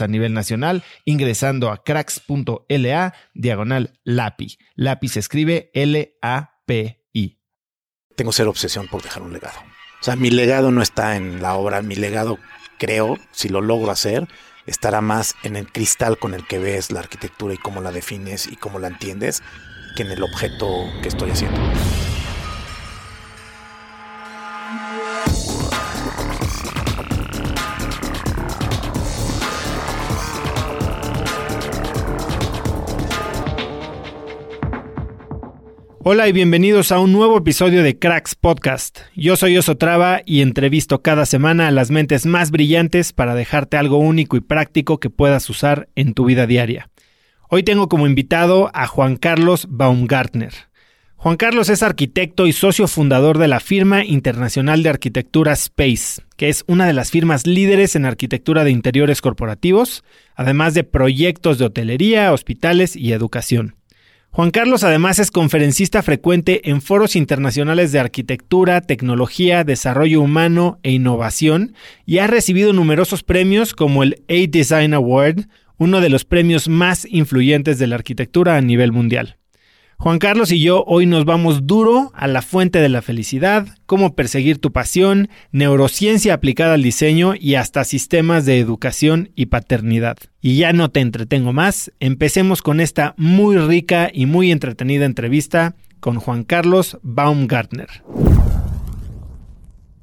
[0.00, 4.58] a nivel nacional ingresando a cracks.la diagonal LAPI.
[4.76, 7.40] LAPI se escribe L-A-P-I.
[8.16, 9.58] Tengo cero obsesión por dejar un legado.
[10.00, 12.38] O sea, mi legado no está en la obra, mi legado
[12.78, 14.28] creo, si lo logro hacer,
[14.66, 18.46] estará más en el cristal con el que ves la arquitectura y cómo la defines
[18.46, 19.42] y cómo la entiendes
[19.96, 20.66] que en el objeto
[21.02, 21.60] que estoy haciendo.
[36.06, 38.98] Hola y bienvenidos a un nuevo episodio de Cracks Podcast.
[39.16, 43.96] Yo soy Osotrava y entrevisto cada semana a las mentes más brillantes para dejarte algo
[43.96, 46.90] único y práctico que puedas usar en tu vida diaria.
[47.48, 50.52] Hoy tengo como invitado a Juan Carlos Baumgartner.
[51.16, 56.50] Juan Carlos es arquitecto y socio fundador de la firma internacional de arquitectura Space, que
[56.50, 60.04] es una de las firmas líderes en arquitectura de interiores corporativos,
[60.34, 63.76] además de proyectos de hotelería, hospitales y educación.
[64.34, 70.90] Juan Carlos además es conferencista frecuente en foros internacionales de arquitectura, tecnología, desarrollo humano e
[70.90, 71.72] innovación
[72.04, 75.46] y ha recibido numerosos premios como el A-Design Award,
[75.78, 79.36] uno de los premios más influyentes de la arquitectura a nivel mundial.
[79.98, 84.14] Juan Carlos y yo hoy nos vamos duro a la fuente de la felicidad, cómo
[84.14, 90.18] perseguir tu pasión, neurociencia aplicada al diseño y hasta sistemas de educación y paternidad.
[90.40, 95.74] Y ya no te entretengo más, empecemos con esta muy rica y muy entretenida entrevista
[96.00, 97.88] con Juan Carlos Baumgartner.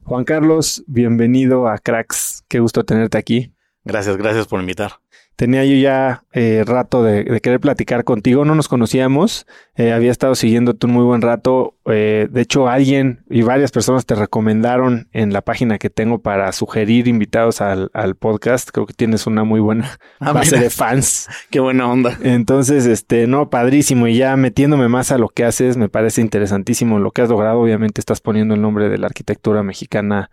[0.04, 2.44] Juan Carlos, bienvenido a Cracks.
[2.48, 3.54] Qué gusto tenerte aquí.
[3.84, 5.01] Gracias, gracias por invitar.
[5.42, 10.36] Tenía yo ya eh, rato de, querer platicar contigo, no nos conocíamos, eh, había estado
[10.36, 11.74] siguiéndote un muy buen rato.
[11.86, 16.52] Eh, de hecho, alguien y varias personas te recomendaron en la página que tengo para
[16.52, 18.70] sugerir invitados al, podcast.
[18.70, 21.28] Creo que tienes una muy buena ah, base de fans.
[21.50, 22.20] Qué buena onda.
[22.22, 24.06] Entonces, este, no, padrísimo.
[24.06, 27.60] Y ya metiéndome más a lo que haces, me parece interesantísimo lo que has logrado.
[27.60, 30.30] Obviamente estás poniendo el nombre de la arquitectura mexicana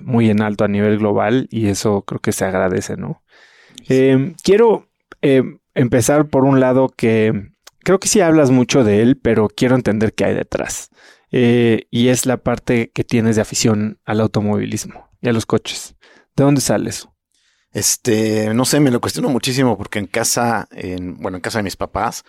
[0.00, 3.20] muy en alto a nivel global y eso creo que se agradece, ¿no?
[3.88, 4.88] Eh, quiero
[5.74, 7.50] empezar por un lado que
[7.82, 10.90] creo que sí hablas mucho de él, pero quiero entender qué hay detrás.
[11.32, 15.96] Eh, y es la parte que tienes de afición al automovilismo y a los coches.
[16.36, 17.14] ¿De dónde sale eso?
[17.72, 21.64] Este, no sé, me lo cuestiono muchísimo porque en casa, en, bueno, en casa de
[21.64, 22.24] mis papás,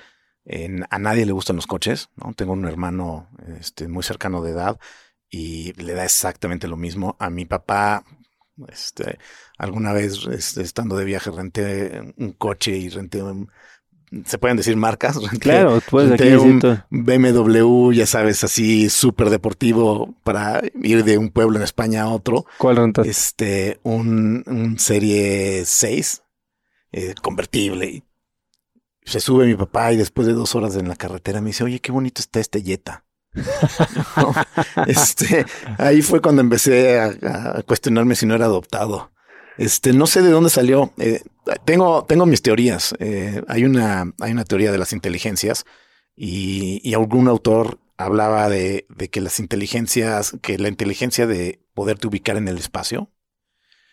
[0.90, 2.34] a nadie le gustan los coches, ¿no?
[2.34, 4.80] Tengo un hermano este, muy cercano de edad
[5.30, 7.16] y le da exactamente lo mismo.
[7.20, 8.04] A mi papá,
[8.68, 9.20] este,
[9.58, 13.22] alguna vez este, estando de viaje renté un coche y renté
[14.26, 15.18] se pueden decir marcas.
[15.40, 21.58] claro, puedes aquí un BMW, ya sabes, así súper deportivo para ir de un pueblo
[21.58, 22.46] en España a otro.
[22.58, 23.10] ¿Cuál rentaste?
[23.10, 26.24] Este, un, un Serie 6
[26.94, 28.04] eh, convertible.
[29.04, 31.80] Se sube mi papá y después de dos horas en la carretera me dice, oye,
[31.80, 33.06] qué bonito está este Jetta.
[34.88, 35.46] este,
[35.78, 39.12] ahí fue cuando empecé a, cuestionarme si no era adoptado.
[39.58, 40.94] Este, no sé de dónde salió.
[40.98, 41.22] Eh,
[41.66, 42.96] tengo, tengo mis teorías.
[43.00, 45.66] Eh, hay una, hay una teoría de las inteligencias
[46.16, 52.38] y, algún autor hablaba de, de, que las inteligencias, que la inteligencia de poderte ubicar
[52.38, 53.12] en el espacio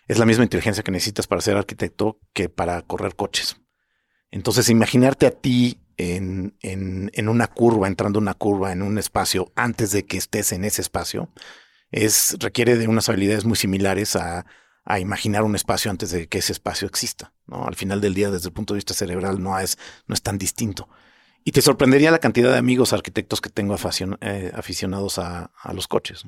[0.06, 3.56] es la misma inteligencia que necesitas para ser arquitecto que para correr coches.
[4.30, 9.52] Entonces, imaginarte a ti en, en, en una curva, entrando una curva en un espacio
[9.56, 11.30] antes de que estés en ese espacio,
[11.90, 14.46] es, requiere de unas habilidades muy similares a,
[14.84, 17.32] a imaginar un espacio antes de que ese espacio exista.
[17.46, 17.66] ¿no?
[17.66, 20.38] Al final del día, desde el punto de vista cerebral, no es, no es tan
[20.38, 20.88] distinto.
[21.44, 23.76] Y te sorprendería la cantidad de amigos arquitectos que tengo
[24.20, 26.24] eh, aficionados a, los coches.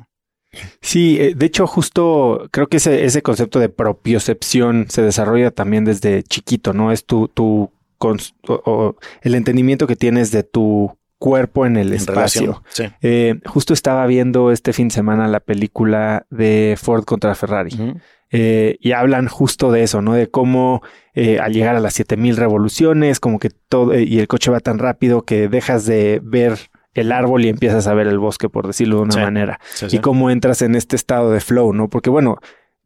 [0.81, 5.85] Sí, eh, de hecho, justo creo que ese, ese concepto de propiocepción se desarrolla también
[5.85, 6.93] desde chiquito, ¿no?
[6.93, 12.63] Es tu, tu o, el entendimiento que tienes de tu cuerpo en el espacio.
[13.01, 17.97] Eh, justo estaba viendo este fin de semana la película de Ford contra Ferrari.
[18.31, 20.15] Eh, y hablan justo de eso, ¿no?
[20.15, 20.83] De cómo
[21.15, 24.79] eh, al llegar a las 7000 revoluciones, como que todo, y el coche va tan
[24.79, 26.59] rápido que dejas de ver
[26.93, 29.61] el árbol y empiezas a ver el bosque, por decirlo de una manera.
[29.91, 31.89] y cómo entras en este estado de flow, ¿no?
[31.89, 32.39] Porque bueno,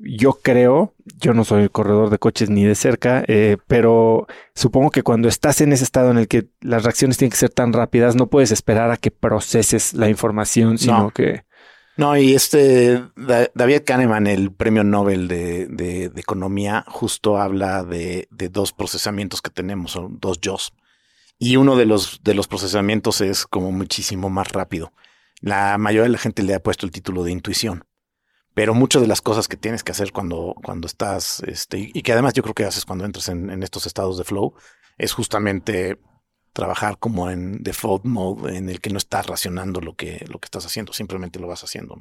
[0.02, 5.02] yo creo, yo no soy corredor de coches ni de cerca, eh, pero supongo que
[5.02, 8.17] cuando estás en ese estado en el que las reacciones tienen que ser tan rápidas,
[8.17, 11.44] no puedes esperar a que proceses la información, sino que...
[11.97, 13.02] No, y este
[13.55, 19.50] David Kahneman, el premio Nobel de, de, Economía, justo habla de, de, dos procesamientos que
[19.50, 20.56] tenemos, son dos yo.
[21.38, 24.94] Y uno de los, de los procesamientos es como muchísimo más rápido.
[25.41, 27.85] La mayoría de la gente le ha puesto el título de intuición
[28.60, 32.12] pero muchas de las cosas que tienes que hacer cuando, cuando estás, este, y que
[32.12, 34.52] además yo creo que haces cuando entras en, estos estados de flow,
[34.98, 35.96] es justamente
[36.52, 40.44] trabajar como en default mode, en el que no estás racionando lo que, lo que
[40.44, 41.96] estás haciendo, simplemente lo vas haciendo.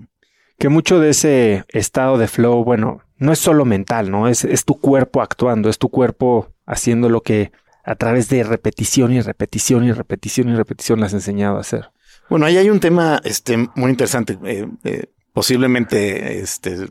[0.57, 4.27] Que mucho de ese estado de flow, bueno, no es solo mental, ¿no?
[4.27, 7.53] Es, es tu cuerpo actuando, es tu cuerpo haciendo lo que
[7.85, 11.89] a través de repetición y repetición y repetición y repetición le has enseñado a hacer.
[12.29, 14.37] Bueno, ahí hay un tema este, muy interesante.
[14.43, 15.05] Eh, eh,
[15.39, 16.89] posiblemente este,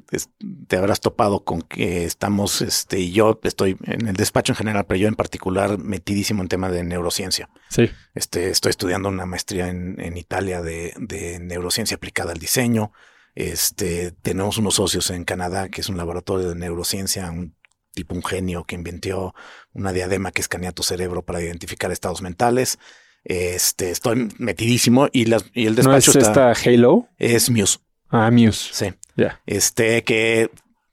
[0.69, 4.87] te habrás topado con que estamos, este, y yo estoy en el despacho en general,
[4.87, 7.51] pero yo en particular metidísimo en tema de neurociencia.
[7.69, 7.91] Sí.
[8.15, 12.91] Este, estoy estudiando una maestría en, en Italia de, de, neurociencia aplicada al diseño.
[13.35, 17.55] Este, tenemos unos socios en Canadá, que es un laboratorio de neurociencia, un
[17.93, 19.35] tipo un genio que inventó
[19.75, 22.79] una diadema que escanea tu cerebro para identificar estados mentales.
[23.25, 27.09] Este, estoy metidísimo y, las, y el despacho ¿No es esta Halo?
[27.19, 27.81] Es Muse.
[28.11, 28.71] Ah, Muse.
[28.73, 28.95] Sí.
[29.17, 29.41] Ya.
[29.47, 30.51] Este que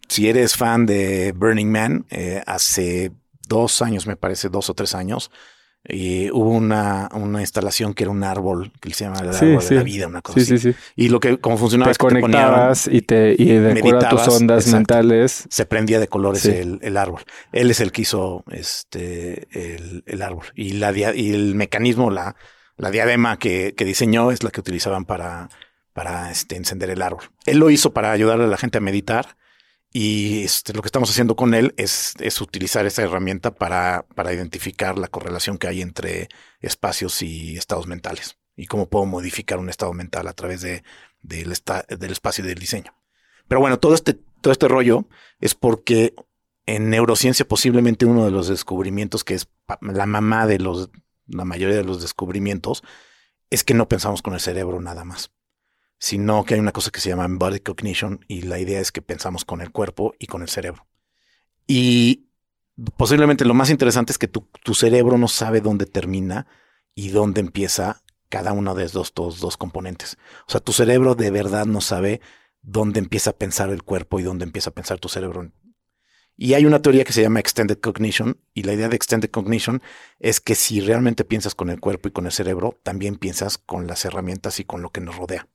[0.07, 3.11] si eres fan de Burning Man, eh, hace
[3.47, 5.31] dos años, me parece, dos o tres años,
[5.87, 9.75] y hubo una, una instalación que era un árbol que se llama el árbol de
[9.75, 10.73] la vida, una cosa sí, así.
[10.73, 14.27] Sí, y lo que como funcionaba te es que conectabas y te y de tus
[14.27, 15.45] ondas mentales.
[15.47, 17.21] Se prendía de colores el, el, árbol.
[17.51, 22.35] Él es el que hizo este el, el árbol y la y el mecanismo la
[22.77, 25.49] la diadema que, que diseñó es la que utilizaban para
[25.95, 27.23] para este, encender el árbol.
[27.45, 29.37] Él lo hizo para ayudarle a la gente a meditar
[29.93, 34.97] y este, lo que estamos haciendo con él es, utilizar esta herramienta para, para identificar
[34.97, 36.27] la correlación que hay entre
[36.59, 40.83] espacios y estados mentales y cómo puedo modificar un estado mental a través de,
[41.21, 42.93] del espacio y del diseño.
[43.47, 45.07] Pero bueno, todo este, todo este rollo
[45.39, 46.13] es porque
[46.65, 49.47] en neurociencia posiblemente uno de los descubrimientos que es
[49.79, 50.89] la mamá de los,
[51.25, 52.83] la mayoría de los descubrimientos
[53.49, 55.31] es que no pensamos con el cerebro nada más
[55.97, 59.01] sino que hay una cosa que se llama body cognition y la idea es que
[59.01, 60.87] pensamos con el cuerpo y con el cerebro.
[61.67, 62.27] Y
[62.97, 66.47] posiblemente lo más interesante es que tu, cerebro no sabe dónde termina
[66.93, 70.17] y dónde empieza cada uno de estos dos, dos componentes.
[70.47, 72.21] O sea, tu cerebro de verdad no sabe
[72.61, 75.51] dónde empieza a pensar el cuerpo y dónde empieza a pensar tu cerebro.
[76.37, 79.81] Y hay una teoría que se llama Extended Cognition, y la idea de Extended Cognition
[80.19, 83.87] es que si realmente piensas con el cuerpo y con el cerebro, también piensas con
[83.87, 85.47] las herramientas y con lo que nos rodea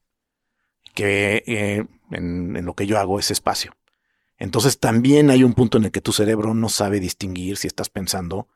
[0.95, 3.73] que eh, en, lo que yo hago es espacio.
[4.39, 7.91] Entonces también hay un punto en el que tu cerebro no sabe distinguir si estás
[7.91, 8.49] pensando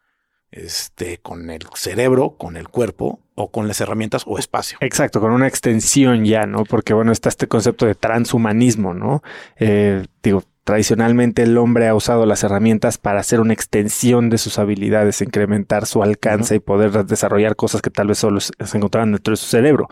[0.51, 4.79] este, con el cerebro, con el cuerpo o con las herramientas o espacio.
[4.81, 6.65] Exacto, con una extensión ya, ¿no?
[6.65, 9.23] Porque bueno, está este concepto de transhumanismo, ¿no?
[9.57, 14.59] Eh, digo, tradicionalmente el hombre ha usado las herramientas para hacer una extensión de sus
[14.59, 19.33] habilidades, incrementar su alcance y poder desarrollar cosas que tal vez solo se encontraban dentro
[19.33, 19.89] de su cerebro.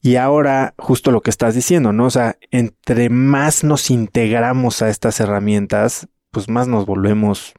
[0.00, 2.06] Y ahora, justo lo que estás diciendo, ¿no?
[2.06, 7.54] O sea, entre más nos integramos a estas herramientas, pues más nos volvemos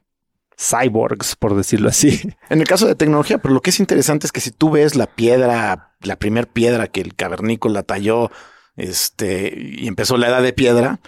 [0.58, 2.20] cyborgs, por decirlo así.
[2.50, 4.94] En el caso de tecnología, pero lo que es interesante es que si tú ves
[4.96, 8.30] la piedra, la primer piedra que el cavernícola talló,
[8.76, 11.00] este, y empezó la edad de piedra,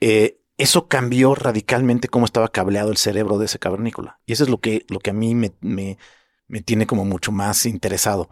[0.00, 4.20] eh, eso cambió radicalmente cómo estaba cableado el cerebro de ese cavernícola.
[4.26, 5.98] Y eso es lo que, lo que a mí me, me,
[6.46, 8.30] me tiene como mucho más interesado.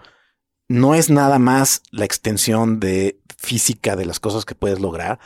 [0.72, 5.18] No es nada más la extensión de física de las cosas que puedes lograr,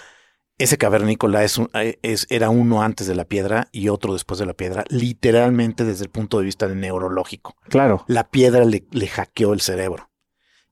[0.59, 4.47] ese cavernícola es, eh, es, era uno antes de la piedra y otro después de
[4.47, 7.57] la piedra, literalmente desde el punto de vista neurológico.
[7.69, 8.05] Claro.
[8.09, 10.11] La piedra le, le, hackeó el cerebro.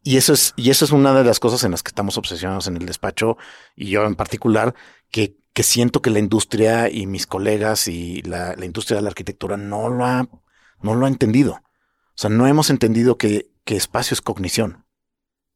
[0.03, 2.67] Y eso es, y eso es una de las cosas en las que estamos obsesionados
[2.67, 3.37] en el despacho,
[3.77, 4.75] y yo en particular,
[5.11, 9.09] que, que siento que la industria y mis colegas y la, la industria de la
[9.09, 10.27] arquitectura no lo ha,
[10.81, 11.53] no lo ha entendido.
[11.53, 14.85] O sea, no hemos entendido que, que espacio es cognición.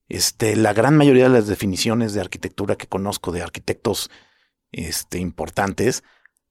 [0.09, 4.11] Este, la gran mayoría de las definiciones de arquitectura que conozco de arquitectos
[4.73, 6.03] este, importantes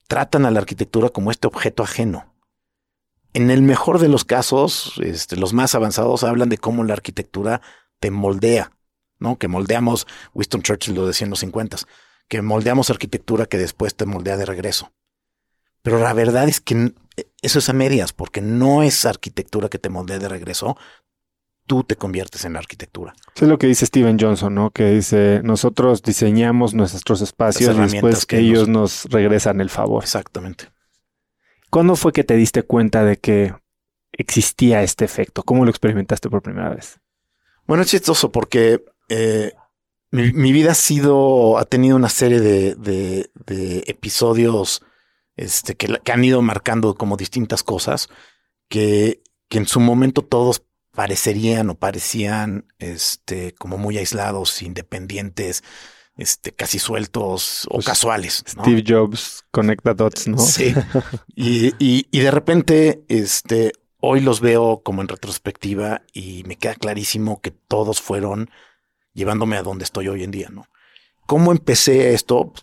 [0.07, 2.33] tratan a la arquitectura como este objeto ajeno.
[3.33, 7.61] En el mejor de los casos, este, los más avanzados hablan de cómo la arquitectura
[7.99, 8.71] te moldea,
[9.19, 9.37] ¿no?
[9.37, 11.77] Que moldeamos, Winston Churchill lo decía en los 50,
[12.27, 14.93] que moldeamos arquitectura que después te moldea de regreso.
[15.81, 16.93] Pero la verdad es que
[17.41, 20.77] eso es a medias, porque no es arquitectura que te moldea de regreso,
[21.67, 23.13] tú te conviertes en la arquitectura.
[23.35, 24.71] Eso es lo que dice Steven Johnson, ¿no?
[24.71, 29.05] Que dice, nosotros diseñamos nuestros espacios y después que ellos nos...
[29.05, 30.01] regresan el favor.
[30.01, 30.69] Exactamente.
[31.69, 33.53] ¿Cuándo fue que te diste cuenta de que
[34.13, 35.43] existía este efecto?
[35.43, 36.99] ¿Cómo lo experimentaste por primera vez?
[37.67, 39.53] Bueno, es chistoso porque eh,
[40.11, 44.81] mi, vida ha sido, ha tenido una serie de, de, episodios
[45.35, 48.07] este, que, que, han ido marcando como distintas cosas
[48.69, 50.63] que, que en su momento todos
[50.97, 55.63] parecerían o parecían este, como muy aislados, independientes,
[56.15, 58.43] este, casi sueltos o pues, casuales.
[58.47, 60.39] Steve Jobs conecta dots, ¿no?
[60.39, 60.73] Sí.
[61.35, 66.73] y, y, y, de repente, este, hoy los veo como en retrospectiva y me queda
[66.73, 68.49] clarísimo que todos fueron
[69.13, 70.65] llevándome a donde estoy hoy en día, ¿no?
[71.27, 72.53] ¿Cómo empecé esto?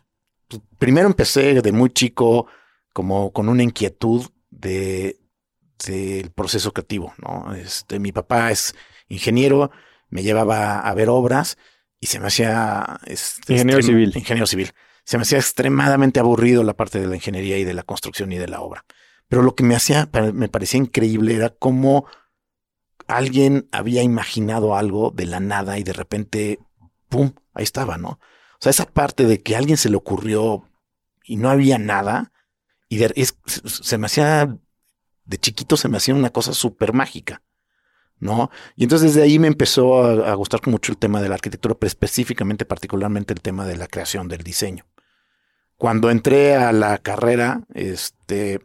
[0.80, 2.48] Primero empecé de muy chico
[2.92, 5.20] como con una inquietud de,
[5.86, 7.54] del proceso creativo, ¿no?
[7.54, 8.74] Este, mi papá es
[9.08, 9.70] ingeniero,
[10.08, 11.58] me llevaba a ver obras
[12.00, 13.00] y se me hacía...
[13.06, 14.12] Este, ingeniero civil.
[14.14, 14.72] Ingeniero civil.
[15.04, 18.38] Se me hacía extremadamente aburrido la parte de la ingeniería y de la construcción y
[18.38, 18.84] de la obra.
[19.28, 22.06] Pero lo que me hacía, me parecía increíble era cómo
[23.06, 26.58] alguien había imaginado algo de la nada y de repente,
[27.08, 28.08] ¡pum!, ahí estaba, ¿no?
[28.10, 30.68] O sea, esa parte de que a alguien se le ocurrió
[31.24, 32.32] y no había nada,
[32.88, 34.58] y se me hacía
[35.24, 37.42] de chiquito se me hacía una cosa súper mágica,
[38.18, 38.50] ¿no?
[38.76, 41.88] Y entonces desde ahí me empezó a, gustar mucho el tema de la arquitectura, pero
[41.88, 44.86] específicamente, particularmente el tema de la creación, del diseño.
[45.76, 48.60] Cuando entré a la carrera, este,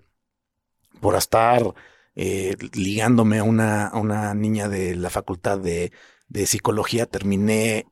[1.02, 1.74] por estar
[2.16, 5.92] eh, ligándome a una, a una, niña de la facultad de,
[6.28, 7.88] de psicología, terminé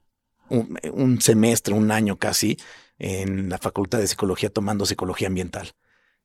[0.50, 2.58] un, un semestre, un año casi,
[3.00, 5.74] en la facultad de psicología tomando psicología ambiental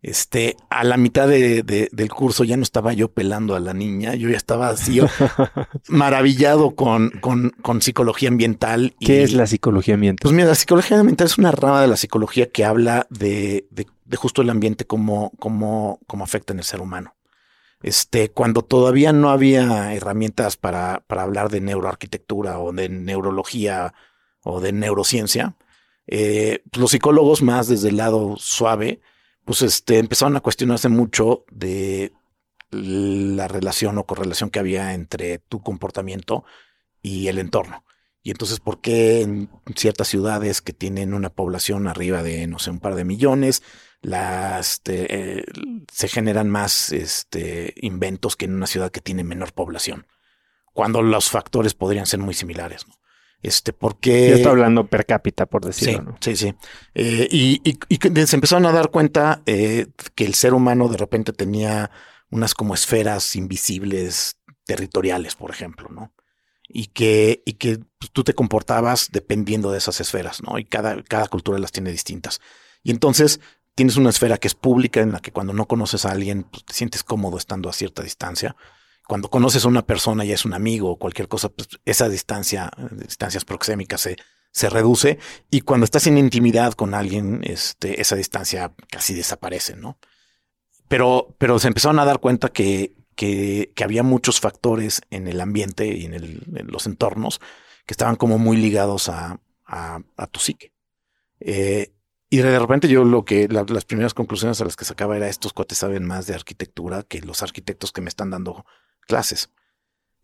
[0.02, 4.16] este, a la mitad de, del curso ya no estaba yo pelando a la niña,
[4.16, 5.00] yo ya estaba así
[5.88, 8.97] maravillado con, con, con, psicología ambiental.
[8.99, 10.23] ¿Qué es la psicología ambiental?
[10.23, 13.87] Pues mira, la psicología ambiental es una rama de la psicología que habla de, de,
[14.04, 17.14] de justo el ambiente como, como, como afecta en el ser humano.
[17.80, 23.94] Este, cuando todavía no había herramientas para, para hablar de neuroarquitectura o de neurología
[24.42, 25.54] o de neurociencia,
[26.09, 29.00] eh, los psicólogos más desde el lado suave,
[29.44, 32.12] pues este, empezaron a cuestionarse mucho de
[32.70, 36.44] la relación o correlación que había entre tu comportamiento
[37.02, 37.84] y el entorno.
[38.22, 42.70] Y entonces, ¿por qué en ciertas ciudades que tienen una población arriba de, no sé,
[42.70, 43.62] un par de millones,
[44.00, 45.44] las, eh,
[45.92, 50.06] se generan más este, inventos que en una ciudad que tiene menor población?
[50.72, 52.87] Cuando los factores podrían ser muy similares.
[52.87, 52.94] ¿no?
[53.42, 54.30] Este, porque.
[54.30, 55.99] Ya está hablando per cápita, por decirlo.
[55.99, 56.16] Sí, ¿no?
[56.20, 56.54] sí, sí.
[56.94, 60.96] Eh, y, y, y, se empezaron a dar cuenta eh, que el ser humano de
[60.96, 61.90] repente tenía
[62.30, 66.14] unas como esferas invisibles territoriales, por ejemplo, ¿no?
[66.68, 70.58] Y que, y que pues, tú te comportabas dependiendo de esas esferas, ¿no?
[70.58, 72.40] Y cada, cada cultura las tiene distintas.
[72.82, 73.40] Y entonces
[73.75, 76.64] tienes una esfera que es pública en la que cuando no conoces a alguien, pues,
[76.64, 78.56] te sientes cómodo estando a cierta distancia
[79.12, 82.71] cuando conoces a una persona y es un amigo o cualquier cosa, pues esa distancia,
[82.92, 84.16] distancias proxémicas se,
[84.50, 85.19] se reduce
[85.50, 89.99] y cuando estás en intimidad con alguien, este, esa distancia casi desaparece, ¿no?
[90.88, 95.95] Pero, pero se empezaron a dar cuenta que, que, había muchos factores en el ambiente
[95.95, 97.38] y en, el, los entornos
[97.85, 100.73] que estaban como muy ligados a, a, tu psique.
[101.38, 101.92] Eh,
[102.31, 105.52] y de repente yo lo que las primeras conclusiones a las que sacaba era estos
[105.52, 108.64] cuates saben más de arquitectura que los arquitectos que me están dando
[109.06, 109.50] clases.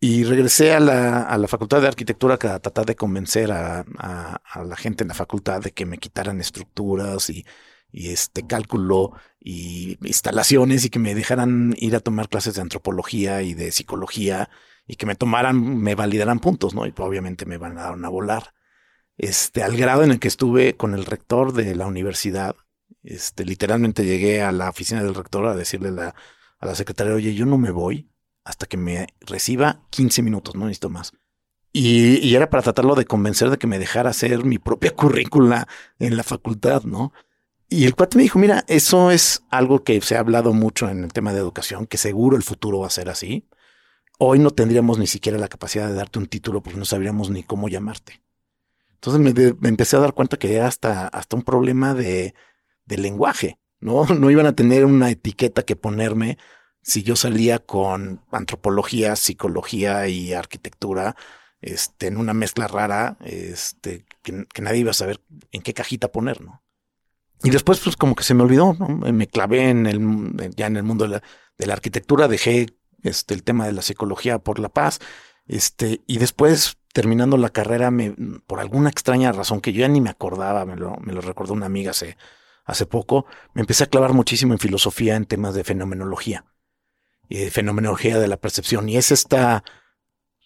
[0.01, 4.63] Y regresé a la, a la facultad de arquitectura para tratar de convencer a, a,
[4.63, 7.45] la gente en la facultad de que me quitaran estructuras y,
[7.91, 13.41] y este cálculo y instalaciones y que me dejaran ir a tomar clases de antropología
[13.41, 14.49] y de psicología
[14.87, 16.85] y que me tomaran, me validaran puntos, ¿no?
[16.87, 18.53] Y obviamente me van a dar a volar.
[19.17, 22.55] Este, al grado en el que estuve con el rector de la universidad,
[23.03, 27.45] este, literalmente llegué a la oficina del rector a decirle a la secretaria, oye, yo
[27.45, 28.09] no me voy
[28.43, 31.13] hasta que me reciba 15 minutos, no necesito más.
[31.71, 35.67] Y, era para tratarlo de convencer de que me dejara hacer mi propia currícula
[35.99, 37.13] en la facultad, ¿no?
[37.69, 41.03] Y el cuate me dijo, mira, eso es algo que se ha hablado mucho en
[41.03, 43.47] el tema de educación, que seguro el futuro va a ser así.
[44.17, 47.43] Hoy no tendríamos ni siquiera la capacidad de darte un título porque no sabríamos ni
[47.43, 48.23] cómo llamarte.
[48.95, 49.21] Entonces
[49.61, 52.33] me, empecé a dar cuenta que era hasta, hasta un problema de,
[52.85, 54.05] de lenguaje, ¿no?
[54.19, 56.39] No iban a tener una etiqueta que ponerme
[56.81, 61.15] si yo salía con antropología, psicología y arquitectura,
[61.61, 65.21] este, en una mezcla rara, este, que, nadie iba a saber
[65.51, 66.63] en qué cajita poner, ¿no?
[67.43, 68.87] Y después, pues, como que se me olvidó, ¿no?
[68.87, 71.23] Me clavé en el, ya en el mundo de la,
[71.57, 72.67] de la arquitectura, dejé
[73.03, 74.99] este, el tema de la psicología por la paz,
[75.47, 78.11] este, y después, terminando la carrera, me,
[78.45, 81.53] por alguna extraña razón que yo ya ni me acordaba, me lo, me lo recordó
[81.53, 82.17] una amiga hace,
[82.65, 86.45] hace poco, me empecé a clavar muchísimo en filosofía, en temas de fenomenología
[87.29, 88.89] y fenomenología de la percepción.
[88.89, 89.63] Y es está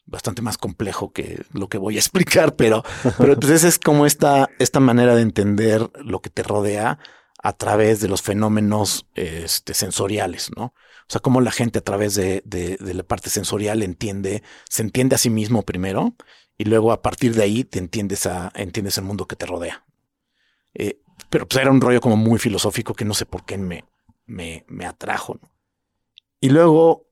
[0.06, 2.84] bastante más complejo que lo que voy a explicar, pero,
[3.18, 7.00] pero entonces es como esta, esta manera de entender lo que te rodea
[7.42, 10.66] a través de los fenómenos este, sensoriales, ¿no?
[10.66, 15.16] O sea, cómo la gente a través de, de, la parte sensorial entiende, se entiende
[15.16, 16.16] a sí mismo primero
[16.58, 19.86] y luego a partir de ahí te entiendes, a, entiendes el mundo que te rodea.
[20.74, 23.84] Eh, pero pues era un rollo como muy filosófico que no sé por qué me,
[24.26, 25.38] me, me atrajo.
[25.42, 25.53] ¿no?
[26.44, 27.10] Y luego,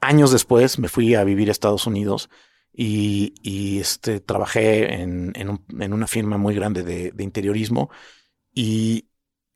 [0.00, 2.28] años después, me fui a vivir a Estados Unidos
[2.72, 7.90] y, este, trabajé en, en, una firma muy grande de, interiorismo
[8.52, 9.06] y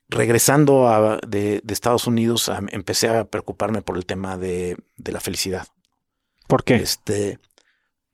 [0.08, 5.66] regresando de, Estados Unidos empecé a preocuparme por el tema de, la felicidad.
[6.46, 6.76] ¿Por qué?
[6.76, 7.40] Este,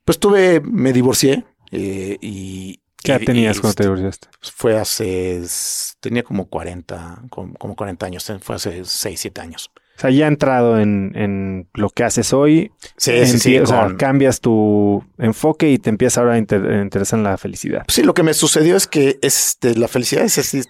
[0.07, 2.81] pues tuve, me divorcié eh, y...
[2.97, 4.29] ¿Qué tenías cuando te divorciaste?
[4.41, 5.43] Fue hace,
[6.01, 9.71] tenía como 40, como, como 40 años, fue hace 6, 7 años.
[10.03, 12.73] Sea, ya entrado en, en lo que haces hoy.
[12.97, 13.59] Sí, sí, sí.
[13.59, 17.85] O sea, cambias tu enfoque y te empieza ahora a interesar en la felicidad.
[17.87, 20.63] Sí, lo que me sucedió es que este, la felicidad es así,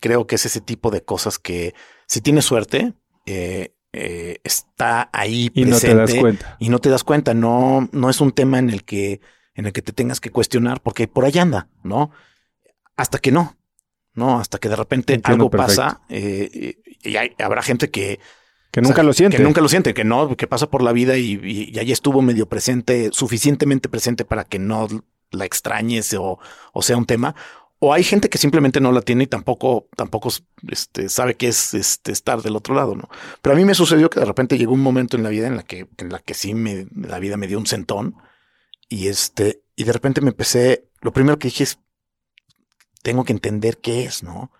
[0.00, 1.72] creo que es ese tipo de cosas que
[2.06, 2.94] si tienes suerte,
[3.26, 5.92] eh, eh, está ahí y presente.
[5.92, 6.56] Y no te das cuenta.
[6.58, 7.34] Y no te das cuenta.
[7.34, 9.20] No, no es un tema en el que,
[9.54, 12.10] en el que te tengas que cuestionar porque por ahí anda, ¿no?
[12.96, 13.56] Hasta que no.
[14.14, 16.74] No, hasta que de repente algo pasa eh,
[17.04, 18.18] y habrá gente que
[18.70, 19.36] que nunca lo siente.
[19.36, 22.22] Que nunca lo siente, que no, que pasa por la vida y, y, ahí estuvo
[22.22, 24.86] medio presente, suficientemente presente para que no
[25.30, 26.38] la extrañes o,
[26.72, 27.34] o, sea un tema.
[27.78, 30.28] O hay gente que simplemente no la tiene y tampoco, tampoco
[30.68, 33.08] este, sabe qué es este, estar del otro lado, ¿no?
[33.40, 35.56] Pero a mí me sucedió que de repente llegó un momento en la vida en
[35.56, 38.16] la que, en la que sí me, la vida me dio un sentón
[38.88, 41.78] y este, y de repente me empecé, lo primero que dije es,
[43.02, 44.52] tengo que entender qué es, ¿no?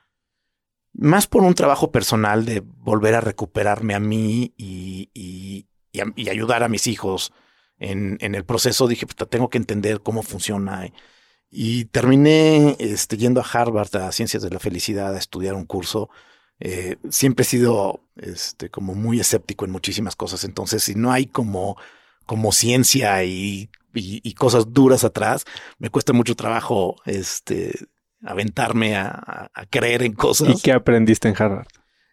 [0.93, 6.63] Más por un trabajo personal de volver a recuperarme a mí y, y, y, ayudar
[6.63, 7.33] a mis hijos
[7.79, 10.91] en, en el proceso, dije, pues, tengo que entender cómo funciona.
[11.51, 16.11] Y terminé este, yendo a Harvard a Ciencias de la Felicidad a estudiar un curso.
[16.61, 20.45] Eh, siempre he sido este, como muy escéptico en muchísimas cosas.
[20.45, 21.77] Entonces, si no hay como,
[22.27, 25.45] como ciencia y, y, y cosas duras atrás,
[25.79, 27.73] me cuesta mucho trabajo este,
[28.23, 30.49] aventarme a, creer en cosas.
[30.49, 31.67] ¿Y qué aprendiste en Harvard?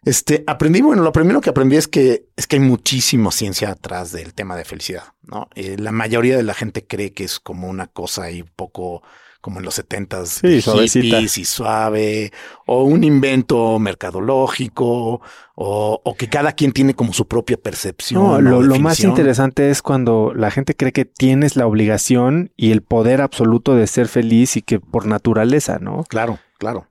[0.04, 4.12] Este, aprendí, bueno, lo primero que aprendí es que es que hay muchísima ciencia atrás
[4.12, 5.48] del tema de felicidad, ¿no?
[5.54, 9.02] Eh, la mayoría de la gente cree que es como una cosa ahí un poco
[9.40, 12.32] como en los setentas, sí, y suave,
[12.66, 15.20] o un invento mercadológico,
[15.54, 18.22] o, que cada quien tiene como su propia percepción.
[18.22, 22.72] No, lo, lo, más interesante es cuando la gente cree que tienes la obligación y
[22.72, 26.04] el poder absoluto de ser feliz y que por naturaleza, ¿no?
[26.08, 26.88] Claro, claro.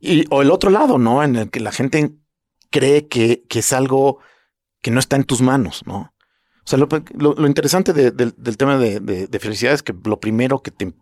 [0.00, 1.22] Y, o el otro lado, ¿no?
[1.22, 2.12] En el que la gente
[2.70, 4.18] cree que, que es algo
[4.80, 6.12] que no está en tus manos, ¿no?
[6.66, 10.72] O sea, lo, lo, interesante del tema de, de, felicidad es que lo primero que
[10.72, 10.92] te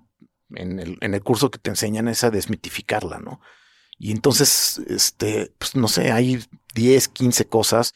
[0.54, 3.40] en el, en el curso que te enseñan es a desmitificarla, ¿no?
[3.98, 7.94] Y entonces, este, pues no sé, hay 10, 15 cosas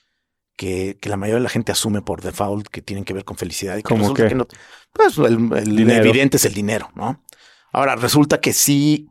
[0.57, 3.37] que, que, la mayoría de la gente asume por default que tienen que ver con
[3.37, 3.75] felicidad.
[3.77, 4.29] Y que ¿Cómo resulta qué?
[4.31, 4.47] que no.
[4.93, 7.23] Pues el, el evidente es el dinero, ¿no?
[7.73, 9.09] Ahora, resulta que sí,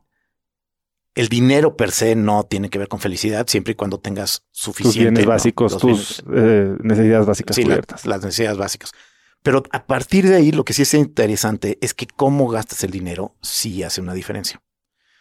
[1.16, 4.62] el dinero per se no tiene que ver con felicidad, siempre y cuando tengas Tus
[4.64, 5.00] suficiente.
[5.00, 5.30] bienes ¿no?
[5.30, 8.06] básicos, tus bienes- eh, necesidades básicas Sí, la- cubiertas.
[8.06, 8.92] las necesidades básicas.
[9.44, 12.92] Pero a partir de ahí, lo que sí es interesante es que cómo gastas el
[12.92, 14.62] dinero sí hace una diferencia.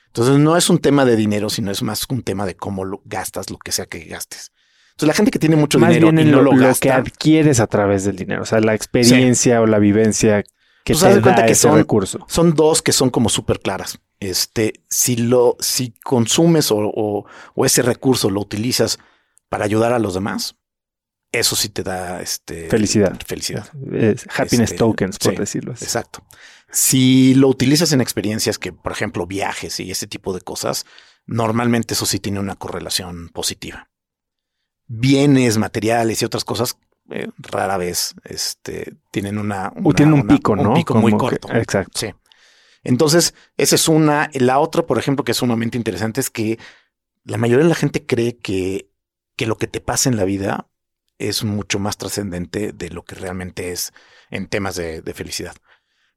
[0.08, 3.02] Entonces, no es un tema de dinero, sino es más un tema de cómo lo
[3.04, 4.52] gastas lo que sea que gastes.
[4.92, 6.90] Entonces, la gente que tiene mucho Más dinero bien y no lo, lo, gasta, que
[6.92, 11.14] adquieres a través del dinero, o sea, la experiencia o la vivencia que Pues te
[11.16, 12.24] de cuenta da que ese son- recurso.
[12.28, 13.98] son dos que son como súper claras.
[14.20, 18.98] Este, si lo, si consumes o, o- o ese recurso lo utilizas
[19.50, 20.56] para ayudar a los demás,
[21.38, 23.16] eso sí te da este Felicidad.
[23.26, 23.68] Felicidad.
[23.92, 25.84] Es happiness Este, tokens, por sí, decirlo así.
[25.84, 26.24] Exacto.
[26.70, 30.84] Si lo utilizas en experiencias que, por ejemplo, viajes y ese tipo de cosas,
[31.26, 33.88] normalmente eso sí tiene una correlación positiva.
[34.88, 36.76] Bienes, materiales y otras cosas,
[37.10, 40.70] eh, rara vez este, tienen una, O una- tienen un una- pico, ¿no?
[40.70, 41.48] Un pico muy que- corto.
[41.52, 41.98] exacto.
[41.98, 42.14] Sí.
[42.84, 44.30] Entonces, esa es una.
[44.34, 46.58] La otra, por ejemplo, que es sumamente interesante es que
[47.24, 48.88] la mayoría de la gente cree que,
[49.36, 50.68] que lo que te pasa en la vida
[51.18, 53.92] es mucho más trascendente de lo que realmente es
[54.30, 55.54] en temas de, de felicidad.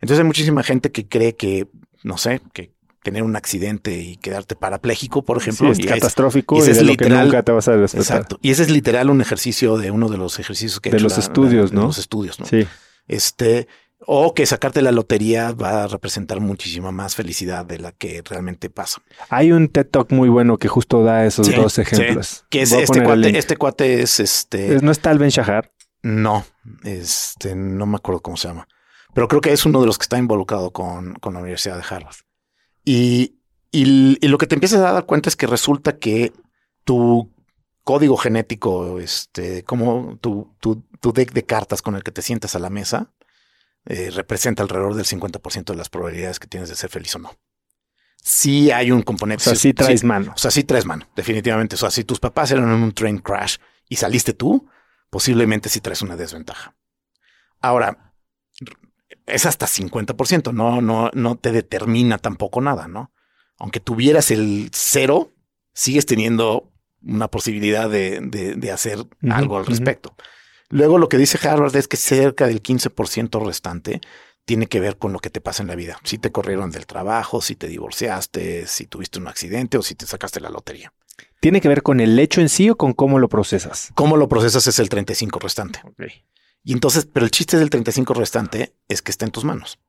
[0.02, 1.68] Entonces hay muchísima gente que cree que,
[2.04, 5.94] no sé, que tener un accidente y quedarte parapléjico, por ejemplo, Sí, es y es-
[5.94, 8.18] catastrófico y es de lo que literal- nunca te vas a despertar.
[8.18, 8.40] exacto.
[8.42, 11.14] Y ese es literal un ejercicio de uno de los ejercicios que De hecho los
[11.14, 11.84] la- la- estudios, de ¿no?
[11.88, 12.46] Los estudios, ¿no?
[12.46, 12.68] Sí.
[13.08, 13.68] Este,
[14.06, 18.70] o que sacarte la lotería va a representar muchísima más felicidad de la que realmente
[18.70, 19.02] pasa.
[19.30, 21.82] Hay un TED Talk muy bueno que justo da esos Sí, dos sí.
[21.82, 22.46] ejemplos.
[22.50, 24.76] Que es este el cuate, este cuate es este.
[24.76, 25.72] Es- ¿No es Tal Ben Shahar?
[26.02, 26.46] No,
[26.84, 28.68] este, no me acuerdo cómo se llama.
[29.14, 31.84] Pero creo que es uno de los que está involucrado con, con la Universidad de
[31.96, 32.16] Harvard.
[32.86, 33.36] Y,
[33.72, 36.32] y, y lo que te empiezas a dar cuenta es que resulta que
[36.86, 37.32] tu
[37.84, 42.56] código genético, este, como tu, tu, tu deck de cartas con el que te sientas
[42.56, 43.12] a la mesa,
[43.86, 47.32] eh, representa alrededor del 50% de las probabilidades que tienes de ser feliz o no.
[48.22, 49.44] Sí hay un O componente.
[49.44, 50.34] sea, sí traes mano.
[50.36, 51.76] O sea, sí traes mano, definitivamente.
[51.76, 54.68] O sea, si tus papás eran en un train crash y saliste tú,
[55.10, 56.76] posiblemente sí traes una desventaja.
[57.62, 58.14] Ahora,
[59.26, 63.12] es hasta 50%, no, no, no te determina tampoco nada, ¿no?
[63.58, 65.32] Aunque tuvieras el cero,
[65.74, 70.16] sigues teniendo una posibilidad de, de- de hacer algo al respecto.
[70.70, 74.02] Luego lo que dice Harvard es que cerca del 15% restante
[74.46, 76.00] tiene que ver con lo que te pasa en la vida.
[76.04, 80.06] Si te corrieron del trabajo, si te divorciaste, si tuviste un accidente o si te
[80.06, 80.94] sacaste la lotería.
[81.40, 83.92] ¿Tiene que ver con el hecho en sí o con cómo lo procesas?
[83.96, 85.82] ¿Cómo lo procesas es el 35 restante?
[86.64, 89.80] Y entonces, pero el chiste del 35 restante es que está en tus manos.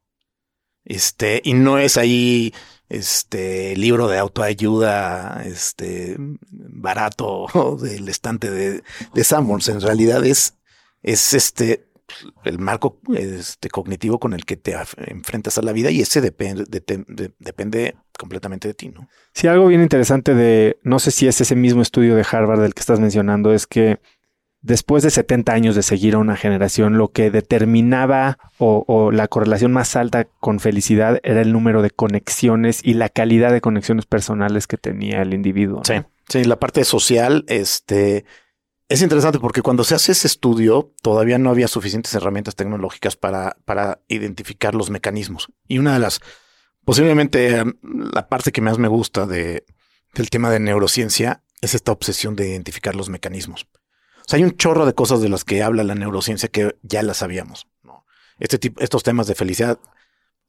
[0.84, 2.54] Este, y no es ahí
[2.88, 8.82] este libro de autoayuda, este barato del estante de,
[9.14, 9.26] de.
[9.68, 10.54] En realidad es,
[11.02, 11.86] es este
[12.44, 14.74] el marco este, cognitivo con el que te
[15.06, 19.08] enfrentas a la vida y ese depende, de- de- depende completamente de ti, ¿no?
[19.32, 22.74] Sí, algo bien interesante de, no sé si es ese mismo estudio de Harvard del
[22.74, 24.00] que estás mencionando, es que
[24.60, 29.28] después de 70 años de seguir a una generación, lo que determinaba o, o la
[29.28, 34.04] correlación más alta con felicidad era el número de conexiones y la calidad de conexiones
[34.06, 35.78] personales que tenía el individuo.
[35.78, 35.84] ¿no?
[35.84, 35.94] Sí,
[36.28, 38.24] sí, la parte social, este,
[38.90, 43.56] es interesante porque cuando se hace ese estudio todavía no había suficientes herramientas tecnológicas para,
[43.64, 45.52] para identificar los mecanismos.
[45.68, 46.20] Y una de las,
[46.84, 49.64] posiblemente eh, la parte que más me gusta de,
[50.12, 53.68] del tema de neurociencia es esta obsesión de identificar los mecanismos.
[54.26, 57.04] O sea, hay un chorro de cosas de las que habla la neurociencia que ya
[57.04, 57.68] las sabíamos.
[58.40, 59.78] Este tipo, estos temas de felicidad.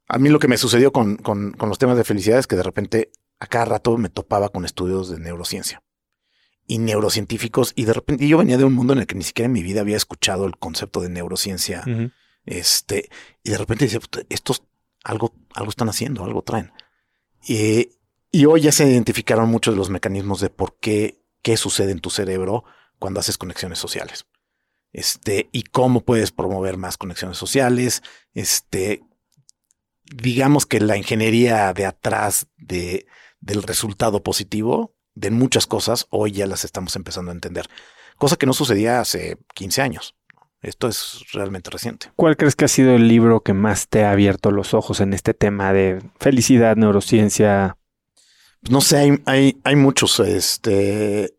[0.08, 2.56] A mí lo que me sucedió con, con, con los temas de felicidad es que
[2.56, 5.84] de repente a cada rato me topaba con estudios de neurociencia
[6.72, 9.48] y neurocientíficos y de repente yo venía de un mundo en el que ni siquiera
[9.48, 11.84] en mi vida había escuchado el concepto de neurociencia.
[12.46, 13.10] Este,
[13.44, 14.64] y de repente "Puta, estos
[15.04, 16.72] algo, algo están haciendo, algo traen.
[17.46, 17.90] Y,
[18.32, 22.00] y hoy ya se identificaron muchos de los mecanismos de por qué, qué sucede en
[22.00, 22.64] tu cerebro
[23.00, 24.26] cuando haces conexiones sociales.
[24.94, 28.02] Este, y cómo puedes promover más conexiones sociales.
[28.34, 29.04] Este,
[30.06, 33.08] digamos que la ingeniería de atrás de,
[33.42, 37.68] del resultado positivo de muchas cosas, hoy ya las estamos empezando a entender.
[38.18, 40.16] Cosa que no sucedía hace 15 años.
[40.62, 42.12] Esto es realmente reciente.
[42.16, 45.14] ¿Cuál crees que ha sido el libro que más te ha abierto los ojos en
[45.14, 47.78] este tema de felicidad, neurociencia?
[48.62, 50.20] Pues no sé, hay, hay, hay muchos.
[50.20, 51.36] Este,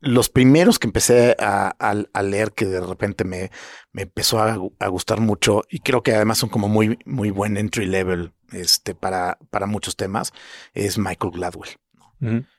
[0.00, 3.52] los primeros que empecé a, a, leer que de repente me,
[3.92, 7.56] me empezó a, a, gustar mucho y creo que además son como muy, muy buen
[7.56, 10.32] entry level este, para, para muchos temas
[10.74, 11.70] es Michael Gladwell.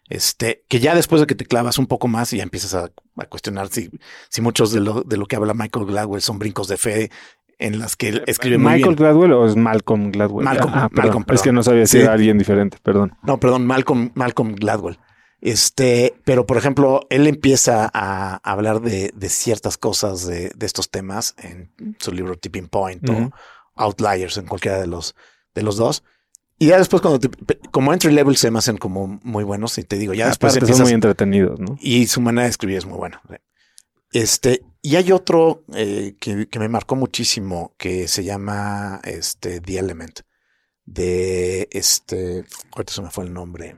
[0.09, 2.89] Este, que ya después de que te clavas un poco más y ya empiezas a,
[3.27, 3.89] cuestionar si,
[4.29, 7.11] si muchos de lo, de lo que habla Michael Gladwell son brincos de fe
[7.59, 10.45] en las que él escribe muy ¿Michael Gladwell o es Malcolm Gladwell?
[10.45, 13.17] Malcolm, ah, Malcolm Es que no sabía si era alguien diferente, perdón.
[13.23, 14.99] No, perdón, Malcolm, Malcolm Gladwell.
[15.41, 20.89] Este, pero por ejemplo, él empieza a hablar de, de ciertas cosas de, de, estos
[20.89, 23.31] temas en su libro Tipping Point o
[23.75, 25.15] Outliers, en cualquiera de los,
[25.53, 26.03] de los dos.
[26.59, 27.19] Y ya después cuando
[27.71, 30.81] como entry level se me hacen como muy buenos y te digo, ya después son
[30.81, 31.77] muy entretenidos, ¿no?
[31.79, 33.21] Y su manera de escribir es muy buena.
[34.11, 39.79] Este, y hay otro eh, que, que, me marcó muchísimo que se llama este The
[39.79, 40.21] Element
[40.87, 43.75] de este, ahorita se me fue el nombre.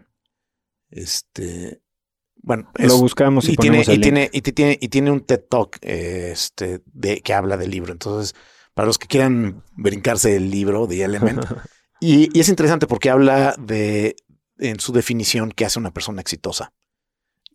[0.90, 1.82] Este,
[2.42, 6.82] bueno, lo buscamos y, tiene, y tiene, y tiene, y tiene un TED Talk este,
[6.86, 7.92] de, que habla del libro.
[7.92, 8.36] Entonces,
[8.74, 11.44] para los que quieran brincarse el libro de Element,
[12.00, 14.16] y, y, es interesante porque habla de,
[14.58, 16.74] en su definición, que hace una persona exitosa.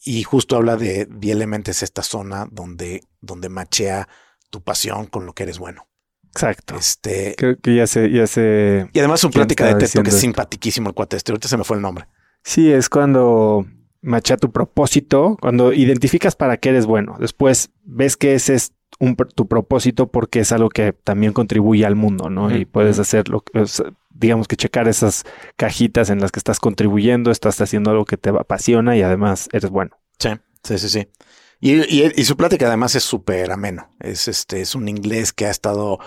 [0.04, 4.08] Y justo habla de The Element es esta zona donde, donde machea
[4.50, 5.88] tu pasión con lo que eres bueno.
[6.30, 6.76] Exacto.
[6.76, 8.88] Este, Creo que ya se, ya se.
[8.92, 11.32] Y además, un plática de texto que es simpaticísimo el cuate este.
[11.32, 12.06] Ahorita se me fue el nombre.
[12.42, 13.66] Sí, es cuando
[14.02, 17.16] macha tu propósito, cuando identificas para qué eres bueno.
[17.18, 21.96] Después ves que ese es un, tu propósito porque es algo que también contribuye al
[21.96, 22.54] mundo, ¿no?
[22.54, 23.44] Y puedes hacerlo,
[24.10, 25.24] digamos que checar esas
[25.56, 29.70] cajitas en las que estás contribuyendo, estás haciendo algo que te apasiona y además eres
[29.70, 29.96] bueno.
[30.18, 30.30] Sí,
[30.62, 31.08] sí, sí, sí.
[31.60, 33.94] Y, su plática además es súper ameno.
[34.00, 35.98] Es este, es un inglés que ha estado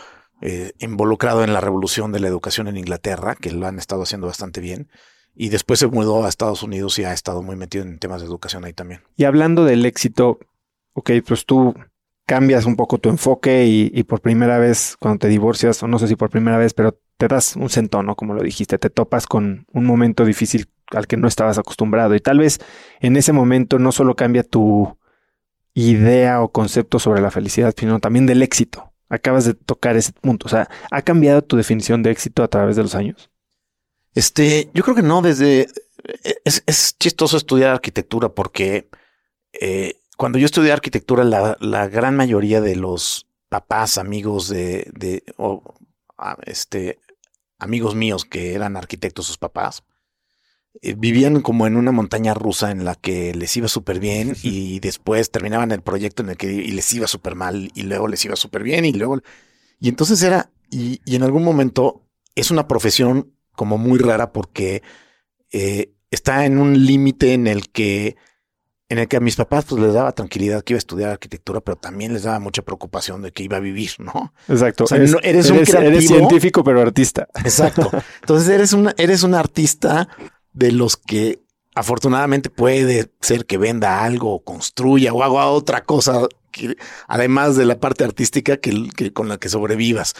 [0.42, 4.28] eh, involucrado en la revolución de la educación en Inglaterra, que lo han estado haciendo
[4.28, 4.90] bastante bien
[5.38, 8.28] y después se mudó a Estados Unidos y ha estado muy metido en temas de
[8.28, 9.02] educación ahí también.
[9.16, 10.40] Y hablando del éxito,
[10.94, 11.76] ok, pues tú
[12.28, 16.10] cambias un poco tu enfoque y, por primera vez cuando te divorcias, o no sé
[16.10, 18.16] si por primera vez, pero te das un centón, ¿no?
[18.16, 22.20] Como lo dijiste, te topas con un momento difícil al que no estabas acostumbrado y
[22.20, 22.60] tal vez
[23.00, 24.98] en ese momento no solo cambia tu
[25.74, 28.92] idea o concepto sobre la felicidad, sino también del éxito.
[29.10, 32.76] Acabas de tocar ese punto, o sea, ¿ha cambiado tu definición de éxito a través
[32.76, 33.32] de los años?
[34.14, 35.68] Este, yo creo que no, desde
[36.44, 38.90] es, es chistoso estudiar arquitectura porque
[39.54, 45.24] eh, cuando yo estudié arquitectura, la, la, gran mayoría de los papás, amigos de, de
[45.38, 45.64] o,
[46.46, 47.00] este,
[47.60, 49.84] amigos míos que eran arquitectos, sus papás,
[50.82, 54.80] eh, vivían como en una montaña rusa en la que les iba súper bien y
[54.80, 58.26] después terminaban el proyecto en el que y les iba súper mal y luego les
[58.26, 59.22] iba súper bien y luego...
[59.80, 62.04] Y entonces era, y, y en algún momento
[62.36, 64.82] es una profesión como muy rara porque
[65.52, 68.16] eh, está en un límite en el que
[68.90, 71.60] en el que a mis papás pues les daba tranquilidad que iba a estudiar arquitectura,
[71.60, 74.34] pero también les daba mucha preocupación de que iba a vivir, ¿no?
[74.48, 74.86] Exacto.
[75.24, 75.66] eres, un
[76.02, 77.28] científico, pero artista.
[77.44, 77.92] Exacto.
[78.22, 80.08] Entonces eres un, eres un artista
[80.54, 81.42] de los que
[81.76, 87.66] afortunadamente puede ser que venda algo o construya o haga otra cosa, que, además de
[87.66, 90.16] la parte artística que, que con la que sobrevivas.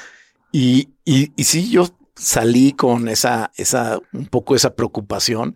[0.52, 5.56] Y, y, y sí, yo salí con esa, esa, un poco esa preocupación.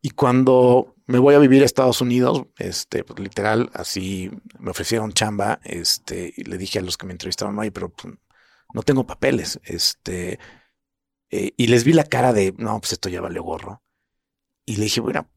[0.00, 5.12] Y cuando me voy a vivir a Estados Unidos, este, pues, literal, así me ofrecieron
[5.12, 8.14] chamba, este, y le dije a los que me entrevistaron, oye, pero pues,
[8.74, 10.38] no tengo papeles, este,
[11.30, 13.82] eh, y les vi la cara de, no, pues esto ya vale gorro.
[14.64, 15.30] Y le dije, bueno,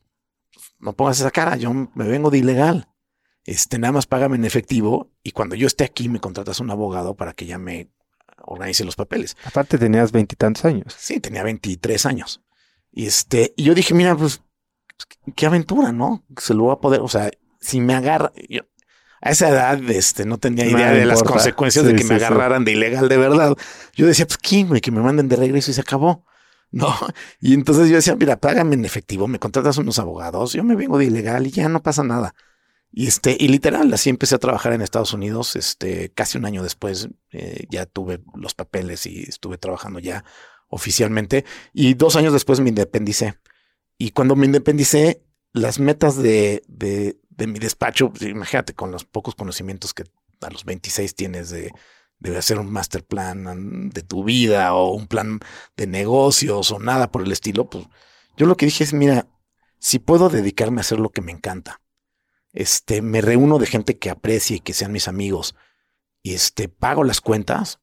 [0.79, 2.89] no pongas esa cara, yo me vengo de ilegal.
[3.45, 7.15] Este, nada más págame en efectivo y cuando yo esté aquí me contratas un abogado
[7.15, 7.91] para que ya me
[8.43, 9.37] organice los papeles.
[9.43, 10.95] Aparte tenías veintitantos años.
[10.97, 12.43] Sí, tenía veintitrés años.
[12.91, 14.41] Y este, y yo dije, mira, pues,
[15.35, 16.23] qué aventura, ¿no?
[16.37, 18.31] Se lo va a poder, o sea, si me agarra,
[19.21, 22.71] a esa edad, este, no tenía idea de las consecuencias de que me agarraran de
[22.71, 23.55] ilegal de verdad.
[23.95, 26.25] Yo decía, pues, ¿quién, Que me manden de regreso y se acabó.
[26.71, 26.95] No.
[27.41, 30.97] Y entonces yo decía, mira, págame en efectivo, me contratas unos abogados, yo me vengo
[30.97, 32.33] de ilegal y ya no pasa nada.
[32.91, 35.55] Y este, y literal, así empecé a trabajar en Estados Unidos.
[35.55, 40.23] Este, casi un año después eh, ya tuve los papeles y estuve trabajando ya
[40.69, 41.45] oficialmente.
[41.71, 43.37] Y dos años después me independicé.
[43.99, 49.35] Y cuando me independicé, las metas de, de, mi despacho, pues, imagínate con los pocos
[49.35, 50.05] conocimientos que
[50.41, 51.71] a los 26 tienes de,
[52.35, 55.39] hacer un master plan de tu vida o un plan
[55.77, 57.85] de negocios o nada por el estilo, pues
[58.37, 59.27] yo lo que dije es, mira,
[59.77, 61.79] si puedo dedicarme a hacer lo que me encanta
[62.53, 65.55] este, me reúno de gente que aprecie y que sean mis amigos
[66.21, 67.79] y este, pago las cuentas,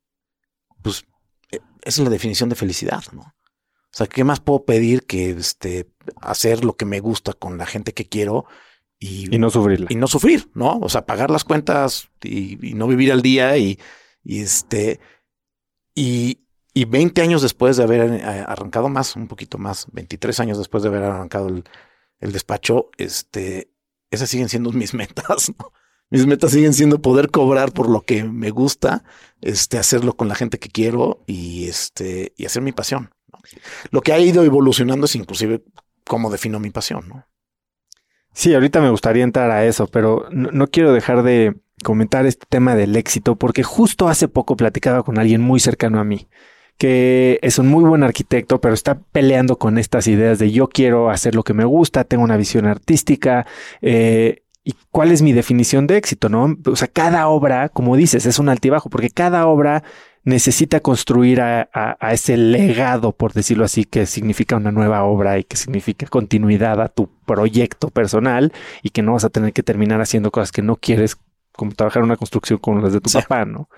[0.83, 1.05] pues
[1.51, 3.23] e, esa es la definición de felicidad, ¿no?
[3.23, 5.89] O sea, ¿qué más puedo pedir que este,
[6.21, 8.47] hacer lo que me gusta con la gente que quiero
[8.99, 9.87] y, no sufrirla.
[9.91, 10.79] Y no sufrir, ¿no?
[10.79, 13.79] O sea, pagar las cuentas y, no vivir al día y,
[14.25, 15.01] este,
[15.95, 16.41] y,
[16.73, 20.83] y 20 años después de haber eh, arrancado más, un poquito más, 23 años después
[20.83, 21.65] de haber arrancado el,
[22.21, 23.71] el despacho, este,
[24.11, 25.73] esas siguen siendo mis metas, ¿no?
[26.09, 29.03] Mis metas siguen siendo poder cobrar por lo que me gusta,
[29.41, 33.11] este, hacerlo con la gente que quiero y este, y hacer mi pasión.
[33.91, 35.65] Lo que ha ido evolucionando es inclusive
[36.07, 37.27] cómo defino mi pasión, ¿no?
[38.33, 42.75] Sí, ahorita me gustaría entrar a eso, pero no, quiero dejar de comentar este tema
[42.75, 46.29] del éxito, porque justo hace poco platicaba con alguien muy cercano a mí,
[46.77, 51.09] que es un muy buen arquitecto, pero está peleando con estas ideas de yo quiero
[51.09, 53.47] hacer lo que me gusta, tengo una visión artística,
[53.81, 56.29] eh, ¿Y cuál es mi definición de éxito?
[56.29, 56.57] ¿No?
[56.67, 59.85] O sea, cada obra, como dices, es un altibajo, porque cada obra
[60.27, 65.57] necesita construir a, ese legado, por decirlo así, que significa una nueva obra y que
[65.57, 70.33] significa continuidad a tu proyecto personal y que no vas a tener que terminar haciendo
[70.33, 71.17] cosas que no quieres,
[71.53, 73.69] como trabajar una construcción con las de tu papá, ¿no?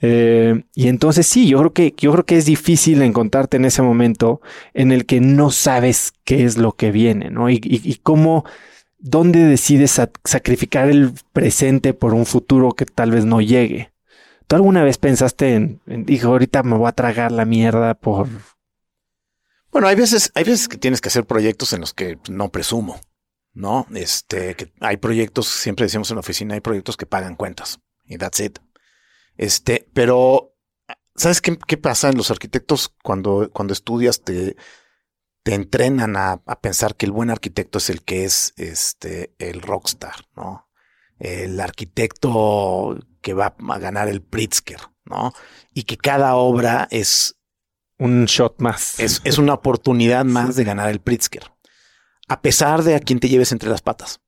[0.00, 3.80] Eh, y entonces sí, yo creo que yo creo que es difícil encontrarte en ese
[3.80, 4.40] momento
[4.74, 7.48] en el que no sabes qué es lo que viene, ¿no?
[7.50, 8.44] Y, y cómo,
[8.98, 13.93] dónde decides sacrificar el presente por un futuro que tal vez no llegue.
[14.46, 18.28] ¿Tú alguna vez pensaste en, dijo, ahorita me voy a tragar la mierda por...
[19.70, 23.00] Bueno, hay veces, hay veces que tienes que hacer proyectos en los que no presumo,
[23.52, 23.86] ¿no?
[23.94, 28.18] Este, que hay proyectos, siempre decimos en la oficina, hay proyectos que pagan cuentas y
[28.18, 28.58] that's it.
[29.36, 30.54] Este, pero,
[31.16, 34.56] ¿sabes qué, qué pasa en los arquitectos cuando, cuando estudias te,
[35.42, 39.60] te entrenan a, a, pensar que el buen arquitecto es el que es este, el
[39.60, 40.68] rockstar, ¿no?
[41.18, 45.32] El arquitecto que va a ganar el Pritzker, ¿no?
[45.72, 47.36] Y que cada obra es
[47.98, 49.00] un shot más.
[49.00, 51.50] Es, es una oportunidad más de ganar el Pritzker.
[52.28, 54.20] A pesar de a quien te lleves entre las patas.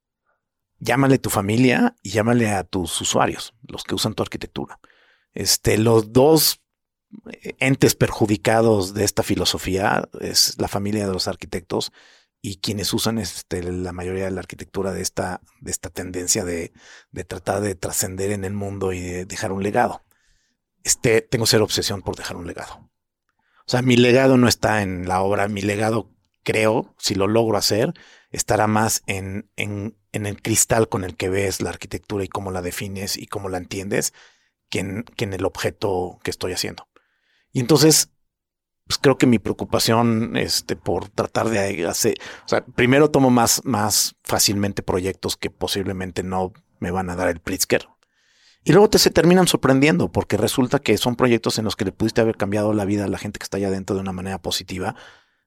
[0.78, 4.80] Llámale a tu familia y llámale a tus usuarios, los que usan tu arquitectura.
[5.34, 6.62] Este, los dos
[7.58, 11.92] entes perjudicados de esta filosofía es la familia de los arquitectos
[12.46, 16.72] y quienes usan este, la mayoría de la arquitectura de esta, de esta tendencia de,
[17.10, 20.04] de tratar de trascender en el mundo y de dejar un legado.
[20.84, 22.88] Este, tengo ser obsesión por dejar un legado.
[23.66, 27.58] O sea, mi legado no está en la obra, mi legado creo, si lo logro
[27.58, 27.94] hacer,
[28.30, 32.62] estará más en, en, el cristal con el que ves la arquitectura y cómo la
[32.62, 34.14] defines y cómo la entiendes
[34.70, 36.86] que en, que en el objeto que estoy haciendo.
[37.50, 38.12] Y entonces
[38.86, 43.62] pues creo que mi preocupación este, por tratar de hacer, o sea, primero tomo más,
[43.64, 47.88] más fácilmente proyectos que posiblemente no me van a dar el Pritzker.
[48.62, 51.92] Y luego te se terminan sorprendiendo porque resulta que son proyectos en los que le
[51.92, 54.40] pudiste haber cambiado la vida a la gente que está allá adentro de una manera
[54.40, 54.94] positiva,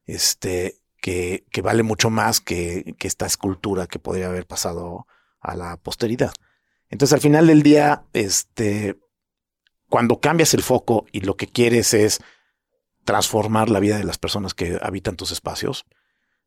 [0.06, 5.06] este, que, que vale mucho más que, que esta escultura que podría haber pasado
[5.40, 6.32] a la posteridad.
[6.88, 8.98] Entonces al final del día, este,
[9.88, 12.20] cuando cambias el foco y lo que quieres es
[13.10, 15.84] transformar la vida de las personas que habitan tus espacios,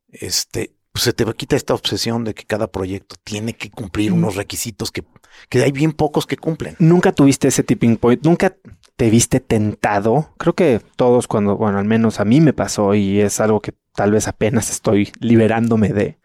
[0.08, 4.34] este, pues se te quita esta obsesión de que cada proyecto tiene que cumplir unos
[4.34, 5.04] requisitos que,
[5.50, 6.74] que hay bien pocos que cumplen.
[6.78, 8.56] Nunca tuviste ese tipping point, nunca
[8.96, 10.32] te viste tentado.
[10.38, 13.74] Creo que todos cuando, bueno, al menos a mí me pasó y es algo que
[13.94, 16.18] tal vez apenas estoy liberándome de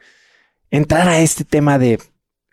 [0.71, 1.99] entrar a este tema de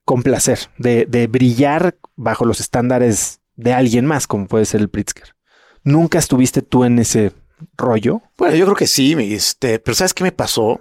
[0.05, 5.37] complacer, de, de brillar bajo los estándares de alguien más, como puede ser el Pritzker.
[5.85, 7.33] ¿Nunca estuviste tú en ese
[7.77, 8.23] rollo?
[8.37, 10.81] Bueno, yo creo que sí, este, pero ¿sabes qué me pasó?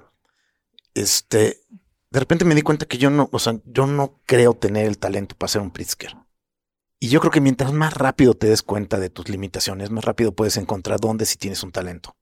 [0.94, 1.62] Este,
[2.10, 4.98] de repente me di cuenta que yo no, o sea, yo no creo tener el
[4.98, 6.16] talento para ser un Pritzker.
[7.00, 10.34] Y yo creo que mientras más rápido te des cuenta de tus limitaciones, más rápido
[10.34, 12.16] puedes encontrar dónde sí tienes un talento.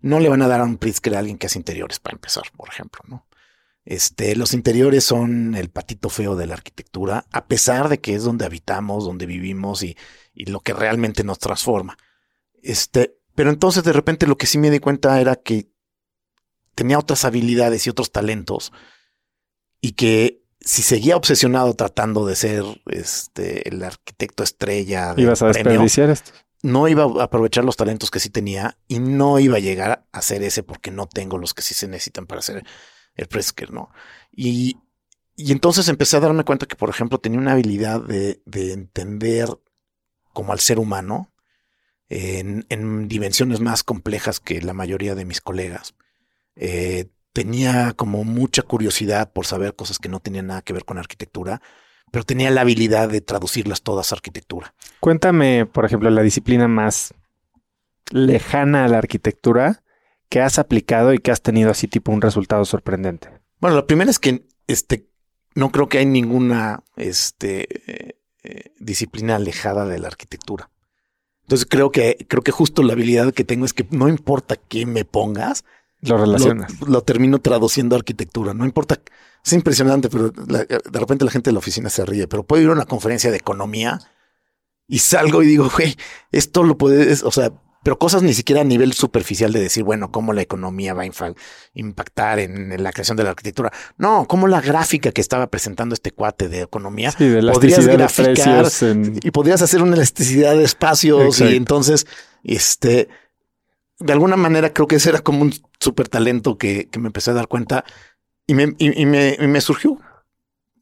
[0.00, 2.44] No le van a dar a un Pritzker a alguien que hace interiores, para empezar,
[2.56, 3.26] por ejemplo, ¿no?
[3.84, 8.22] Este, los interiores son el patito feo de la arquitectura, a pesar de que es
[8.22, 9.96] donde habitamos, donde vivimos y,
[10.34, 11.96] y lo que realmente nos transforma.
[12.62, 15.72] Este, pero entonces de repente lo que sí me di cuenta era que
[16.74, 18.70] tenía otras habilidades y otros talentos
[19.80, 26.10] y que si seguía obsesionado tratando de ser este el arquitecto estrella ibas a desperdiciar
[26.10, 30.06] esto no iba a aprovechar los talentos que sí tenía y no iba a llegar
[30.12, 32.62] a ser ese porque no tengo los que sí se necesitan para ser
[33.14, 33.88] el Presker, ¿no?
[34.30, 34.76] Y,
[35.34, 39.48] y entonces empecé a darme cuenta que, por ejemplo, tenía una habilidad de, de entender
[40.34, 41.32] como al ser humano
[42.10, 45.94] en, dimensiones más complejas que la mayoría de mis colegas.
[46.56, 50.98] Eh, tenía como mucha curiosidad por saber cosas que no tenían nada que ver con
[50.98, 51.62] arquitectura,
[52.10, 54.74] pero tenía la habilidad de traducirlas todas a arquitectura.
[54.98, 57.14] Cuéntame, por ejemplo, la disciplina más
[58.10, 59.84] lejana a la arquitectura
[60.28, 63.30] que has aplicado y que has tenido así tipo un resultado sorprendente.
[63.60, 65.08] Bueno, lo primero es que este
[65.54, 70.70] no creo que hay ninguna este, eh, disciplina alejada de la arquitectura.
[71.50, 74.86] Entonces creo que, creo que justo la habilidad que tengo es que no importa qué
[74.86, 75.64] me pongas,
[76.00, 76.80] lo relacionas.
[76.80, 78.54] Lo, termino traduciendo a arquitectura.
[78.54, 79.00] No importa.
[79.44, 82.28] Es impresionante, pero de repente la gente de la oficina se ríe.
[82.28, 83.98] Pero puedo ir a una conferencia de economía
[84.86, 85.96] y salgo y digo, güey,
[86.30, 87.50] esto lo puedes, o sea,
[87.82, 91.34] pero cosas ni siquiera a nivel superficial de decir, bueno, cómo la economía va a
[91.74, 93.72] impactar en, la creación de la arquitectura.
[93.96, 98.66] No, cómo la gráfica que estaba presentando este cuate de economía sí, de podrías graficar
[99.22, 102.06] y podrías hacer una elasticidad de espacios y entonces,
[102.44, 103.08] este,
[103.98, 107.34] de alguna manera creo que ese era como un súper talento que, me empecé a
[107.34, 107.84] dar cuenta
[108.46, 109.98] y me, y, me, surgió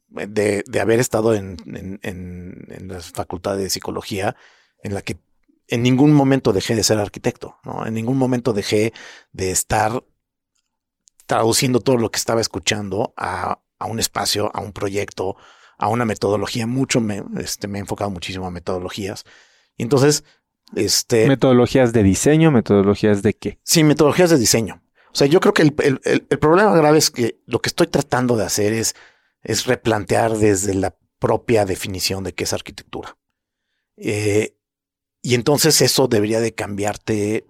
[0.09, 1.55] de, haber estado en,
[2.01, 4.35] en, en, las facultades de psicología
[4.81, 5.17] en la que
[5.69, 7.85] en ningún momento dejé de ser arquitecto, ¿no?
[7.85, 8.93] En ningún momento dejé
[9.31, 10.03] de estar
[11.25, 15.35] traduciendo todo lo que estaba escuchando a, a un espacio, a un proyecto,
[15.77, 16.65] a una metodología.
[16.65, 19.25] Mucho me, este, me he enfocado muchísimo a metodologías.
[19.77, 20.23] Y entonces,
[20.75, 21.27] este.
[21.27, 23.59] Metodologías de diseño, metodologías de qué?
[23.63, 24.81] Sí, metodologías de diseño.
[25.11, 27.87] O sea, yo creo que el, el, el problema grave es que lo que estoy
[27.87, 28.95] tratando de hacer es,
[29.43, 33.17] es replantear desde la propia definición de qué es arquitectura.
[33.97, 34.55] Eh,
[35.21, 37.45] y entonces eso debería de cambiarte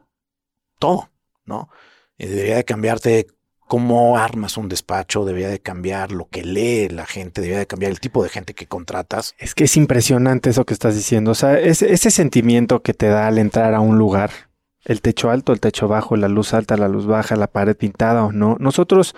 [0.80, 1.10] todo,
[1.46, 1.70] ¿no?
[2.18, 3.28] Eh, debería de cambiarte
[3.68, 7.92] cómo armas un despacho, debería de cambiar lo que lee la gente, debería de cambiar
[7.92, 9.36] el tipo de gente que contratas.
[9.38, 11.32] Es que es impresionante eso que estás diciendo.
[11.32, 14.32] O sea, ese, ese sentimiento que te da al entrar a un lugar,
[14.86, 18.24] el techo alto, el techo bajo, la luz alta, la luz baja, la pared pintada
[18.26, 18.58] o no.
[18.60, 19.16] Nosotros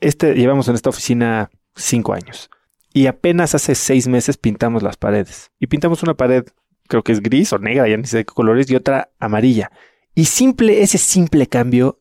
[0.00, 2.50] este, llevamos en esta oficina cinco años
[2.92, 5.52] y apenas hace seis meses pintamos las paredes.
[5.60, 6.44] Y pintamos una pared
[6.88, 9.70] creo que es gris o negra, ya ni sé qué colores, y otra amarilla.
[10.14, 12.00] Y simple, ese simple cambio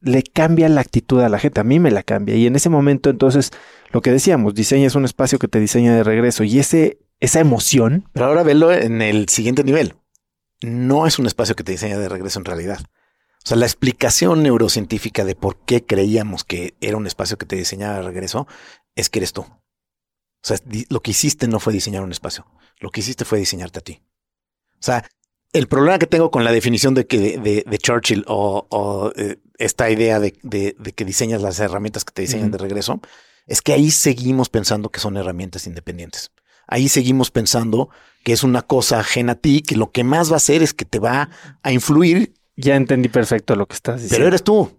[0.00, 2.36] le cambia la actitud a la gente, a mí me la cambia.
[2.36, 3.50] Y en ese momento, entonces,
[3.90, 8.08] lo que decíamos, diseñas un espacio que te diseña de regreso y ese, esa emoción.
[8.12, 9.94] Pero ahora velo en el siguiente nivel.
[10.62, 12.80] No es un espacio que te diseña de regreso en realidad.
[13.44, 17.56] O sea, la explicación neurocientífica de por qué creíamos que era un espacio que te
[17.56, 18.46] diseñaba de regreso
[18.94, 19.42] es que eres tú.
[19.42, 20.58] O sea,
[20.88, 22.46] lo que hiciste no fue diseñar un espacio,
[22.78, 24.02] lo que hiciste fue diseñarte a ti.
[24.80, 25.04] O sea,
[25.52, 30.20] el problema que tengo con la definición de que de, Churchill o, eh, esta idea
[30.20, 33.00] de, que diseñas las herramientas que te diseñan de regreso
[33.46, 36.30] es que ahí seguimos pensando que son herramientas independientes.
[36.66, 37.88] Ahí seguimos pensando
[38.22, 40.74] que es una cosa ajena a ti, que lo que más va a hacer es
[40.74, 41.30] que te va
[41.62, 42.34] a influir.
[42.56, 44.16] Ya entendí perfecto lo que estás diciendo.
[44.16, 44.70] Pero eres tú.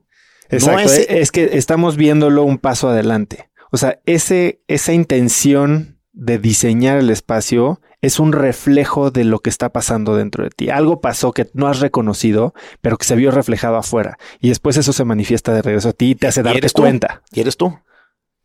[0.49, 0.81] Exacto.
[0.83, 3.49] es, es, que estamos viéndolo un paso adelante.
[3.71, 9.49] O sea, ese, esa intención de diseñar el espacio es un reflejo de lo que
[9.49, 10.69] está pasando dentro de ti.
[10.69, 14.17] Algo pasó que no has reconocido, pero que se vio reflejado afuera.
[14.39, 17.23] Y después eso se manifiesta de regreso a ti y te hace darte cuenta.
[17.31, 17.77] Y eres tú.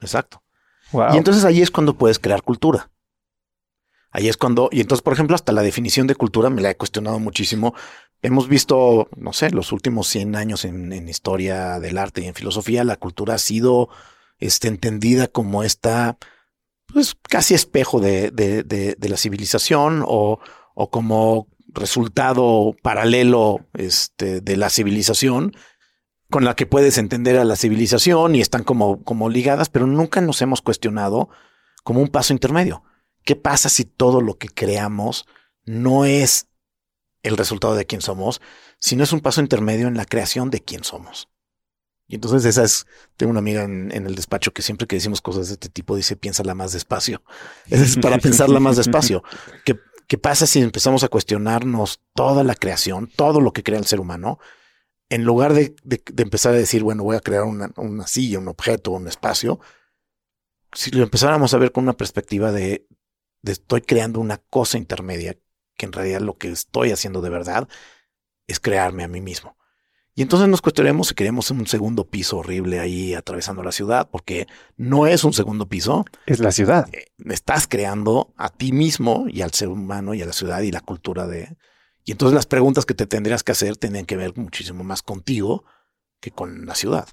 [0.01, 0.43] Exacto.
[1.13, 2.91] Y entonces ahí es cuando puedes crear cultura.
[4.11, 6.77] Ahí es cuando, y entonces, por ejemplo, hasta la definición de cultura me la he
[6.77, 7.75] cuestionado muchísimo.
[8.23, 12.85] Hemos visto, no sé, los últimos 100 años en, historia del arte y en filosofía,
[12.85, 13.89] la cultura ha sido
[14.39, 16.17] este, entendida como esta
[16.95, 20.39] pues casi espejo de, de, de, la civilización o,
[20.75, 25.57] o, como resultado paralelo este, de la civilización
[26.31, 30.21] con la que puedes entender a la civilización y están como, como ligadas, pero nunca
[30.21, 31.29] nos hemos cuestionado
[31.83, 32.85] como un paso intermedio.
[33.25, 35.27] ¿Qué pasa si todo lo que creamos
[35.65, 36.47] no es
[37.25, 38.41] el resultado de quién somos,
[38.79, 41.29] sino es un paso intermedio en la creación de quién somos?
[42.07, 42.87] Y entonces esa es,
[43.17, 46.17] tengo una amiga en, el despacho que siempre que decimos cosas de este tipo dice,
[46.17, 47.23] piénsala más despacio.
[47.71, 49.23] es para pensarla más despacio.
[49.65, 53.87] ¿Qué, ¿Qué pasa si empezamos a cuestionarnos toda la creación, todo lo que crea el
[53.87, 54.39] ser humano?
[55.09, 58.49] En lugar de, de, empezar a decir, bueno, voy a crear una, una, silla, un
[58.49, 59.61] objeto, un espacio,
[60.73, 62.87] si lo empezáramos a ver con una perspectiva de,
[63.43, 65.37] de estoy creando una cosa intermedia,
[65.77, 67.69] que en realidad lo que estoy haciendo de verdad
[68.47, 69.57] es crearme a mí mismo.
[70.17, 74.47] Y entonces nos cuestionaremos si queremos un segundo piso horrible ahí atravesando la ciudad, porque
[74.77, 76.05] no es un segundo piso.
[76.27, 76.89] Es la ciudad.
[76.95, 80.71] Eh, estás creando a ti mismo y al ser humano y a la ciudad y
[80.71, 81.57] la cultura de...
[82.05, 85.65] Y entonces las preguntas que te tendrías que hacer tienen que ver muchísimo más contigo
[86.21, 87.09] que con la ciudad.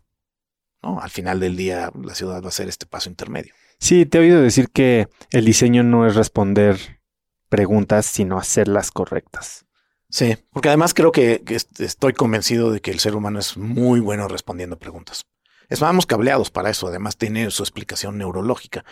[0.84, 0.99] ¿no?
[0.99, 3.54] Al final del día, la ciudad va a ser este paso intermedio.
[3.80, 7.02] Sí, te he oído decir que el diseño no es responder
[7.49, 9.66] preguntas, sino hacerlas correctas.
[10.12, 11.41] Sí, porque además creo que,
[11.80, 15.26] estoy convencido de que el ser humano es muy bueno respondiendo preguntas.
[15.70, 18.84] Estamos cableados para eso, además tiene su explicación neurológica.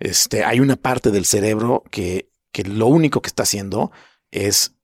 [0.00, 3.92] Este, hay una parte del cerebro que, que lo único que está haciendo
[4.32, 4.74] es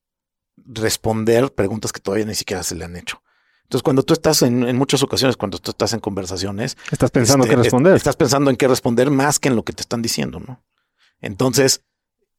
[0.57, 3.21] responder preguntas que todavía ni siquiera se le han hecho.
[3.65, 7.45] Entonces, cuando tú estás en, en muchas ocasiones, cuando tú estás en conversaciones, Estás pensando
[7.45, 7.97] este, qué responder.
[7.97, 10.63] estás pensando en qué responder más que en lo que te están diciendo, ¿no?
[11.21, 11.83] Entonces,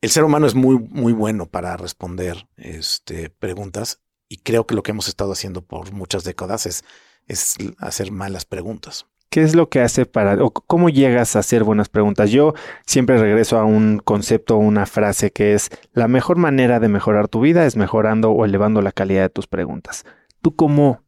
[0.04, 4.84] el ser humano es muy, muy bueno para responder este, preguntas y creo que lo
[4.84, 6.84] que hemos estado haciendo por muchas décadas es,
[7.26, 9.06] es hacer malas preguntas.
[9.30, 12.32] ¿Qué es lo que hace para, o cómo llegas a hacer buenas preguntas?
[12.32, 12.54] Yo
[12.86, 17.40] siempre regreso a un concepto, una frase que es, la mejor manera de mejorar tu
[17.40, 20.04] vida es mejorando o elevando la calidad de tus preguntas.
[20.42, 21.02] ¿Tú cómo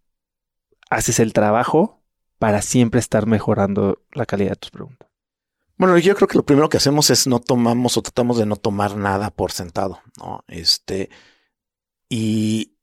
[0.89, 2.01] haces el trabajo
[2.39, 5.04] para siempre estar mejorando la calidad de tus preguntas?
[5.77, 8.55] Bueno, yo creo que lo primero que hacemos es no tomamos o tratamos de no
[8.55, 10.43] tomar nada por sentado, ¿no?
[10.47, 11.09] Este,
[12.09, 12.75] y,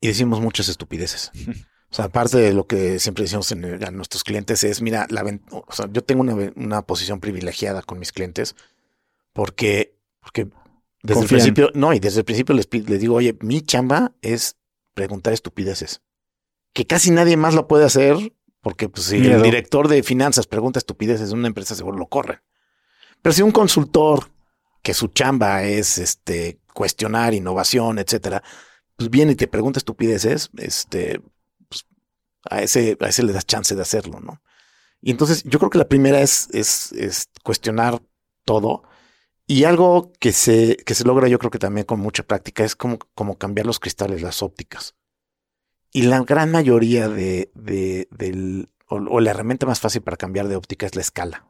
[0.00, 1.30] y decimos muchas estupideces.
[1.90, 5.06] O sea, aparte de lo que siempre decimos en el- a nuestros clientes es, mira,
[5.10, 5.22] la,
[5.52, 8.56] o sea, yo tengo una, una posición privilegiada con mis clientes
[9.32, 10.48] porque, porque
[11.04, 11.22] desde Confían.
[11.22, 14.56] el principio, no, y desde el principio les, les digo, oye, mi chamba es
[14.94, 16.02] preguntar estupideces,
[16.72, 18.32] que casi nadie más lo puede hacer
[18.64, 19.36] porque pues, si Miedo.
[19.36, 22.40] el director de finanzas pregunta estupideces de una empresa, seguro lo corren.
[23.20, 24.30] Pero si un consultor
[24.82, 28.42] que su chamba es este cuestionar innovación, etcétera,
[28.96, 31.20] pues viene y te pregunta estupideces, este,
[31.68, 31.84] pues,
[32.50, 34.40] a ese, a ese le das chance de hacerlo, ¿no?
[35.02, 38.00] Y entonces yo creo que la primera es, es, es cuestionar
[38.46, 38.82] todo.
[39.46, 42.74] Y algo que se, que se logra, yo creo que también con mucha práctica, es
[42.74, 44.93] como, como cambiar los cristales, las ópticas.
[45.96, 50.48] Y la gran mayoría de, de, del, o, o la herramienta más fácil para cambiar
[50.48, 51.46] de óptica es la escala.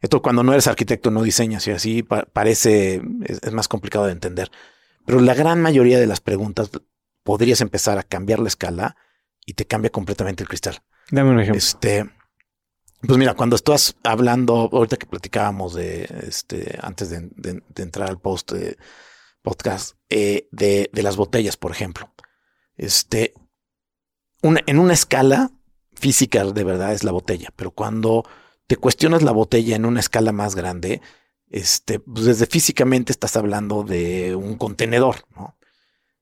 [0.00, 4.04] Esto cuando no eres arquitecto no diseñas y así pa- parece, es, es más complicado
[4.06, 4.50] de entender.
[5.06, 6.70] Pero la gran mayoría de las preguntas
[7.22, 8.96] podrías empezar a cambiar la escala
[9.46, 10.82] y te cambia completamente el cristal.
[11.10, 11.56] Dame un ejemplo.
[11.58, 12.10] Este,
[13.00, 18.10] pues mira, cuando estás hablando, ahorita que platicábamos de, este, antes de, de- de entrar
[18.10, 18.76] al post de
[19.40, 22.12] podcast, eh, de, de las botellas, por ejemplo.
[22.76, 23.32] Este,
[24.42, 25.50] en una escala
[25.94, 28.24] física de verdad es la botella, pero cuando
[28.66, 31.00] te cuestionas la botella en una escala más grande,
[31.50, 35.56] este, pues desde físicamente estás hablando de un contenedor, ¿no?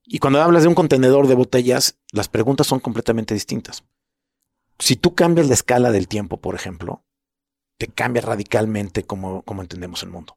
[0.04, 3.84] Y cuando hablas de un contenedor de botellas, las preguntas son completamente distintas.
[4.80, 7.04] Si tú cambias la escala del tiempo, por ejemplo,
[7.78, 10.36] te cambia radicalmente cómo entendemos el mundo.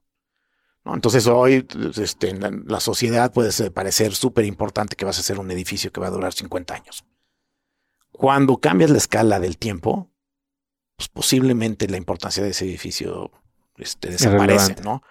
[0.85, 1.65] Entonces hoy
[1.97, 5.91] este, en la, la sociedad puede parecer súper importante que vas a hacer un edificio
[5.91, 7.05] que va a durar 50 años.
[8.13, 10.09] Cuando cambias la escala del tiempo,
[10.95, 13.31] pues posiblemente la importancia de ese edificio
[13.77, 14.75] este, desaparece.
[14.83, 15.03] ¿no?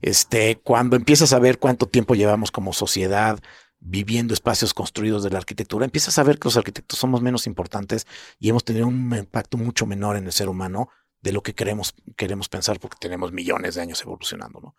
[0.00, 3.38] Este, cuando empiezas a ver cuánto tiempo llevamos como sociedad
[3.80, 8.06] viviendo espacios construidos de la arquitectura, empiezas a ver que los arquitectos somos menos importantes
[8.38, 10.88] y hemos tenido un impacto mucho menor en el ser humano
[11.20, 14.76] de lo que queremos, queremos pensar porque tenemos millones de años evolucionando, ¿no?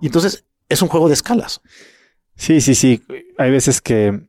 [0.00, 1.62] Y entonces es un juego de escalas.
[2.36, 3.02] Sí, sí, sí.
[3.38, 4.28] Hay veces que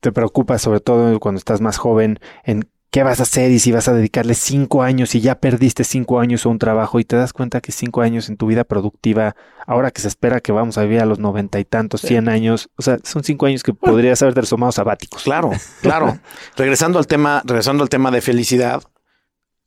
[0.00, 3.70] te preocupas, sobre todo cuando estás más joven, en qué vas a hacer y si
[3.70, 7.16] vas a dedicarle cinco años y ya perdiste cinco años a un trabajo y te
[7.16, 9.36] das cuenta que cinco años en tu vida productiva,
[9.66, 12.08] ahora que se espera que vamos a vivir a los noventa y tantos, Sí.
[12.08, 13.92] cien años, o sea, son cinco años que Bueno.
[13.94, 15.22] podrías haber tomado sabáticos.
[15.22, 15.50] Claro,
[15.82, 16.18] claro.
[16.56, 18.82] regresando al tema, regresando al tema de felicidad,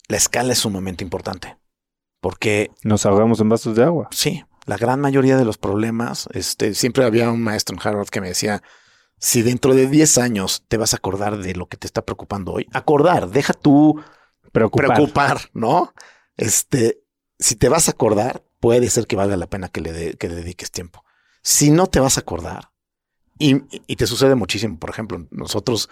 [0.07, 1.57] la escala es sumamente importante.
[2.21, 4.07] Porque Nos ahogamos en vasos de agua.
[4.11, 8.21] sí, la gran mayoría de los problemas, este, siempre había un maestro en Harvard que
[8.21, 8.61] me decía,
[9.21, 12.53] si dentro de 10 años te vas a acordar de lo que te está preocupando
[12.53, 14.01] hoy, acordar, deja tú
[14.51, 15.01] Preocupar.
[15.01, 15.93] preocupar, ¿no?
[16.37, 17.03] Este,
[17.39, 20.29] si te vas a acordar, puede ser que valga la pena que le, de- que
[20.29, 21.05] le dediques tiempo.
[21.43, 22.71] Si no te vas a acordar,
[23.39, 23.57] y,
[23.87, 25.89] y te sucede muchísimo, por ejemplo, nosotros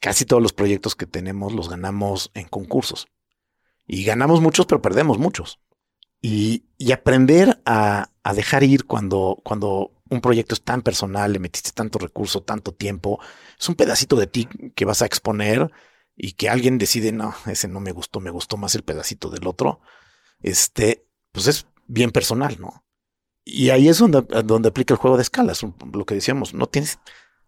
[0.00, 3.08] casi todos los proyectos que tenemos los ganamos en concursos.
[3.86, 5.60] Y ganamos muchos, pero perdemos muchos.
[6.22, 11.38] Y, y aprender a, a dejar ir cuando, cuando un proyecto es tan personal, le
[11.38, 13.18] metiste tanto recurso, tanto tiempo,
[13.58, 15.70] es un pedacito de ti que vas a exponer
[16.16, 19.46] y que alguien decide, no, ese no me gustó, me gustó más el pedacito del
[19.46, 19.80] otro,
[20.40, 22.84] este, pues es bien personal, ¿no?
[23.44, 26.98] Y ahí es donde, donde aplica el juego de escalas, lo que decíamos, no tienes,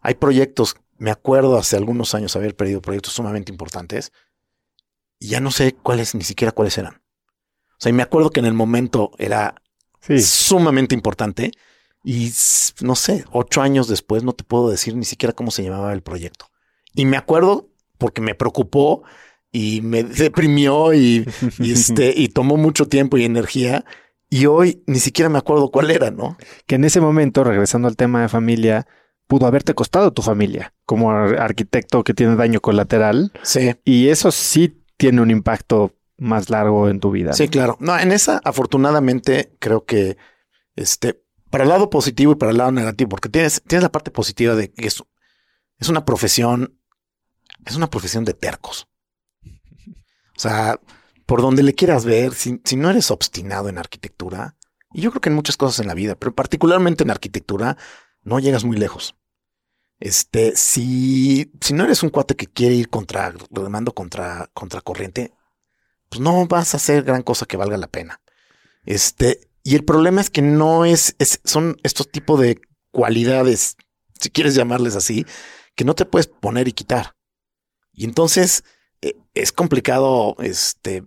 [0.01, 4.13] hay proyectos, me acuerdo hace algunos años haber perdido proyectos sumamente importantes
[5.19, 7.03] y ya no sé cuáles, ni siquiera cuáles eran.
[7.73, 9.55] O sea, y me acuerdo que en el momento era
[10.01, 10.21] Sí.
[10.21, 11.53] sumamente importante
[12.05, 12.31] y
[12.81, 16.03] no sé, ocho años después no te puedo decir ni siquiera cómo se llamaba el
[16.03, 16.47] proyecto.
[16.95, 17.69] Y me acuerdo
[17.99, 19.03] porque me preocupó
[19.53, 21.27] y me deprimió y,
[21.59, 23.85] y, este, y tomó mucho tiempo y energía.
[24.31, 26.37] Y hoy ni siquiera me acuerdo cuál era, ¿no?
[26.67, 28.87] que en ese momento, regresando al tema de familia,
[29.27, 34.31] pudo haberte costado tu familia como ar- arquitecto que tiene daño colateral Sí, y eso
[34.31, 37.33] sí tiene un impacto más largo en tu vida.
[37.33, 37.51] sí, ¿no?
[37.51, 37.77] claro.
[37.81, 40.17] No, en esa, afortunadamente, creo que
[40.77, 44.11] este, para el lado positivo y para el lado negativo, porque tienes, tienes la parte
[44.11, 45.03] positiva de que es,
[45.79, 46.79] es una profesión
[47.65, 48.89] es una profesión de tercos.
[49.45, 50.81] O sea,
[51.27, 54.57] por donde le quieras ver, si, si no eres obstinado en arquitectura,
[54.93, 57.77] y yo creo que en muchas cosas en la vida, pero particularmente en arquitectura,
[58.23, 59.17] no llegas muy lejos.
[60.01, 65.35] Este, si, si no eres un cuate que quiere ir contra, remando contra, contra corriente,
[66.09, 68.21] pues no vas a hacer gran cosa que valga la pena.
[68.85, 72.59] Este, y el problema es que no es, es son estos tipos de
[72.91, 73.77] cualidades,
[74.19, 75.27] si quieres llamarles así,
[75.77, 77.13] que no te puedes poner y quitar.
[77.93, 78.65] Y entonces
[79.03, 81.05] eh, es complicado, este,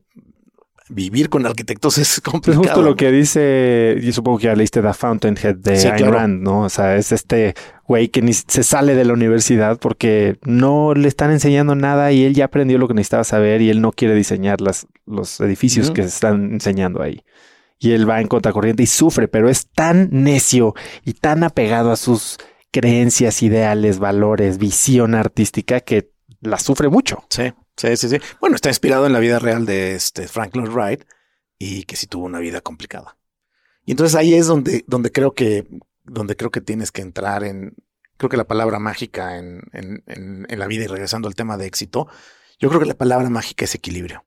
[0.90, 2.62] vivir con arquitectos es complicado.
[2.62, 6.44] Es justo lo que dice, y supongo que ya leíste The Fountainhead de Ayn Rand,
[6.44, 6.62] ¿no?
[6.62, 7.56] O sea, es este
[7.88, 12.26] güey que ni se sale de la universidad porque no le están enseñando nada y
[12.26, 15.90] él ya aprendió lo que necesitaba saber y él no quiere diseñar las, los edificios
[15.90, 17.24] que se están enseñando ahí.
[17.84, 21.96] Y él va en contracorriente y sufre, pero es tan necio y tan apegado a
[21.96, 22.38] sus
[22.72, 26.12] creencias, ideales, valores, visión artística que
[26.42, 27.26] la sufre mucho.
[27.30, 27.52] Sí.
[27.76, 28.18] Sí, sí, sí.
[28.40, 31.04] Bueno, está inspirado en la vida real de este Franklin Wright
[31.58, 33.18] y que sí tuvo una vida complicada.
[33.86, 35.68] Y entonces ahí es donde, donde creo que,
[36.04, 37.76] donde creo que tienes que entrar en,
[38.18, 42.08] creo que la palabra mágica en, en, la vida y regresando al tema de éxito,
[42.60, 44.24] yo creo que la palabra mágica es equilibrio.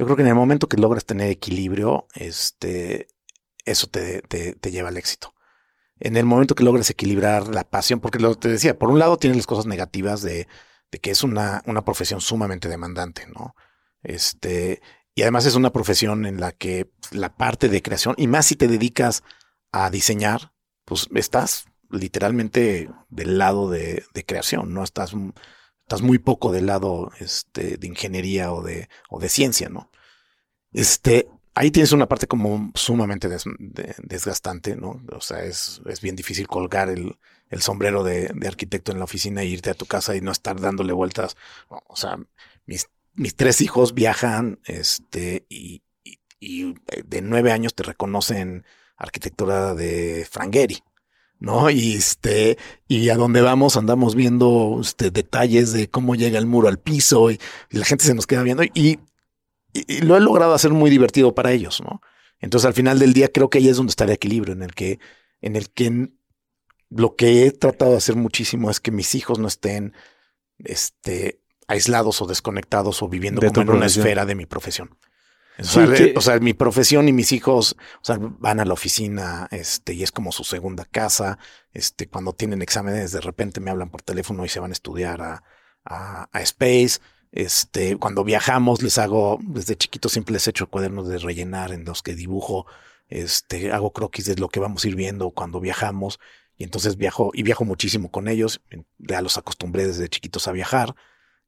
[0.00, 3.08] Yo creo que en el momento que logras tener equilibrio, este,
[3.66, 5.34] eso te, te, te lleva al éxito.
[5.98, 9.18] En el momento que logras equilibrar la pasión, porque lo te decía, por un lado
[9.18, 10.48] tienes las cosas negativas de,
[10.90, 13.54] de que es una, una profesión sumamente demandante, ¿no?
[14.02, 14.80] Este,
[15.14, 18.56] y además es una profesión en la que la parte de creación, y más si
[18.56, 19.22] te dedicas
[19.70, 20.54] a diseñar,
[20.86, 24.82] pues estás literalmente del lado de, de creación, ¿no?
[24.82, 25.12] Estás,
[25.82, 29.89] estás muy poco del lado este, de ingeniería o de, o de ciencia, ¿no?
[30.72, 33.28] Este, ahí tienes una parte como sumamente
[33.98, 35.02] desgastante, ¿no?
[35.12, 37.16] O sea, es, es bien difícil colgar el,
[37.50, 40.60] el sombrero de, arquitecto en la oficina e irte a tu casa y no estar
[40.60, 41.36] dándole vueltas.
[41.68, 42.18] O sea,
[42.66, 45.82] mis, mis tres hijos viajan, este, y,
[46.38, 48.64] y, de nueve años te reconocen
[48.96, 50.82] arquitectura de Frangeri.
[51.40, 51.70] ¿no?
[51.70, 56.68] Y este, y a donde vamos andamos viendo este, detalles de cómo llega el muro
[56.68, 57.40] al piso y,
[57.70, 58.98] la gente se nos queda viendo y,
[59.72, 62.00] y, lo he logrado hacer muy divertido para ellos, ¿no?
[62.40, 64.74] Entonces al final del día creo que ahí es donde está el equilibrio en el
[64.74, 64.98] que,
[65.40, 66.10] en el que
[66.88, 69.94] lo que he tratado de hacer muchísimo es que mis hijos no estén
[70.58, 74.98] este, aislados o desconectados o viviendo como en una esfera de mi profesión.
[76.16, 80.02] O, sea, mi profesión y mis hijos, o sea, van a la oficina, este, y
[80.02, 81.38] es como su segunda casa.
[81.72, 85.20] Este, cuando tienen exámenes, de repente me hablan por teléfono y se van a estudiar
[85.20, 85.42] a,
[85.84, 87.00] a, a Space.
[87.32, 91.84] Este, cuando viajamos, les hago, desde chiquito siempre les he hecho cuadernos de rellenar en
[91.84, 92.66] los que dibujo,
[93.08, 96.18] este, hago croquis de lo que vamos a ir viendo cuando viajamos.
[96.56, 98.60] Y entonces viajo, y viajo muchísimo con ellos.
[98.98, 100.94] Ya los acostumbré desde chiquitos a viajar.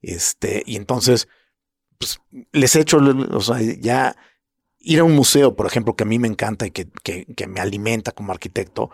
[0.00, 1.28] Este, y entonces,
[1.98, 2.20] pues,
[2.52, 4.16] les he hecho, o sea, ya
[4.78, 6.88] ir a un museo, por ejemplo, que a mí me encanta y que,
[7.46, 8.90] me alimenta como arquitecto,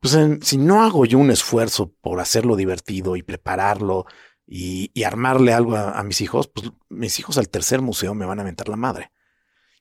[0.00, 4.06] pues si no hago yo un esfuerzo por hacerlo divertido y prepararlo
[4.46, 8.26] y, y armarle algo a, a, mis hijos, pues mis hijos al tercer museo me
[8.26, 9.10] van a aventar la madre.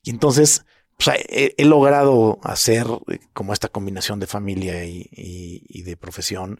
[0.03, 0.65] Y entonces,
[0.97, 5.97] pues, he, he, logrado hacer eh, como esta combinación de familia y, y, y, de
[5.97, 6.59] profesión.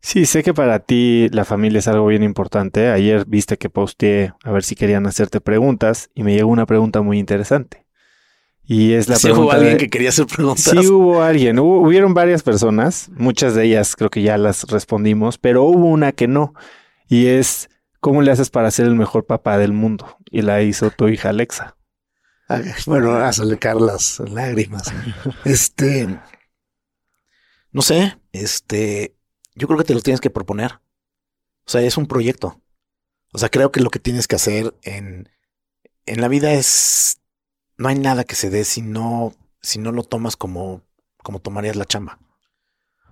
[0.00, 2.88] Sí, sé que para ti la familia es algo bien importante.
[2.88, 7.00] Ayer viste que posteé a ver si querían hacerte preguntas y me llegó una pregunta
[7.00, 7.84] muy interesante.
[8.66, 9.44] Y es la ¿Sí pregunta.
[9.44, 9.78] hubo alguien de...
[9.78, 10.64] que quería hacer preguntas?
[10.64, 11.58] Sí, hubo alguien.
[11.58, 13.10] Hubo, hubieron varias personas.
[13.14, 16.54] Muchas de ellas creo que ya las respondimos, pero hubo una que no.
[17.08, 17.68] Y es,
[18.00, 20.18] ¿cómo le haces para ser el mejor papá del mundo?
[20.30, 21.76] Y la hizo tu hija Alexa.
[22.86, 24.92] Bueno, a sacar las lágrimas.
[25.44, 26.20] Este,
[27.72, 29.16] no sé, este,
[29.54, 30.80] yo creo que te lo tienes que proponer.
[31.66, 32.60] O sea, es un proyecto.
[33.32, 35.28] O sea, creo que lo que tienes que hacer en,
[36.06, 37.20] en la vida es,
[37.76, 40.82] no hay nada que se dé si no, si no lo tomas como,
[41.22, 42.18] como tomarías la chamba.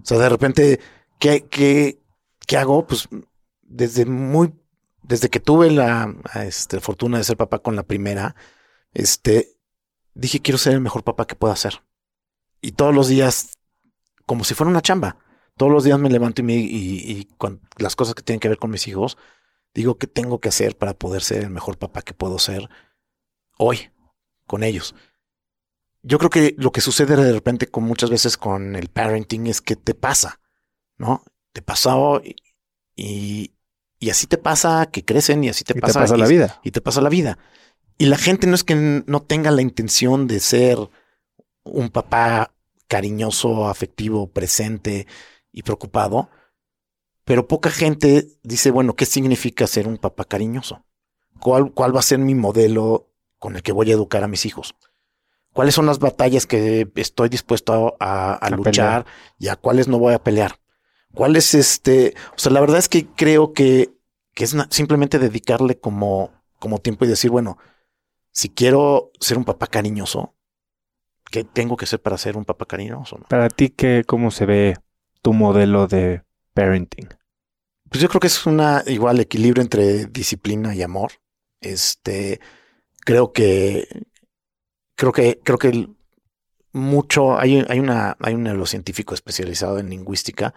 [0.00, 0.80] O sea, de repente,
[1.18, 1.98] ¿qué, qué,
[2.46, 2.86] qué hago?
[2.86, 3.08] Pues
[3.72, 4.54] desde muy,
[5.02, 8.36] desde que tuve la este, fortuna de ser papá con la primera,
[8.92, 9.56] este,
[10.14, 11.82] dije, quiero ser el mejor papá que pueda ser.
[12.60, 13.58] Y todos los días,
[14.26, 15.16] como si fuera una chamba,
[15.56, 17.28] todos los días me levanto y, me, y,
[17.78, 19.16] las cosas que tienen que ver con mis hijos,
[19.74, 22.68] digo, ¿qué tengo que hacer para poder ser el mejor papá que puedo ser
[23.58, 23.90] hoy
[24.46, 24.94] con ellos?
[26.02, 29.60] Yo creo que lo que sucede de repente con muchas veces con el parenting es
[29.60, 30.40] que te pasa,
[30.96, 31.24] ¿no?
[31.52, 32.36] Te pasó y,
[32.96, 33.54] y,
[34.02, 36.60] y así te pasa que crecen y así te y pasa, te pasa la vida.
[36.64, 37.38] Y te pasa la vida.
[37.98, 40.76] Y la gente no es que no tenga la intención de ser
[41.62, 42.52] un papá
[42.88, 45.06] cariñoso, afectivo, presente
[45.52, 46.30] y preocupado,
[47.24, 50.84] pero poca gente dice, bueno, ¿qué significa ser un papá cariñoso?
[51.38, 54.46] ¿Cuál, cuál va a ser mi modelo con el que voy a educar a mis
[54.46, 54.74] hijos?
[55.52, 59.06] ¿Cuáles son las batallas que estoy dispuesto a, luchar
[59.38, 60.58] y a cuáles no voy a pelear?
[61.14, 62.14] ¿Cuál es este?
[62.34, 63.90] O sea, la verdad es que creo que,
[64.34, 67.58] que es simplemente dedicarle como, como tiempo y decir, bueno,
[68.30, 70.34] si quiero ser un papá cariñoso,
[71.30, 73.18] ¿qué tengo que ser para ser un papá cariñoso?
[73.28, 74.76] Para ti, ¿qué, ¿cómo se ve
[75.20, 76.22] tu modelo de
[76.54, 77.08] parenting?
[77.90, 81.12] Pues yo creo que es una igual equilibrio entre disciplina y amor.
[81.60, 82.40] Este,
[83.00, 83.86] creo que,
[84.94, 85.88] creo que, creo que
[86.72, 90.54] mucho, hay, hay una, hay un neurocientífico especializado en lingüística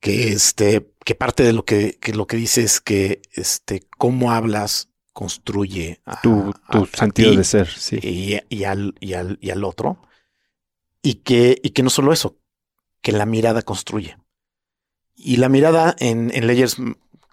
[0.00, 4.32] que este, que parte de lo que, que lo que dice es que este, cómo
[4.32, 6.54] hablas construye tu,
[6.92, 7.98] sentido de ser, sí.
[8.02, 10.02] Y, al, y, al, y al otro.
[11.00, 12.36] Y que, y que no solo eso,
[13.00, 14.18] que la mirada construye.
[15.14, 16.76] Y la mirada en, en layers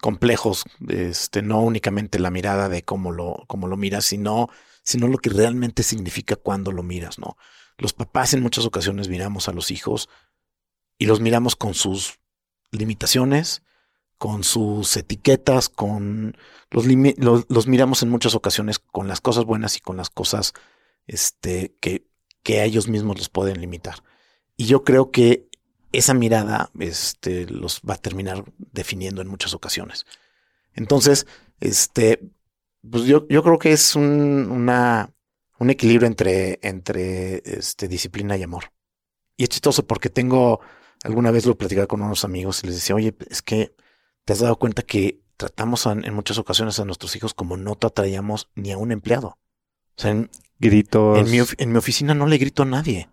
[0.00, 4.48] complejos, este, no únicamente la mirada de cómo lo, cómo lo miras, sino,
[4.82, 7.36] sino lo que realmente significa cuando lo miras, ¿no?
[7.76, 10.08] Los papás en muchas ocasiones miramos a los hijos
[10.96, 12.18] y los miramos con sus
[12.74, 13.62] limitaciones,
[14.18, 16.36] con sus etiquetas, con
[16.70, 16.86] los,
[17.48, 20.54] los, miramos en muchas ocasiones con las cosas buenas y con las cosas
[21.06, 22.06] este, que,
[22.42, 23.96] que a ellos mismos los pueden limitar.
[24.56, 25.48] Y yo creo que
[25.92, 30.06] esa mirada este, los va a terminar definiendo en muchas ocasiones.
[30.72, 31.26] Entonces,
[31.60, 32.20] este,
[32.88, 35.12] pues yo, yo creo que es un, una,
[35.58, 38.72] un equilibrio entre, entre este, disciplina y amor.
[39.36, 40.60] Y es chistoso porque tengo,
[41.02, 43.74] alguna vez lo platicaba con unos amigos y les decía, oye, es que
[44.24, 48.50] te has dado cuenta que tratamos en, muchas ocasiones a nuestros hijos como no trataríamos
[48.54, 49.38] ni a un empleado.
[49.96, 51.18] O sea, en, Gritos.
[51.18, 53.08] En mi, en mi oficina no le grito a nadie.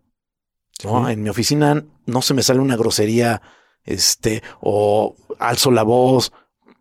[0.84, 1.10] ¿no?
[1.10, 3.42] En mi oficina no se me sale una grosería,
[3.84, 6.32] este, o alzo la voz,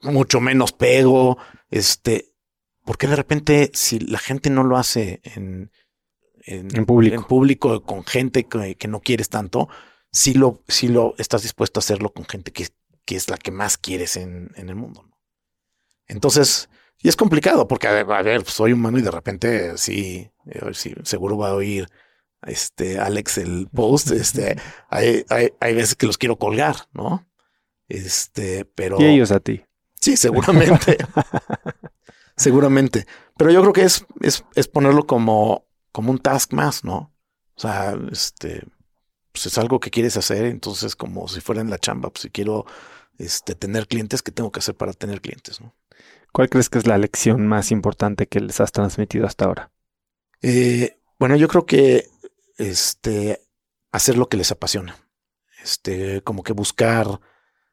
[0.02, 1.38] mucho menos pego,
[1.70, 2.32] este,
[2.84, 5.70] porque de repente si la gente no lo hace en,
[6.44, 7.16] en, público.
[7.16, 9.68] en público con gente que, que, no quieres tanto,
[10.12, 12.68] si lo, si lo estás dispuesto a hacerlo con gente que,
[13.04, 15.04] que es la que más quieres en, en el mundo.
[15.08, 15.16] ¿no?
[16.06, 16.68] Entonces,
[17.02, 20.60] y es complicado porque, a ver, a ver, soy humano y de repente sí, eh,
[20.72, 21.88] sí seguro va a oír
[22.42, 24.56] este Alex el post, este,
[24.88, 27.26] hay, hay, hay veces que los quiero colgar, ¿no?
[27.88, 29.00] Este, pero.
[29.00, 29.62] Y ellos a ti.
[30.00, 30.96] Sí, seguramente.
[32.36, 33.06] seguramente.
[33.36, 37.12] Pero yo creo que es, es, es, ponerlo como, como un task más, ¿no?
[37.54, 38.62] O sea, este,
[39.32, 42.30] pues es algo que quieres hacer, entonces como si fuera en la chamba, pues si
[42.30, 42.66] quiero
[43.18, 45.74] este, tener clientes, ¿qué tengo que hacer para tener clientes, no?
[46.32, 49.72] ¿Cuál crees que es la lección más importante que les has transmitido hasta ahora?
[50.42, 52.06] Eh, bueno, yo creo que
[52.56, 53.40] este,
[53.90, 54.96] hacer lo que les apasiona.
[55.62, 57.20] Este, como que buscar.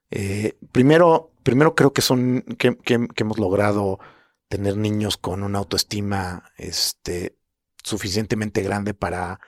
[0.10, 2.78] Eh, primero, primero creo que son que,
[3.16, 4.00] hemos logrado
[4.48, 7.38] tener niños con una autoestima este,
[7.84, 9.40] suficientemente grande para,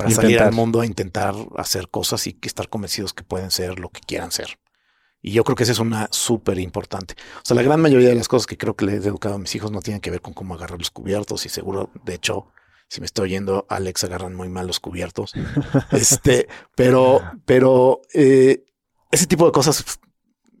[0.00, 3.90] para salir al mundo a intentar hacer cosas y estar convencidos que pueden ser lo
[3.90, 4.58] que quieran ser.
[5.22, 7.14] Y yo creo que esa es una súper importante.
[7.36, 9.38] O sea, la gran mayoría de las cosas que creo que le he educado a
[9.38, 12.46] mis hijos no tienen que ver con cómo agarrar los cubiertos y seguro, de hecho,
[12.88, 15.34] si me estoy oyendo, Alex agarran muy mal los cubiertos.
[15.92, 18.64] este, pero, pero eh,
[19.10, 20.00] ese tipo de cosas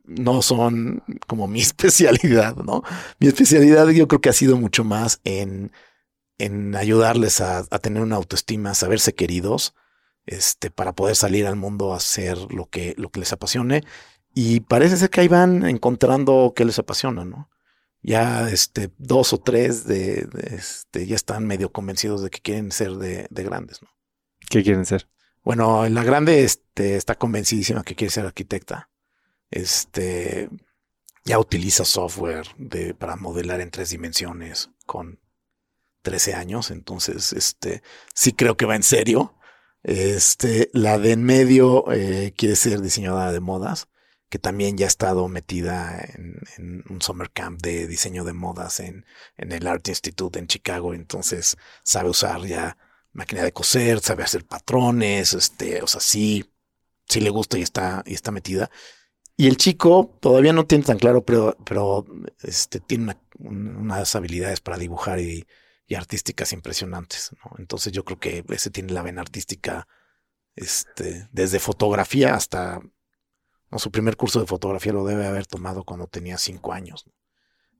[0.04, 2.82] no son como mi especialidad, ¿no?
[3.18, 5.72] Mi especialidad yo creo que ha sido mucho más en,
[6.42, 9.74] en ayudarles a, a tener una autoestima, a saberse queridos,
[10.26, 13.82] este, para poder salir al mundo a hacer lo que, lo que les apasione.
[14.34, 17.48] Y parece ser que ahí van encontrando qué les apasiona, ¿no?
[18.02, 22.92] ya este, dos o tres de, este, ya están medio convencidos de que quieren ser
[22.92, 23.88] de, grandes, ¿no?
[24.48, 25.08] ¿Qué quieren ser?
[25.42, 28.90] Bueno, la grande este, está convencidísima que quiere ser arquitecta.
[29.50, 30.48] Este
[31.24, 35.19] ya utiliza software de, para modelar en tres dimensiones con
[36.02, 36.70] 13 años.
[36.70, 37.82] Entonces, este
[38.14, 39.36] sí creo que va en serio.
[39.82, 43.88] Este, la de en medio eh, quiere ser diseñadora de modas
[44.30, 49.04] que también ya ha estado metida en, un summer camp de diseño de modas en,
[49.36, 52.78] en, el Art Institute en Chicago, entonces sabe usar ya
[53.12, 56.48] máquina de coser, sabe hacer patrones, este, o sea, sí,
[57.08, 58.70] sí le gusta y está, y está metida.
[59.36, 62.06] Y el chico todavía no tiene tan claro, pero, pero
[62.42, 65.46] este, tiene unas habilidades para dibujar y,
[65.90, 67.56] y artísticas impresionantes, ¿no?
[67.58, 69.88] Entonces yo creo que ese tiene la vena artística,
[70.54, 72.80] este, desde fotografía hasta
[73.76, 77.06] su primer curso de fotografía lo debe haber tomado cuando tenía cinco años.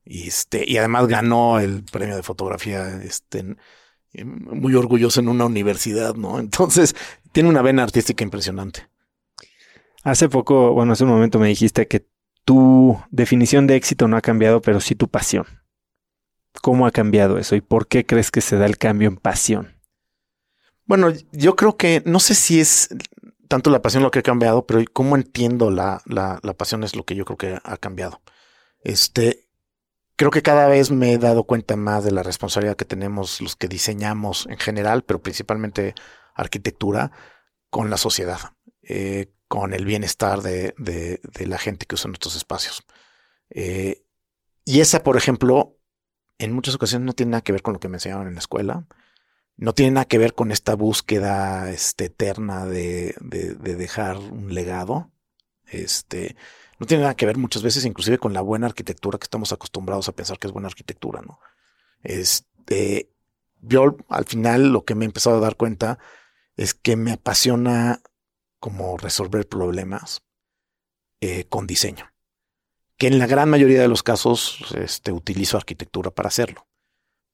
[0.04, 3.56] Y, este, y además ganó el premio de fotografía este,
[4.24, 6.40] muy orgulloso en una universidad, ¿no?
[6.40, 6.96] Entonces,
[7.30, 8.88] tiene una vena artística impresionante.
[10.02, 12.08] Hace poco, bueno, hace un momento me dijiste que
[12.44, 15.59] tu definición de éxito no ha cambiado, pero sí tu pasión.
[16.62, 19.80] ¿Cómo ha cambiado eso y por qué crees que se da el cambio en pasión?
[20.84, 22.88] Bueno, yo creo que no sé si es
[23.50, 27.04] tanto la pasión lo que ha cambiado, pero cómo entiendo la, la, pasión es lo
[27.04, 28.22] que yo creo que ha cambiado.
[28.82, 29.48] Este,
[30.16, 33.56] creo que cada vez me he dado cuenta más de la responsabilidad que tenemos los
[33.56, 35.94] que diseñamos en general, pero principalmente
[36.34, 37.10] arquitectura,
[37.70, 38.38] con la sociedad,
[38.82, 42.84] eh, con el bienestar de, de, la gente que usa nuestros espacios.
[43.50, 44.04] Eh,
[44.64, 45.76] y esa, por ejemplo,
[46.40, 48.40] en muchas ocasiones no tiene nada que ver con lo que me enseñaron en la
[48.40, 48.86] escuela,
[49.56, 55.10] no tiene nada que ver con esta búsqueda este, eterna de, de, dejar un legado.
[55.66, 56.36] Este,
[56.78, 60.08] no tiene nada que ver muchas veces inclusive con la buena arquitectura que estamos acostumbrados
[60.08, 61.40] a pensar que es buena arquitectura, ¿no?
[62.02, 63.12] Este,
[63.60, 65.98] yo al final lo que me he empezado a dar cuenta
[66.56, 68.00] es que me apasiona
[68.60, 70.22] como resolver problemas
[71.20, 72.09] eh, con diseño
[73.00, 76.68] que en la gran mayoría de los casos este, utilizo arquitectura para hacerlo.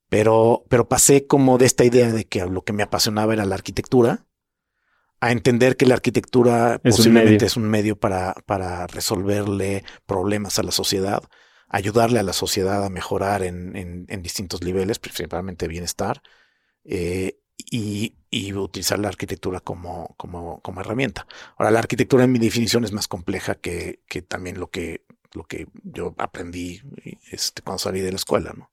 [0.08, 3.56] Pero, pero pasé como de esta idea de que lo que me apasionaba era la
[3.56, 4.26] arquitectura,
[5.20, 10.62] a entender que la arquitectura es posiblemente es un medio para, para resolverle problemas a
[10.62, 11.24] la sociedad,
[11.68, 16.22] ayudarle a la sociedad a mejorar en, en, distintos niveles, principalmente bienestar,
[16.84, 21.26] eh, y, y, utilizar la arquitectura como, como, como herramienta.
[21.56, 25.05] Ahora, la arquitectura en mi definición es más compleja que, que también lo que
[25.36, 26.80] lo que yo aprendí
[27.30, 28.70] este, cuando salí de la escuela, ¿no?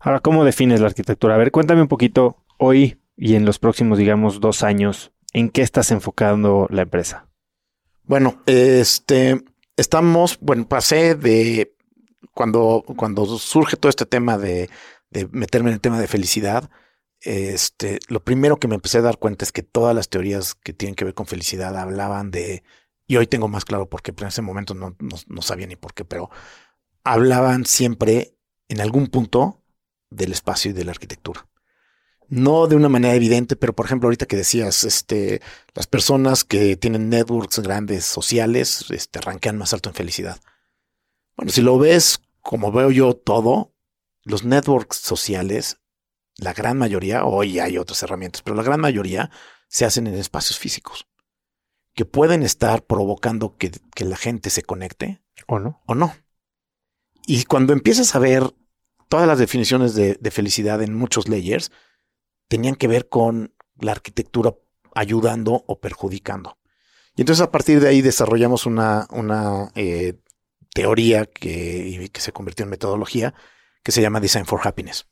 [0.00, 1.34] Ahora, ¿cómo defines la arquitectura?
[1.34, 5.62] A ver, cuéntame un poquito hoy y en los próximos, digamos, dos años, ¿en qué
[5.62, 7.28] estás enfocando la empresa?
[8.04, 9.44] Bueno, este,
[9.76, 11.74] estamos, bueno, pasé de
[12.32, 14.70] cuando, cuando surge todo este tema de,
[15.10, 16.70] de meterme en el tema de felicidad,
[17.20, 20.72] este, lo primero que me empecé a dar cuenta es que todas las teorías que
[20.72, 22.62] tienen que ver con felicidad hablaban de
[23.08, 25.94] y hoy tengo más claro por qué, pero en ese momento no, sabía ni por
[25.94, 26.30] qué, pero
[27.02, 28.36] hablaban siempre
[28.68, 29.64] en algún punto
[30.10, 31.48] del espacio y de la arquitectura.
[32.28, 35.40] No de una manera evidente, pero por ejemplo, ahorita que decías, este,
[35.72, 39.20] las personas que tienen networks grandes sociales, este,
[39.54, 40.38] más alto en felicidad.
[41.34, 43.72] Bueno, si lo ves como veo yo todo,
[44.22, 45.80] los networks sociales,
[46.36, 49.30] la gran mayoría, hoy hay otras herramientas, pero la gran mayoría
[49.68, 51.06] se hacen en espacios físicos
[51.98, 53.72] que pueden estar provocando que,
[54.04, 55.20] la gente se conecte.
[55.48, 55.82] O no.
[55.84, 56.14] O no.
[57.26, 58.54] Y cuando empiezas a ver
[59.08, 61.72] todas las definiciones de, felicidad en muchos layers,
[62.46, 64.54] tenían que ver con la arquitectura
[64.94, 66.56] ayudando o perjudicando.
[67.16, 70.20] Y entonces a partir de ahí desarrollamos una, una eh,
[70.72, 73.34] teoría que, que, se convirtió en metodología
[73.82, 75.08] que se llama Design for Happiness.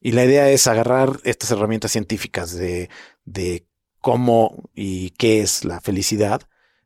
[0.00, 2.88] Y la idea es agarrar estas herramientas científicas de,
[3.24, 3.66] de
[4.00, 6.42] cómo y qué es la felicidad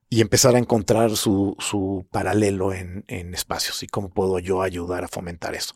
[0.09, 5.05] y empezar a encontrar su, su paralelo en, en, espacios y cómo puedo yo ayudar
[5.05, 5.75] a fomentar eso.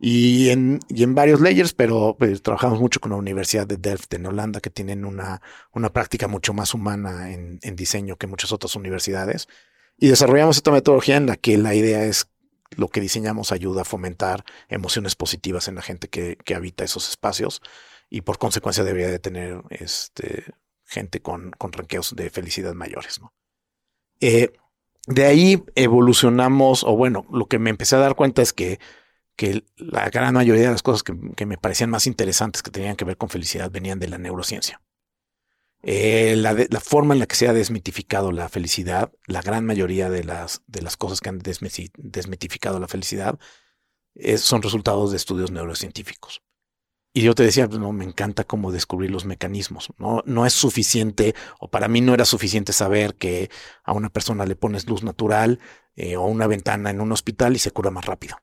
[0.00, 4.12] Y en, y en varios layers, pero pues, trabajamos mucho con la Universidad de Delft
[4.14, 5.40] en Holanda, que tienen una,
[5.72, 9.48] una práctica mucho más humana en, en diseño que muchas otras universidades.
[9.96, 12.28] Y desarrollamos esta metodología en la que la idea es
[12.76, 17.08] lo que diseñamos ayuda a fomentar emociones positivas en la gente que, que habita esos
[17.08, 17.62] espacios
[18.10, 20.44] y por consecuencia debería de tener este,
[20.88, 23.32] gente con, con ranqueos de felicidad mayores, ¿no?
[24.20, 24.52] Eh,
[25.06, 28.80] de ahí evolucionamos, o bueno, lo que me empecé a dar cuenta es que,
[29.36, 33.04] que la gran mayoría de las cosas que, me parecían más interesantes que tenían que
[33.04, 34.82] ver con felicidad venían de la neurociencia.
[35.82, 40.10] Eh, la, la, forma en la que se ha desmitificado la felicidad, la gran mayoría
[40.10, 43.38] de las, de las cosas que han desmitificado la felicidad
[44.36, 46.42] son resultados de estudios neurocientíficos.
[47.18, 49.92] Y yo te decía, pues, no, me encanta cómo descubrir los mecanismos.
[49.98, 53.50] No, no es suficiente, o para mí no era suficiente saber que
[53.82, 55.58] a una persona le pones luz natural
[55.96, 58.36] eh, o una ventana en un hospital y se cura más rápido.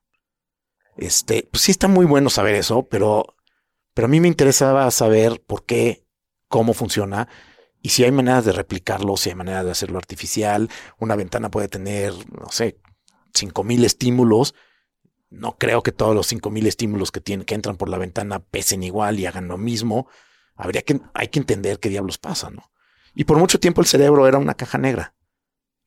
[0.98, 3.34] Este, pues sí está muy bueno saber eso, pero,
[3.94, 6.04] pero a mí me interesaba saber por qué,
[6.46, 7.28] cómo funciona
[7.80, 10.68] y si hay maneras de replicarlo, si hay maneras de hacerlo artificial.
[10.98, 12.78] Una ventana puede tener, no sé,
[13.32, 14.54] 5000 estímulos
[15.30, 18.82] no creo que todos los 5000 estímulos que tienen, que entran por la ventana pesen
[18.82, 20.08] igual y hagan lo mismo.
[20.54, 22.70] Habría que, hay que entender qué diablos pasa, ¿no?
[23.14, 25.14] Y por mucho tiempo el cerebro era una caja negra.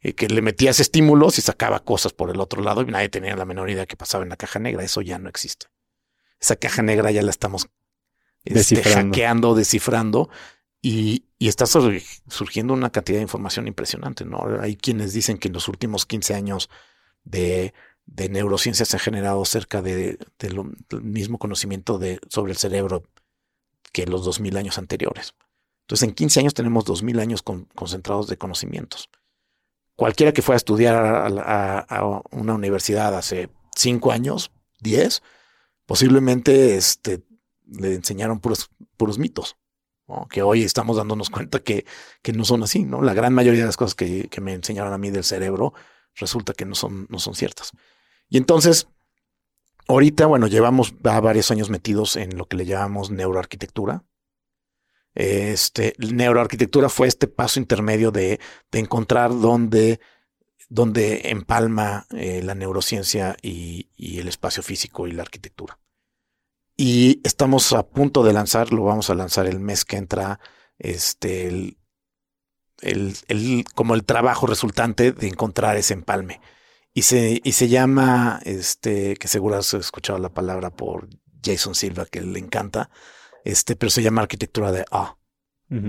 [0.02, 3.36] Eh, que le metías estímulos y sacaba cosas por el otro lado y nadie tenía
[3.36, 4.84] la menor idea de qué pasaba en la caja negra.
[4.84, 5.68] Eso ya no existe.
[6.40, 7.70] Esa caja negra ya la estamos
[8.46, 10.30] este, hackeando, descifrando
[10.82, 14.24] y, y, está surgiendo una cantidad de información impresionante.
[14.24, 14.42] ¿no?
[14.62, 16.70] Hay quienes dicen que en los últimos 15 años
[17.24, 17.74] de
[18.12, 20.62] de neurociencias se ha generado cerca de, del
[21.01, 21.99] mismo conocimiento
[22.30, 23.03] sobre el cerebro
[23.91, 25.36] que los 2000 años anteriores.
[25.82, 29.10] Entonces, en 15 años tenemos 2000 años concentrados de conocimientos.
[29.95, 35.22] cualquiera que fue a estudiar a, una universidad hace cinco años, diez,
[35.86, 37.24] posiblemente este,
[37.68, 38.70] le enseñaron puros,
[39.18, 39.57] mitos.
[40.30, 41.86] que hoy estamos dándonos cuenta que,
[42.22, 43.01] que, no son así, ¿no?
[43.01, 45.74] La gran mayoría de las cosas que, que, me enseñaron a mí del cerebro
[46.16, 47.72] resulta que no son, no son ciertas.
[48.30, 48.88] Y entonces,
[49.88, 54.03] ahorita, bueno, llevamos varios años metidos en lo que le llamamos neuroarquitectura.
[55.15, 58.39] Este, neuroarquitectura fue este paso intermedio de,
[58.71, 59.99] de encontrar dónde,
[60.69, 65.80] empalma eh, la neurociencia y, y, el espacio físico y la arquitectura.
[66.77, 70.39] Y estamos a punto de lanzar, lo vamos a lanzar el mes que entra,
[70.77, 71.77] este, el,
[72.82, 76.39] el, el, como el trabajo resultante de encontrar ese empalme.
[76.94, 81.08] Y se, y se llama, este, que seguro has escuchado la palabra por
[81.44, 82.90] Jason Silva, que le encanta,
[83.46, 85.18] este, pero se llama arquitectura de A.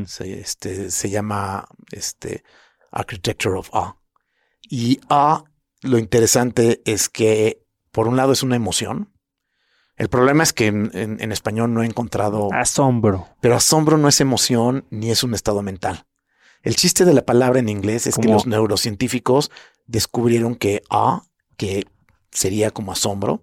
[0.07, 2.45] se, este, se llama este,
[2.91, 3.97] Architecture of A.
[4.69, 5.45] Y A,
[5.83, 9.13] lo interesante es que, por un lado, es una emoción.
[9.97, 13.29] El problema es que en, en español no he encontrado asombro.
[13.41, 16.07] Pero asombro no es emoción ni es un estado mental.
[16.63, 19.51] El chiste de la palabra en inglés es que los neurocientíficos
[19.91, 21.22] descubrieron que A,
[21.57, 21.84] que
[22.30, 23.43] sería como asombro,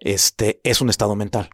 [0.00, 1.50] este es un estado mental.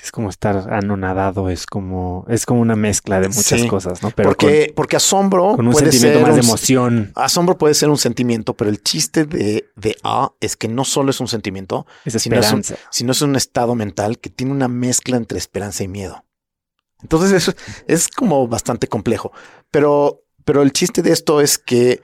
[0.00, 4.10] es como estar anonadado, es como, es como una mezcla de muchas cosas, ¿no?
[4.10, 7.12] Pero porque, porque asombro con un sentimiento más de emoción.
[7.14, 11.10] Asombro puede ser un sentimiento, pero el chiste de, de A es que no solo
[11.10, 12.76] es un sentimiento, es esperanza.
[12.90, 16.24] Sino, es un, estado mental que tiene una mezcla entre esperanza y miedo.
[17.02, 17.52] Entonces eso
[17.86, 19.32] es como bastante complejo.
[19.70, 22.00] Pero pero el chiste de esto es que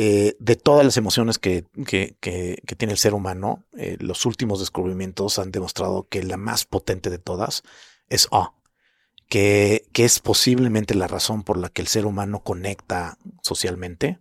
[0.00, 4.60] eh, de todas las emociones que, que, que, tiene el ser humano, eh, los últimos
[4.60, 7.64] descubrimientos han demostrado que la más potente de todas
[8.08, 8.54] es A,
[9.28, 14.20] que, que es posiblemente la razón por la que el ser humano conecta socialmente.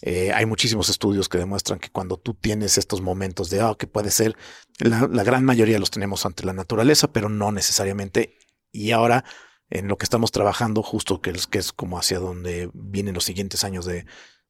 [0.00, 3.88] Eh, hay muchísimos estudios que demuestran que cuando tú tienes estos momentos de, oh, que
[3.88, 4.36] puede ser,
[4.78, 8.38] la, la gran mayoría los tenemos ante la naturaleza, pero no necesariamente.
[8.70, 9.24] Y ahora
[9.70, 13.24] en lo que estamos trabajando, justo que es, que es como hacia donde vienen los
[13.24, 14.06] siguientes años de,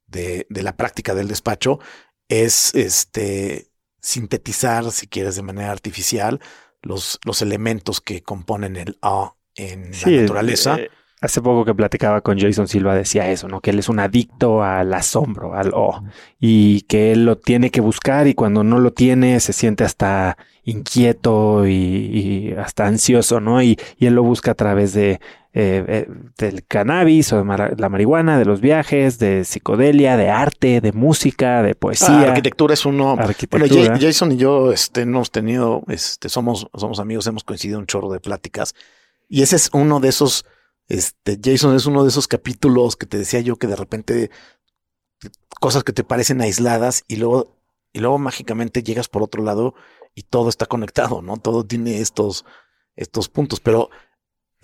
[0.07, 1.79] de, la práctica del despacho,
[2.29, 3.69] es este
[4.01, 6.41] sintetizar, si quieres, de manera artificial,
[6.83, 10.77] los, los elementos que componen el A en la naturaleza.
[10.77, 10.91] Eh,
[11.25, 13.61] hace poco que platicaba con Jason Silva decía eso, ¿no?
[13.61, 16.05] Que él es un adicto al asombro, al O,
[16.39, 20.37] y que él lo tiene que buscar y cuando no lo tiene se siente hasta
[20.65, 23.63] inquieto y, hasta ansioso, ¿no?
[23.63, 25.21] Y, él lo busca a través de
[25.57, 30.81] eh, eh, del cannabis o de la marihuana, de los viajes, de psicodelia, de arte,
[30.81, 32.09] de música, de poesía.
[32.09, 33.15] Ah, arquitectura es uno.
[33.15, 33.67] Bueno,
[34.01, 38.19] Jason y yo este, hemos tenido, este, somos, somos amigos, hemos coincidido un chorro de
[38.19, 38.75] pláticas.
[39.29, 40.45] Y ese es uno de esos,
[40.89, 44.31] este, Jason es uno de esos capítulos que te decía yo que de repente
[45.61, 47.57] cosas que te parecen aisladas y luego,
[47.93, 49.75] y luego mágicamente llegas por otro lado
[50.17, 51.37] y todo está conectado, ¿no?
[51.37, 52.45] Todo tiene estos,
[52.97, 53.91] estos puntos, pero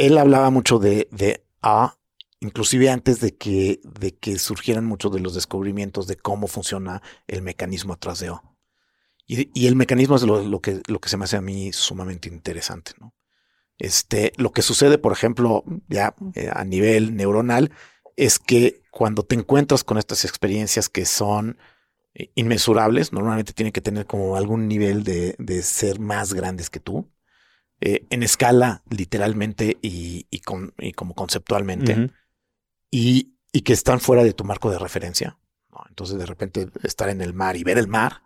[0.00, 1.98] él hablaba mucho de, de A,
[2.40, 7.42] inclusive antes de que, de que surgieran muchos de los descubrimientos de cómo funciona el
[7.42, 8.42] mecanismo atrás de O.
[9.26, 12.28] Y, y el mecanismo es lo, que, lo que se me hace a mí sumamente
[12.28, 13.14] interesante, ¿no?
[13.78, 17.70] Este, lo que sucede, por ejemplo, ya eh, a nivel neuronal,
[18.16, 21.58] es que cuando te encuentras con estas experiencias que son
[22.14, 26.80] eh, inmensurables, normalmente tienen que tener como algún nivel de, de ser más grandes que
[26.80, 27.08] tú,
[27.80, 32.10] eh, en escala literalmente y, y, con, y como conceptualmente,
[32.90, 35.38] y, y, que están fuera de tu marco de referencia.
[35.88, 38.22] Entonces de repente estar en el mar y ver el mar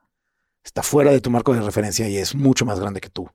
[0.65, 3.31] está fuera de tu marco de referencia y es mucho más grande que tú.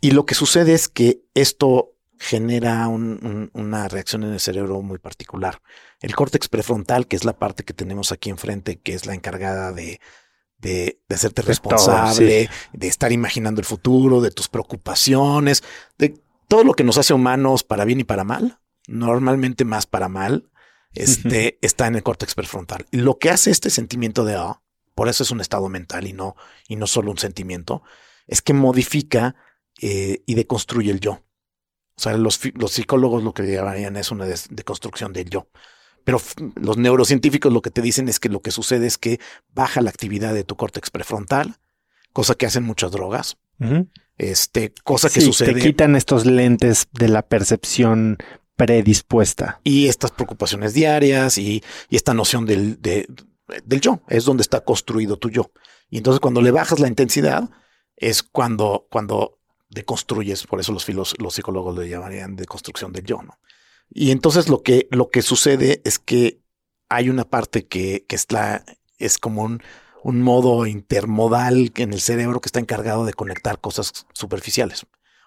[0.00, 5.60] Y lo que sucede es que esto genera una reacción en el cerebro muy particular.
[6.00, 9.72] El córtex prefrontal, que es la parte que tenemos aquí enfrente, que es la encargada
[9.72, 10.00] de,
[10.58, 15.62] de, hacerte responsable, de estar imaginando el futuro, de tus preocupaciones,
[15.98, 20.08] de todo lo que nos hace humanos para bien y para mal, normalmente más para
[20.08, 20.50] mal,
[20.94, 22.86] este, está en el córtex prefrontal.
[22.90, 24.60] Lo que hace este sentimiento de ah,
[24.94, 26.34] por eso es un estado mental y no,
[26.66, 27.82] y no solo un sentimiento,
[28.26, 29.36] es que modifica
[29.80, 31.12] eh, y deconstruye el yo.
[31.96, 35.48] O sea, los, los psicólogos lo que llamarían es una deconstrucción del yo.
[36.08, 36.22] Pero
[36.54, 39.20] los neurocientíficos lo que te dicen es que lo que sucede es que
[39.52, 41.56] baja la actividad de tu córtex prefrontal,
[42.14, 43.36] cosa que hacen muchas drogas.
[44.16, 45.52] Este, cosa que sucede.
[45.52, 48.16] Te quitan estos lentes de la percepción
[48.56, 49.60] predispuesta.
[49.64, 53.06] Y estas preocupaciones diarias y, y esta noción del, de,
[53.66, 55.50] del yo, es donde está construido tu yo.
[55.90, 57.50] Y entonces cuando le bajas la intensidad,
[57.96, 63.20] es cuando, cuando deconstruyes, por eso los, filos, los psicólogos le llamarían deconstrucción del yo,
[63.22, 63.38] ¿no?
[63.90, 66.40] Y entonces lo que, lo que sucede es que
[66.88, 68.64] hay una parte que, que está
[68.98, 69.62] es como un,
[70.02, 74.86] un modo intermodal en el cerebro que está encargado de conectar cosas superficiales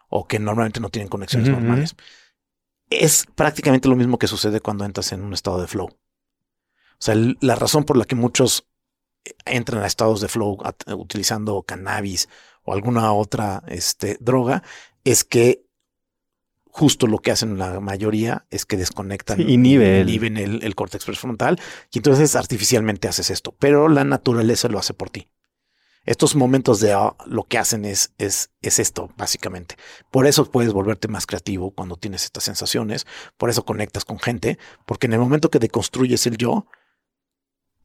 [0.10, 1.96] o que normalmente no tienen conexiones normales.
[2.90, 5.88] Es prácticamente lo mismo que sucede cuando entras en un estado de flow.
[5.88, 8.68] O sea, la razón por la que muchos
[9.46, 10.58] entran a estados de flow
[10.98, 12.28] utilizando cannabis
[12.64, 14.64] o alguna otra este, droga
[15.04, 15.66] es que
[16.72, 21.60] justo lo que hacen la mayoría es que desconectan y inhiben el, el, córtex prefrontal
[21.92, 25.28] y entonces artificialmente haces esto, pero la naturaleza lo hace por ti.
[26.04, 29.76] Estos momentos de ah, lo que hacen es, es, es esto, básicamente.
[30.10, 33.06] Por eso puedes volverte más creativo cuando tienes estas sensaciones,
[33.38, 34.58] por eso conectas con gente,
[34.88, 36.66] porque en el momento que deconstruyes el yo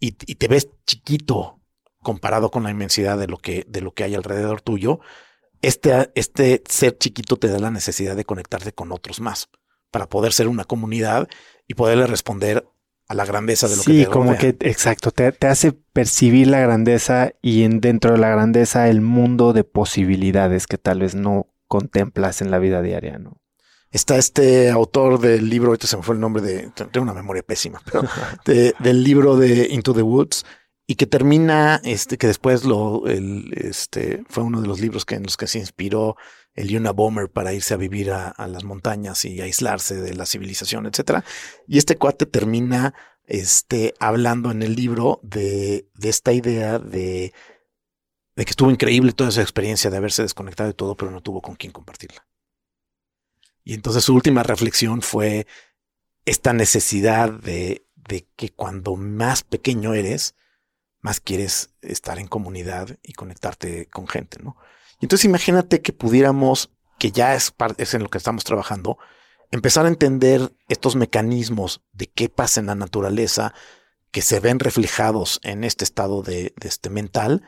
[0.01, 1.61] y, y te ves chiquito
[2.03, 5.01] comparado con la inmensidad de lo que, de lo que hay alrededor tuyo,
[5.63, 9.49] este, este ser chiquito te da la necesidad de conectarte con otros más
[9.91, 11.29] para poder ser una comunidad
[11.67, 12.69] y poderle responder
[13.09, 16.49] a la grandeza de lo que te Sí, como que, exacto, te, te, hace percibir
[16.49, 21.15] la grandeza y en, dentro de la grandeza el mundo de posibilidades que tal vez
[21.15, 23.41] no contemplas en la vida diaria, ¿no?
[23.91, 27.43] Está este autor del libro, ahorita se me fue el nombre de, tengo una memoria
[27.43, 28.03] pésima, pero
[28.45, 30.45] del libro de Into the Woods,
[30.87, 35.17] y que termina, este, que después lo, el, este, fue uno de los libros que
[35.17, 36.17] en los que se inspiró
[36.55, 40.87] el Yuna Bomber para irse a vivir a, las montañas y aislarse de la civilización,
[40.87, 41.25] etcétera.
[41.67, 42.95] Y este cuate termina,
[43.27, 47.35] este, hablando en el libro de, de esta idea de,
[48.37, 51.43] de que estuvo increíble toda esa experiencia de haberse desconectado de todo, pero no tuvo
[51.43, 52.27] con quién compartirla.
[53.65, 55.49] Y entonces su última reflexión fue
[56.25, 60.37] esta necesidad de, de que cuando más pequeño eres,
[61.07, 64.57] más quieres estar en comunidad y conectarte con gente, ¿no?
[65.01, 68.99] entonces imagínate que pudiéramos, que ya es, es en lo que estamos trabajando,
[69.53, 73.55] empezar a entender estos mecanismos de qué pasa en la naturaleza
[74.11, 77.45] que se ven reflejados en este estado de, este mental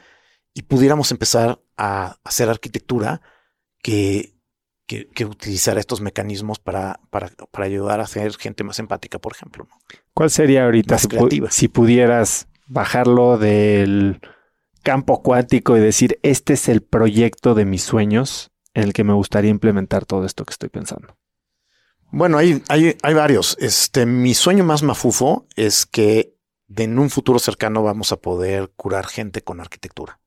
[0.55, 3.23] y pudiéramos empezar a hacer arquitectura
[3.83, 4.37] que,
[4.87, 9.33] que, que utilizara estos mecanismos para, para, para, ayudar a hacer gente más empática, por
[9.33, 9.67] ejemplo.
[10.15, 11.09] ¿Cuál sería ahorita si,
[11.51, 14.21] si pudieras bajarlo del
[14.83, 19.13] campo cuántico y decir, este es el proyecto de mis sueños en el que me
[19.13, 21.17] gustaría implementar todo esto que estoy pensando?
[22.11, 23.57] Bueno, hay, hay, hay varios.
[23.61, 26.35] Este, mi sueño más mafufo es que
[26.75, 30.21] en un futuro cercano vamos a poder curar gente con arquitectura.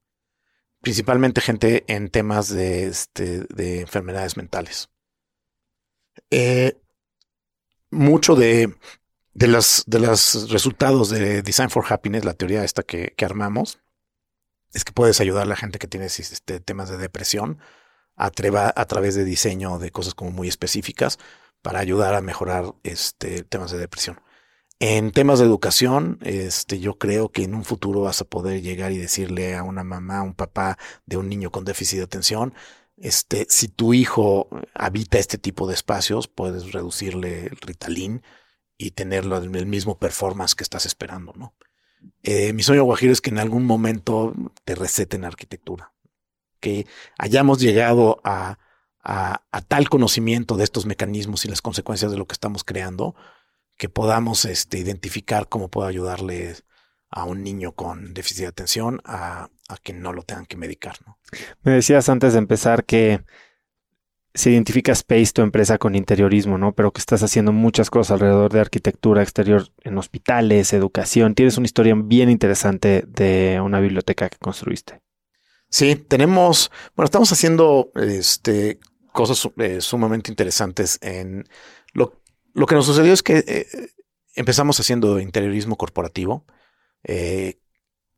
[0.82, 4.90] Principalmente gente en temas de, este, de enfermedades mentales.
[6.30, 6.78] Eh,
[7.90, 8.76] mucho de
[9.34, 13.80] de los, de resultados de Design for Happiness, la teoría esta que, que armamos,
[14.74, 17.60] es que puedes ayudar a la gente que tiene este, temas de depresión
[18.16, 21.20] a, a través de diseño de cosas como muy específicas
[21.62, 24.20] para ayudar a mejorar este, temas de depresión.
[24.80, 28.92] En temas de educación, este, yo creo que en un futuro vas a poder llegar
[28.92, 32.56] y decirle a una mamá, a un papá de un niño con déficit de atención,
[32.98, 38.24] este, si tu hijo habita este tipo de espacios, puedes reducirle el Ritalin
[38.82, 41.54] y tenerlo en el mismo performance que estás esperando, ¿no?
[42.24, 44.34] Eh, mi sueño guajiro es que en algún momento
[44.66, 45.94] te receten arquitectura,
[46.60, 46.88] que
[47.20, 48.58] hayamos llegado a,
[49.04, 53.16] a, tal conocimiento de estos mecanismos y las consecuencias de lo que estamos creando,
[53.78, 56.56] que podamos este, identificar cómo puedo ayudarle
[57.12, 60.96] a un niño con déficit de atención a, a que no lo tengan que medicar.
[61.06, 61.20] ¿no?
[61.62, 63.24] Me decías antes de empezar que
[64.34, 66.74] se identifica Space, tu empresa, con interiorismo, ¿no?
[66.74, 71.36] Pero que estás haciendo muchas cosas alrededor de arquitectura exterior en hospitales, educación.
[71.36, 75.02] Tienes una historia bien interesante de una biblioteca que construiste.
[75.70, 78.80] Sí, tenemos, bueno, estamos haciendo este,
[79.12, 81.46] cosas eh, sumamente interesantes en
[81.94, 82.22] lo,
[82.54, 83.68] lo, que nos sucedió es que eh,
[84.36, 86.46] empezamos haciendo interiorismo corporativo.
[87.04, 87.61] Eh,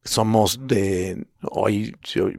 [0.03, 2.29] somos de hoy, yo,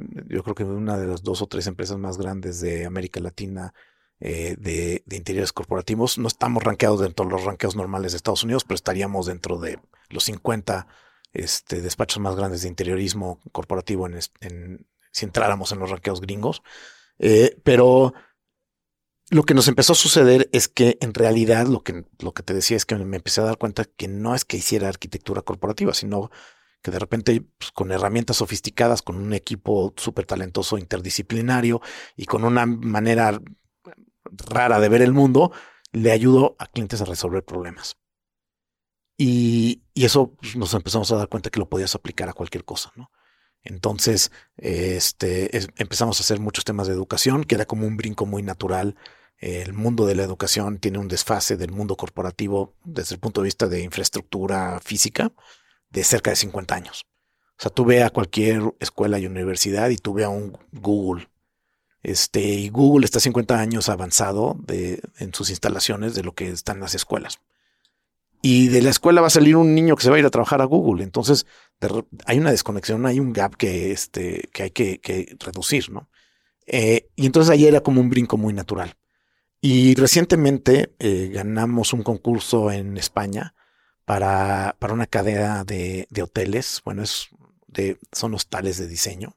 [0.43, 3.73] creo que una de las dos o tres empresas más grandes de América Latina
[4.21, 6.19] eh, de, interiores corporativos.
[6.19, 9.79] No estamos rankeados dentro de los rankeos normales de Estados Unidos, pero estaríamos dentro de
[10.11, 10.87] los 50
[11.33, 16.63] este, despachos más grandes de interiorismo corporativo en, si entráramos en los rankeos gringos.
[17.19, 18.15] Eh, pero
[19.31, 22.55] lo que nos empezó a suceder es que en realidad lo que, lo que te
[22.55, 25.95] decía es que me empecé a dar cuenta que no es que hiciera arquitectura corporativa,
[25.95, 26.31] sino
[26.85, 31.81] que de repente pues, con herramientas sofisticadas, con un equipo súper talentoso interdisciplinario
[32.15, 33.41] y con una manera
[34.31, 35.51] rara de ver el mundo,
[35.93, 37.97] le ayudó a clientes a resolver problemas.
[39.17, 42.93] Y, eso pues, nos empezamos a dar cuenta que lo podías aplicar a cualquier cosa,
[42.97, 43.11] ¿no?
[43.63, 48.43] Entonces, este, empezamos a hacer muchos temas de educación, que era como un brinco muy
[48.43, 48.95] natural.
[49.39, 53.47] El mundo de la educación tiene un desfase del mundo corporativo desde el punto de
[53.47, 55.33] vista de infraestructura física
[55.95, 57.07] de cerca de 50 años.
[57.57, 61.29] sea, tú ve a cualquier escuela y universidad y tú ve a un Google.
[62.03, 66.81] Este, y Google está 50 años avanzado de, en sus instalaciones de lo que están
[66.81, 67.39] las escuelas.
[68.43, 70.31] Y de la escuela va a salir un niño que se va a ir a
[70.31, 71.03] trabajar a Google.
[71.03, 71.47] Entonces,
[72.27, 76.11] hay una desconexión, hay un gap que, este, que hay que, reducir, ¿no?
[76.67, 78.97] Eh, y entonces ahí era como un brinco muy natural.
[79.63, 83.55] Y recientemente eh, ganamos un concurso en España
[84.05, 86.81] para, para una cadena de, de, hoteles.
[86.85, 87.29] Bueno, es
[87.67, 89.37] de, son hostales de diseño,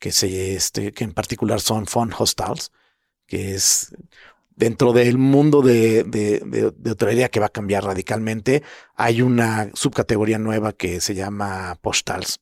[0.00, 2.72] que, se, este, que en particular son Fun Hostels,
[3.26, 3.94] que es
[4.54, 8.62] dentro del mundo de, de, hotelería que va a cambiar radicalmente.
[8.94, 12.40] Hay una subcategoría nueva que se llama postals,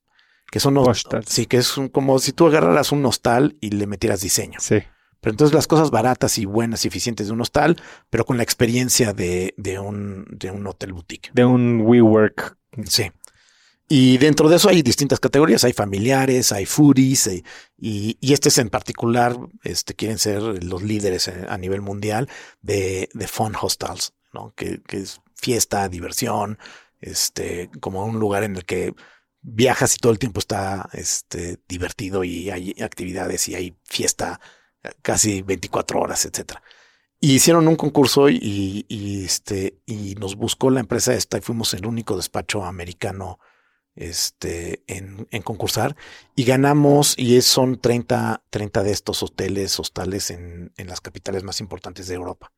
[0.51, 1.29] que son postals.
[1.29, 4.59] sí, que es como si tú agarraras un hostal y le metieras diseño.
[4.61, 4.83] Sí.
[5.21, 7.77] Pero entonces las cosas baratas y buenas y eficientes de un hostal,
[8.09, 11.31] pero con la experiencia de, de, un, de un hotel boutique.
[11.35, 12.57] De un WeWork.
[12.87, 13.11] Sí.
[13.93, 17.27] Y dentro de eso hay distintas categorías, hay familiares, hay foodies,
[17.77, 22.29] y, y, este es en particular, este, quieren ser los líderes a nivel mundial
[22.63, 24.55] de, de fun hostels, ¿no?
[24.55, 26.57] Que, que, es fiesta, diversión,
[27.01, 28.95] este, como un lugar en el que
[29.43, 34.41] viajas y todo el tiempo está este, divertido y hay actividades y hay fiesta
[35.03, 36.63] casi 24 horas, etcétera.
[37.21, 41.75] Y hicieron un concurso y, y, este, y nos buscó la empresa esta y fuimos
[41.75, 43.39] el único despacho americano
[43.95, 45.97] este, en, en concursar
[46.35, 51.61] y ganamos y son 30, 30 de estos hoteles, hostales en, en las capitales más
[51.61, 52.53] importantes de Europa.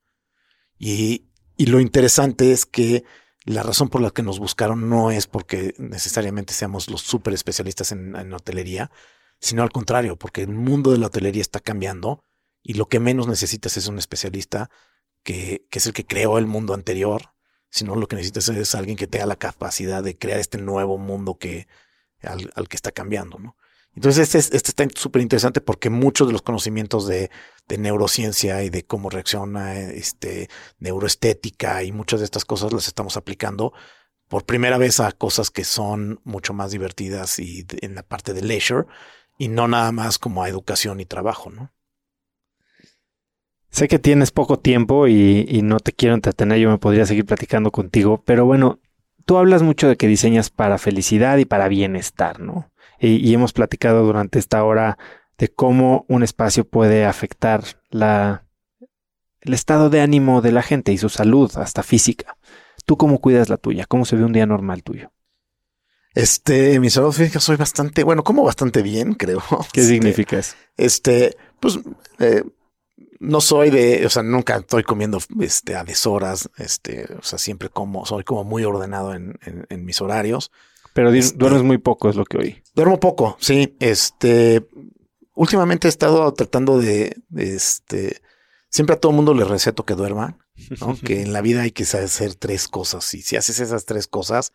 [0.79, 1.27] Y,
[1.57, 3.05] y lo interesante es que
[3.45, 7.91] la razón por la que nos buscaron no es porque necesariamente seamos los súper especialistas
[7.91, 8.93] en, en hotelería,
[9.43, 12.25] sino al contrario, porque el mundo de la hotelería está cambiando
[12.63, 14.71] y lo que menos necesitas es un especialista
[15.25, 17.35] que, que es el que creó el mundo anterior,
[17.69, 21.39] sino lo que necesitas es alguien que tenga la capacidad de crear este nuevo mundo
[21.39, 21.67] que,
[22.23, 23.57] al, que está cambiando, ¿no?
[23.95, 27.31] Entonces, este, este está súper interesante porque muchos de los conocimientos de,
[27.69, 30.49] de, neurociencia y de cómo reacciona este,
[30.79, 33.75] neuroestética y muchas de estas cosas las estamos aplicando
[34.29, 38.41] por primera vez a cosas que son mucho más divertidas y en la parte de
[38.41, 38.87] leisure
[39.43, 41.73] y no nada más como a educación y trabajo, ¿no?
[43.71, 47.73] Sé que tienes poco tiempo y, no te quiero entretener, yo me podría seguir platicando
[47.73, 48.79] contigo, pero bueno,
[49.25, 52.71] tú hablas mucho de que diseñas para felicidad y para bienestar, ¿no?
[53.01, 54.97] Y, hemos platicado durante esta hora
[55.39, 58.45] de cómo un espacio puede afectar la,
[59.41, 62.37] el estado de ánimo de la gente y su salud, hasta física.
[62.87, 63.87] ¿Tú cómo cuidas la tuya?
[63.87, 65.11] ¿Cómo se ve un día normal tuyo?
[66.15, 69.43] Este, mi salud física soy bastante, bueno, como bastante bien, creo.
[69.73, 70.55] ¿Qué este, significa eso?
[70.77, 71.79] Este, pues,
[72.19, 72.45] eh,
[73.21, 77.69] no soy de, o sea, nunca estoy comiendo este, a deshoras, este, o sea, siempre
[77.69, 80.51] como, soy como muy ordenado en, en, mis horarios.
[80.93, 82.63] Pero este, duermes muy poco, es lo que oí.
[82.75, 83.77] Duermo poco, sí.
[83.79, 84.67] Este,
[85.35, 88.21] últimamente he estado tratando de, este,
[88.69, 90.39] siempre a todo mundo le receto que duerma,
[90.81, 90.97] ¿no?
[91.05, 94.53] que en la vida hay que hacer tres cosas y si haces esas tres cosas,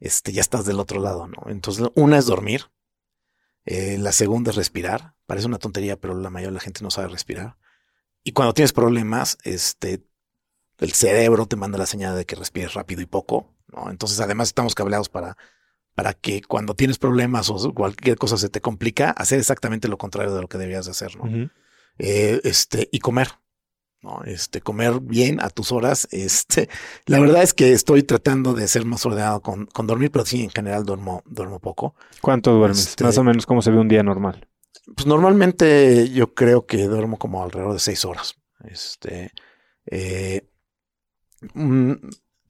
[0.00, 1.50] este, ya estás del otro lado, ¿no?
[1.50, 2.70] Entonces, una es dormir.
[3.64, 5.14] Eh, la segunda es respirar.
[5.26, 7.56] Parece una tontería, pero la mayoría de la gente no sabe respirar.
[8.22, 10.04] Y cuando tienes problemas, este,
[10.78, 13.90] el cerebro te manda la señal de que respires rápido y poco, ¿no?
[13.90, 15.36] Entonces, además estamos cableados para,
[15.94, 20.34] para que cuando tienes problemas o cualquier cosa se te complica, hacer exactamente lo contrario
[20.34, 21.50] de lo que deberías de hacer, ¿no?
[21.98, 23.28] Eh, este, y comer.
[24.04, 24.22] ¿No?
[24.24, 26.06] Este, comer bien a tus horas.
[26.12, 26.68] Este,
[27.06, 30.44] la verdad es que estoy tratando de ser más ordenado con, con dormir, pero sí,
[30.44, 31.96] en general duermo, duermo poco.
[32.20, 32.86] ¿Cuánto duermes?
[32.86, 34.46] Este más o menos cómo se ve un día normal.
[34.94, 38.36] Pues normalmente yo creo que duermo como alrededor de seis horas.
[38.64, 39.32] Este,
[39.86, 40.46] eh,
[41.54, 41.92] mm,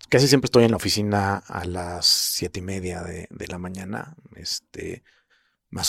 [0.09, 4.17] casi siempre estoy en la oficina a las siete y media de, de la mañana.
[4.35, 5.05] Este,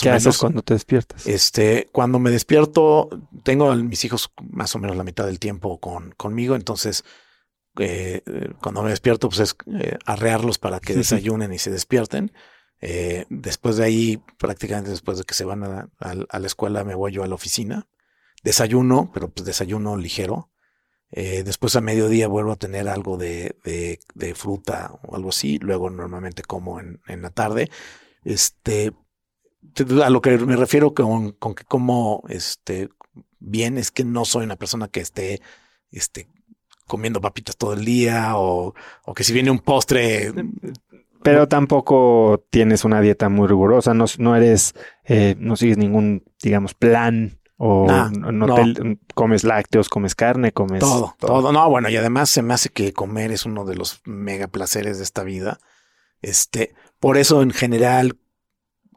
[0.00, 1.26] ¿Qué haces cuando te despiertas?
[1.26, 3.08] Este, cuando me despierto,
[3.42, 7.04] tengo a mis hijos más o menos la mitad del tiempo con, conmigo, entonces
[7.78, 8.22] eh,
[8.62, 12.32] cuando me despierto, pues es eh, arrearlos para que desayunen y se despierten.
[12.80, 17.12] Eh, después de ahí, prácticamente después de que se van a, la escuela, me voy
[17.12, 17.86] yo a la oficina.
[18.42, 20.50] Desayuno, pero pues desayuno ligero.
[21.10, 25.58] después a mediodía vuelvo a tener algo de, de, fruta o algo así.
[25.58, 27.70] Luego normalmente como en, en la tarde.
[28.24, 28.92] Este,
[30.02, 32.88] a lo que me refiero con, con que como este
[33.38, 35.40] bien es que no soy una persona que esté
[35.90, 36.28] este
[36.86, 38.74] comiendo papitas todo el día o,
[39.04, 40.32] o que si viene un postre
[41.26, 46.74] pero tampoco tienes una dieta muy rigurosa, no, no eres, eh, no sigues ningún, digamos,
[46.74, 48.54] plan o no,
[49.12, 51.52] comes lácteos, comes carne, comes todo, todo, todo.
[51.52, 54.98] No, bueno, y además se me hace que comer es uno de los mega placeres
[54.98, 55.58] de esta vida.
[56.22, 58.18] Este, por eso en general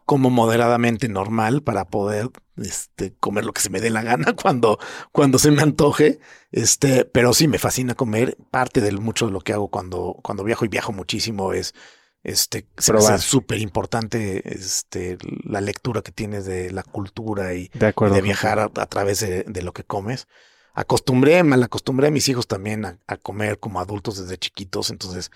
[0.09, 4.79] como moderadamente normal para poder este, comer lo que se me dé la gana cuando,
[5.11, 6.19] cuando se me antoje.
[6.51, 8.35] Este, pero sí me fascina comer.
[8.49, 11.75] Parte de mucho de lo que hago cuando, cuando viajo y viajo muchísimo es
[12.23, 18.57] este es súper importante este, la lectura que tienes de la cultura y de, viajar
[18.59, 20.27] a, través de, lo que comes.
[20.73, 24.89] Acostumbré, mal acostumbré a mis hijos también a, a comer como adultos desde chiquitos.
[24.89, 25.29] Entonces,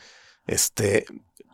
[0.48, 1.06] este,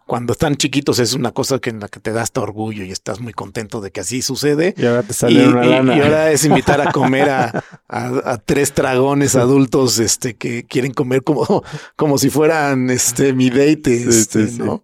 [0.09, 2.91] cuando están chiquitos es una cosa que en la que te da hasta orgullo y
[2.91, 4.73] estás muy contento de que así sucede.
[4.75, 5.95] Y ahora te sale una lana.
[5.95, 11.63] Y, ahora es invitar a comer a, tres dragones adultos este, que quieren comer como,
[11.95, 14.83] como si fueran este, mi date, este, ¿no?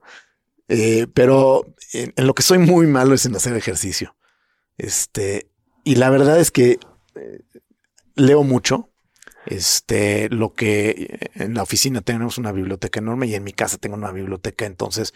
[0.68, 4.16] Eh, pero en, lo que soy muy malo es en hacer ejercicio.
[4.78, 5.50] Este,
[5.84, 6.78] y la verdad es que
[7.16, 7.42] eh,
[8.14, 8.92] leo mucho.
[9.46, 13.96] Este, lo que en la oficina tenemos una biblioteca enorme y en mi casa tengo
[13.96, 14.66] una biblioteca.
[14.66, 15.14] Entonces,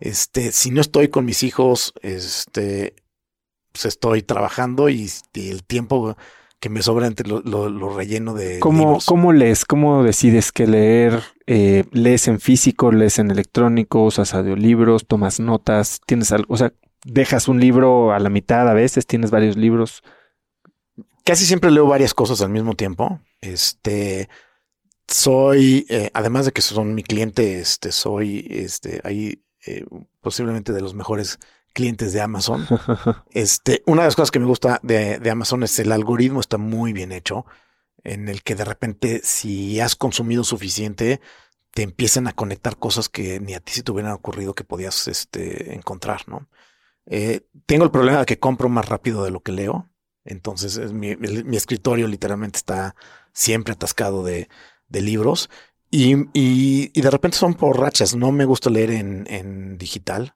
[0.00, 2.94] este, si no estoy con mis hijos, este,
[3.72, 6.16] pues estoy trabajando y, el tiempo
[6.60, 8.58] que me sobra entre lo, relleno de.
[8.58, 9.64] ¿Cómo, ¿Cómo lees?
[9.64, 11.22] ¿Cómo decides qué leer?
[11.46, 12.90] Eh, ¿Lees en físico?
[12.90, 14.04] ¿Lees en electrónico?
[14.04, 15.06] ¿Usas audiolibros?
[15.06, 16.00] ¿Tomas notas?
[16.04, 16.52] ¿Tienes algo?
[16.52, 16.72] O sea,
[17.04, 20.02] dejas un libro a la mitad a veces, tienes varios libros.
[21.24, 23.20] Casi siempre leo varias cosas al mismo tiempo.
[23.40, 24.28] Este,
[25.06, 29.84] soy, eh, además de que son mi cliente, este, soy, este, ahí eh,
[30.20, 31.38] posiblemente de los mejores
[31.72, 32.66] clientes de Amazon.
[33.30, 36.58] Este, una de las cosas que me gusta de, de, Amazon es el algoritmo está
[36.58, 37.46] muy bien hecho,
[38.04, 41.20] en el que de repente si has consumido suficiente,
[41.72, 45.06] te empiezan a conectar cosas que ni a ti se te hubieran ocurrido que podías
[45.08, 46.48] este, encontrar, ¿no?
[47.06, 49.88] Eh, tengo el problema de que compro más rápido de lo que leo.
[50.24, 52.94] Entonces es mi, mi, escritorio literalmente está
[53.38, 54.48] siempre atascado de,
[54.88, 55.48] de libros
[55.90, 58.14] y, y, de repente son por rachas.
[58.14, 60.34] No me gusta leer en, en digital.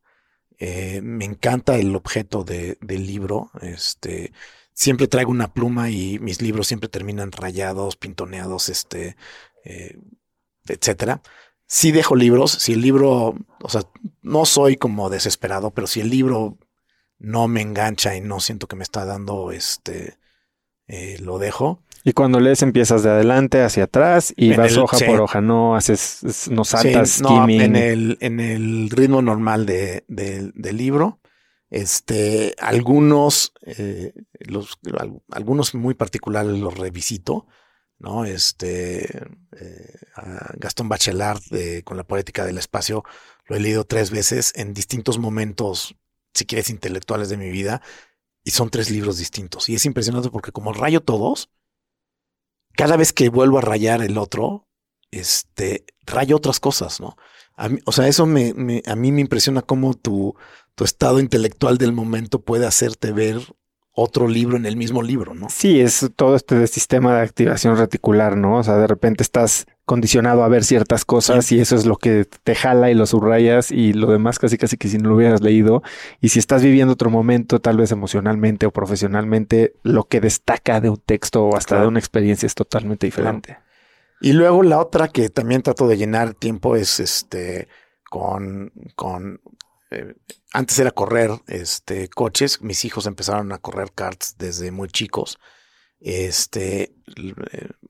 [0.58, 3.50] Eh, me encanta el objeto de, del libro.
[3.60, 4.32] Este,
[4.72, 9.16] siempre traigo una pluma y mis libros siempre terminan rayados, pintoneados, este,
[9.64, 9.98] eh,
[10.68, 11.22] etcétera.
[11.66, 13.82] Si dejo libros, si el libro, o sea,
[14.22, 16.58] no soy como desesperado, pero si el libro
[17.18, 20.18] no me engancha y no siento que me está dando este,
[20.86, 21.82] eh, lo dejo.
[22.04, 26.48] Y cuando lees empiezas de adelante hacia atrás y vas hoja por hoja, no haces,
[26.50, 31.20] no saltas no, en el, en el ritmo normal de, del libro.
[31.70, 34.78] Este, algunos, eh, los,
[35.30, 37.46] algunos muy particulares los revisito,
[37.98, 38.24] ¿no?
[38.24, 39.06] Este,
[39.58, 39.94] eh,
[40.58, 43.04] Gastón Bachelard de, con la poética del espacio
[43.46, 45.96] lo he leído tres veces en distintos momentos
[46.34, 47.82] si quieres, intelectuales de mi vida.
[48.44, 49.68] Y son tres libros distintos.
[49.68, 51.50] Y es impresionante porque como rayo todos,
[52.76, 54.68] cada vez que vuelvo a rayar el otro,
[55.10, 57.16] este, rayo otras cosas, ¿no?
[57.84, 60.34] o sea, eso me, a mí me impresiona cómo tu,
[60.74, 63.40] tu estado intelectual del momento puede hacerte ver
[63.94, 65.48] otro libro en el mismo libro, ¿no?
[65.50, 68.58] Sí, es todo este sistema de activación reticular, ¿no?
[68.58, 72.24] O sea, de repente estás condicionado a ver ciertas cosas y eso es lo que
[72.24, 75.40] te jala y lo subrayas y lo demás casi casi que si no lo hubieras
[75.40, 75.82] leído.
[76.20, 80.90] Y si estás viviendo otro momento tal vez emocionalmente o profesionalmente lo que destaca de
[80.90, 83.58] un texto o hasta de una experiencia es totalmente diferente.
[84.20, 87.68] Y luego la otra que también trato de llenar tiempo es este
[88.08, 89.40] con con
[89.90, 90.14] eh,
[90.52, 95.38] antes era correr este coches, mis hijos empezaron a correr karts desde muy chicos
[96.02, 96.94] este,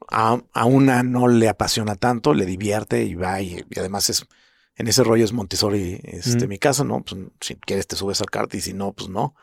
[0.09, 4.27] a, una no le apasiona tanto, le divierte y va y, además es,
[4.77, 7.03] en ese rollo es Montessori, este, mi casa, ¿no?
[7.03, 9.35] Pues si quieres te subes al kart y si no, pues no.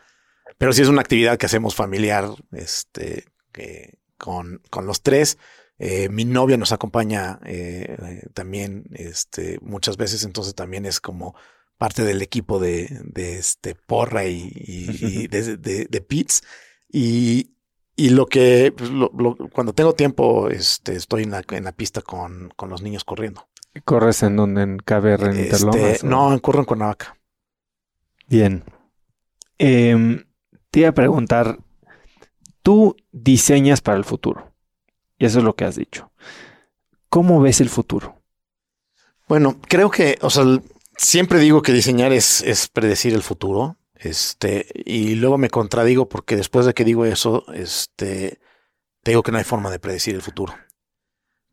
[0.57, 5.37] Pero si es una actividad que hacemos familiar, este, que con, con los tres.
[5.81, 11.35] Eh, mi novia nos acompaña eh, también este, muchas veces, entonces también es como
[11.77, 16.43] parte del equipo de, de este Porra y, y, de, de, de Pits.
[16.91, 17.53] Y,
[17.99, 18.89] y lo que, pues,
[19.51, 23.49] cuando tengo tiempo, este, estoy en la, en la pista con, con los niños corriendo.
[23.83, 24.61] ¿Corres en donde?
[24.61, 27.17] ¿En KBR, en este, No, corro en Cuernavaca.
[28.27, 28.63] Bien.
[29.57, 30.23] Eh,
[30.71, 31.59] te iba a preguntar,
[32.63, 34.53] tú diseñas para el futuro.
[35.17, 36.09] Y eso es lo que has dicho.
[37.09, 38.21] ¿Cómo ves el futuro?
[39.27, 40.45] Bueno, creo que, o sea,
[40.95, 43.75] siempre digo que diseñar es, es predecir el futuro.
[43.99, 48.39] Este, y luego me contradigo porque después de que digo eso, este,
[49.03, 50.55] digo que no hay forma de predecir el futuro.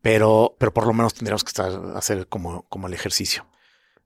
[0.01, 3.48] Pero, pero por lo menos tendríamos que estar, hacer como, como el ejercicio.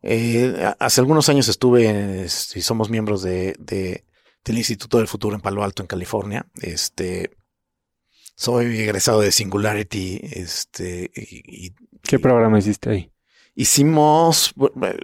[0.03, 4.07] Eh, hace algunos años estuve, y somos miembros de, de,
[4.43, 6.47] del Instituto del Futuro en Palo Alto, en California.
[6.63, 7.37] Este,
[8.35, 10.21] soy egresado de Singularity.
[10.23, 13.13] Este, y, ¿Qué programa hiciste ahí?
[13.55, 14.55] Hicimos,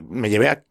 [0.09, 0.65] me llevé a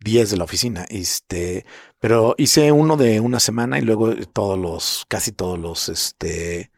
[0.00, 0.84] 10 de la oficina.
[0.90, 1.64] Este,
[2.00, 6.70] Pero hice uno de una semana y luego todos los, casi todos los, este,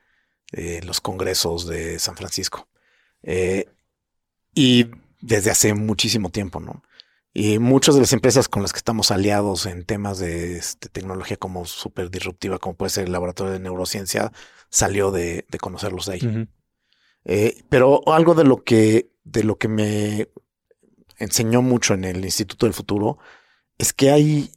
[0.52, 2.68] eh, los congresos de San Francisco.
[3.22, 3.66] Eh,
[4.54, 4.88] y
[5.20, 6.82] desde hace muchísimo tiempo, ¿no?
[7.34, 11.38] Y muchas de las empresas con las que estamos aliados en temas de este, tecnología
[11.38, 14.32] como súper disruptiva, como puede ser el laboratorio de neurociencia,
[14.68, 16.48] salió de, conocerlos de ahí.
[17.24, 20.28] Eh, pero algo de lo que, de lo que me
[21.16, 23.18] enseñó mucho en el Instituto del Futuro
[23.78, 24.50] es que hay,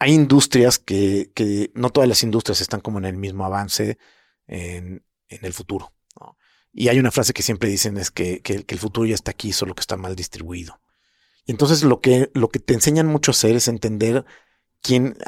[0.00, 3.98] hay industrias que, que no todas las industrias están como en el mismo avance
[4.48, 5.92] en, en el futuro.
[6.72, 9.52] Y hay una frase que siempre dicen es que, que, el futuro ya está aquí,
[9.52, 10.80] solo que está mal distribuido.
[11.44, 14.24] Y entonces lo que, lo que te enseñan mucho a hacer es entender
[14.80, 15.18] quién,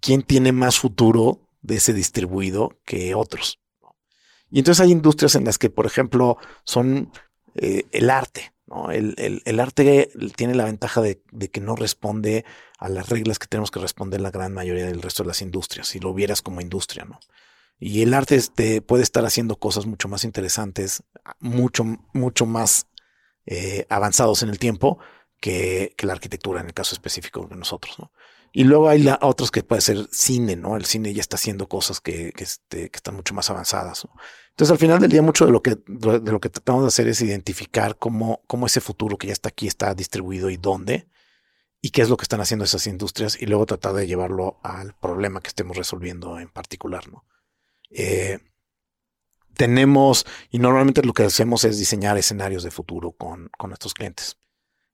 [0.00, 3.60] quién tiene más futuro de ese distribuido que otros.
[4.50, 7.12] Y entonces hay industrias en las que, por ejemplo, son
[7.56, 8.53] eh, el arte.
[8.92, 12.44] El, el, arte tiene la ventaja de, de, que no responde
[12.78, 15.88] a las reglas que tenemos que responder la gran mayoría del resto de las industrias,
[15.88, 17.20] si lo vieras como industria, ¿no?
[17.78, 21.02] Y el arte este, puede estar haciendo cosas mucho más interesantes,
[21.40, 22.86] mucho, mucho más
[23.46, 24.98] eh, avanzados en el tiempo
[25.40, 28.12] que, que, la arquitectura en el caso específico de nosotros, ¿no?
[28.56, 30.76] Y luego hay la, otros que puede ser cine, ¿no?
[30.76, 34.06] El cine ya está haciendo cosas que, que, este, que están mucho más avanzadas.
[34.54, 37.08] Entonces, al final del día, mucho de lo que, de lo que tratamos de hacer
[37.08, 41.08] es identificar cómo, cómo ese futuro que ya está aquí está distribuido y dónde,
[41.80, 44.94] y qué es lo que están haciendo esas industrias, y luego tratar de llevarlo al
[44.94, 47.24] problema que estemos resolviendo en particular, ¿no?
[47.90, 48.38] Eh,
[49.56, 54.38] tenemos, y normalmente lo que hacemos es diseñar escenarios de futuro con, con nuestros clientes.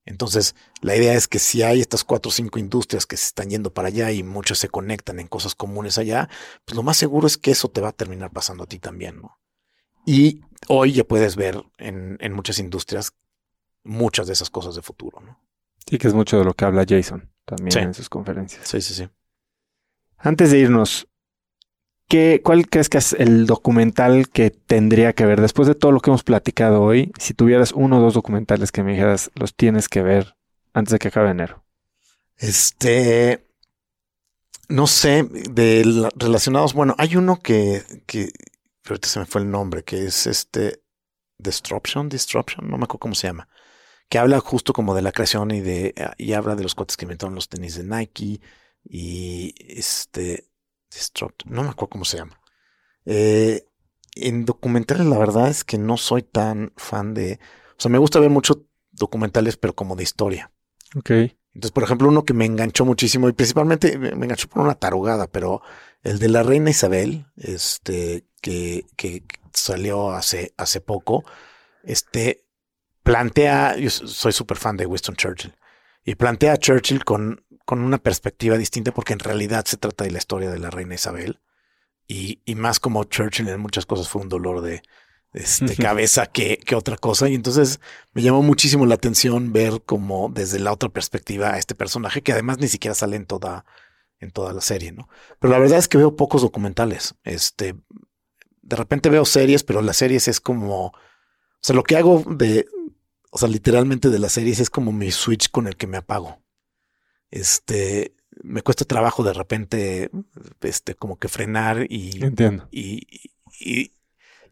[0.07, 3.51] Entonces, la idea es que si hay estas cuatro o cinco industrias que se están
[3.51, 6.31] yendo para allá y muchas se conectan en cosas comunes allá,
[6.65, 9.21] pues lo más seguro es que eso te va a terminar pasando a ti también,
[9.21, 9.40] ¿no?
[10.11, 13.13] Y hoy ya puedes ver en, en muchas industrias
[13.85, 15.39] muchas de esas cosas de futuro, ¿no?
[15.89, 18.67] Sí, que es mucho de lo que habla Jason también en sus conferencias.
[18.67, 19.09] Sí, sí, sí.
[20.19, 21.07] Antes de irnos,
[22.09, 25.41] ¿Qué, ¿Cuál crees que es el documental que tendría que ver?
[25.41, 28.83] Después de todo lo que hemos platicado hoy, si tuvieras uno o dos documentales que
[28.83, 30.35] me dijeras, los tienes que ver
[30.73, 31.63] antes de que acabe enero.
[32.37, 33.47] Este,
[34.69, 38.31] no sé, de relacionados, bueno, hay uno que, que,
[38.95, 40.83] ahorita se me fue el nombre, que es este,
[41.39, 43.49] Destruction, Destruction, no me acuerdo cómo se llama,
[44.09, 47.05] que habla justo como de la creación y de, y habla de los cuates que
[47.05, 48.41] inventaron los tenis de Nike
[48.85, 50.51] y este,
[51.45, 52.41] no me acuerdo cómo se llama.
[53.05, 53.65] Eh,
[54.17, 57.39] en documentales la verdad es que no soy tan fan de...
[57.79, 58.59] O sea, me gusta ver muchos
[58.91, 60.51] documentales, pero como de historia.
[60.97, 61.11] Ok.
[61.55, 65.27] Entonces, por ejemplo, uno que me enganchó muchísimo y principalmente me enganchó por una tarugada,
[65.27, 65.63] pero
[66.03, 71.25] el de la reina Isabel, este, que, que salió hace, hace poco,
[71.83, 72.45] este,
[73.03, 75.55] plantea, yo soy súper fan de Winston Churchill,
[76.05, 80.11] y plantea a Churchill con con una perspectiva distinta porque en realidad se trata de
[80.11, 81.39] la historia de la reina Isabel
[82.09, 84.83] y, y más como Churchill en muchas cosas fue un dolor de,
[85.35, 87.29] este, cabeza que, que, otra cosa.
[87.29, 87.79] Y entonces
[88.13, 92.33] me llamó muchísimo la atención ver como desde la otra perspectiva a este personaje que
[92.33, 93.65] además ni siquiera sale en toda,
[94.19, 95.09] en toda la serie, ¿no?
[95.39, 97.15] Pero la verdad es que veo pocos documentales.
[97.23, 97.77] Este,
[98.71, 100.93] de repente veo series, pero las series es como, o
[101.61, 102.67] sea, lo que hago de,
[103.31, 106.41] o sea, literalmente de las series es como mi switch con el que me apago
[107.31, 110.11] este, me cuesta trabajo de repente,
[110.61, 112.25] este, como que frenar y...
[112.25, 112.69] Entiendo.
[112.71, 113.07] Y,
[113.61, 113.93] y,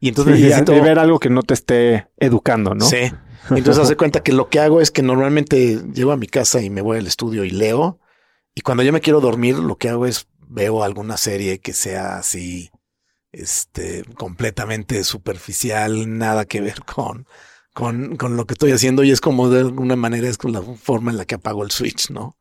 [0.01, 0.73] y entonces necesito...
[0.83, 2.85] ver algo que no te esté educando, ¿no?
[2.85, 3.13] Sí.
[3.51, 6.69] Entonces hace cuenta que lo que hago es que normalmente llego a mi casa y
[6.69, 7.99] me voy al estudio y leo.
[8.55, 12.19] Y cuando yo me quiero dormir, lo que hago es veo alguna serie que sea
[12.19, 12.71] así,
[13.33, 17.27] este, completamente superficial, nada que ver con,
[17.75, 19.05] con, con lo que estoy haciendo.
[19.05, 21.71] Y es como de alguna manera es con la forma en la que apago el
[21.71, 22.37] switch, ¿no?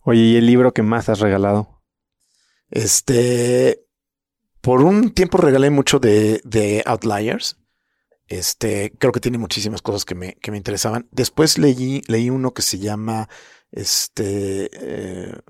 [0.00, 1.82] Oye, ¿y el libro que más has regalado?
[2.70, 3.86] Este,
[4.60, 7.58] por un tiempo regalé mucho de, de Outliers.
[8.26, 11.08] Este, creo que tiene muchísimas cosas que me, que me interesaban.
[11.10, 13.28] Después leí, leí uno que se llama,
[13.70, 15.40] este, eh,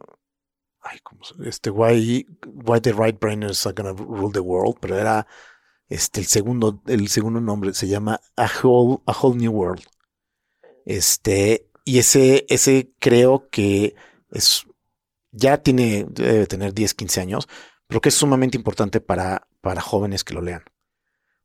[0.85, 5.27] ay, ¿cómo Este, why, why the right brainers are gonna rule the world, pero era,
[5.89, 9.83] este, el segundo, el segundo nombre se llama A Whole, A Whole New World.
[10.85, 13.95] Este, y ese, ese creo que
[14.31, 14.67] es,
[15.33, 17.49] ya tiene, debe tener 10, 15 años,
[17.87, 20.65] pero que es sumamente importante para, para jóvenes que lo lean.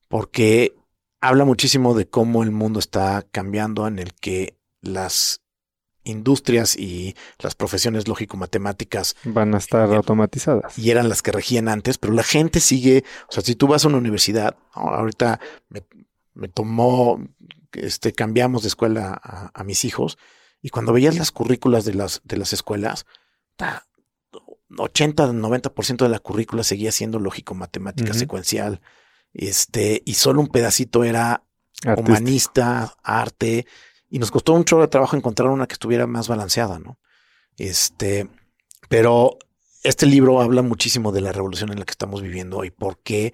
[0.07, 0.75] Porque
[1.21, 5.41] habla muchísimo de cómo el mundo está cambiando en el que las
[6.09, 10.77] industrias y las profesiones lógico-matemáticas van a estar automatizadas.
[10.77, 13.85] Y eran las que regían antes, pero la gente sigue, o sea, si tú vas
[13.85, 15.83] a una universidad, ahorita me,
[16.33, 17.23] me tomó,
[17.73, 19.21] este, cambiamos de escuela
[19.53, 20.17] a mis hijos
[20.61, 23.05] y cuando veías las currículas de las, de las escuelas,
[24.69, 28.81] 80-90% de la currícula seguía siendo lógico, matemática, secuencial,
[29.33, 31.43] este, y solo un pedacito era
[31.97, 33.65] humanista, arte,
[34.09, 36.97] y nos costó un chorro de trabajo encontrar una que estuviera más balanceada, ¿no?
[37.57, 38.27] Este,
[38.87, 39.37] pero
[39.83, 43.33] este libro habla muchísimo de la revolución en la que estamos viviendo y por qué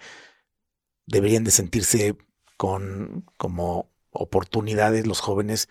[1.06, 2.16] deberían de sentirse
[2.58, 5.70] con como oportunidades los jóvenes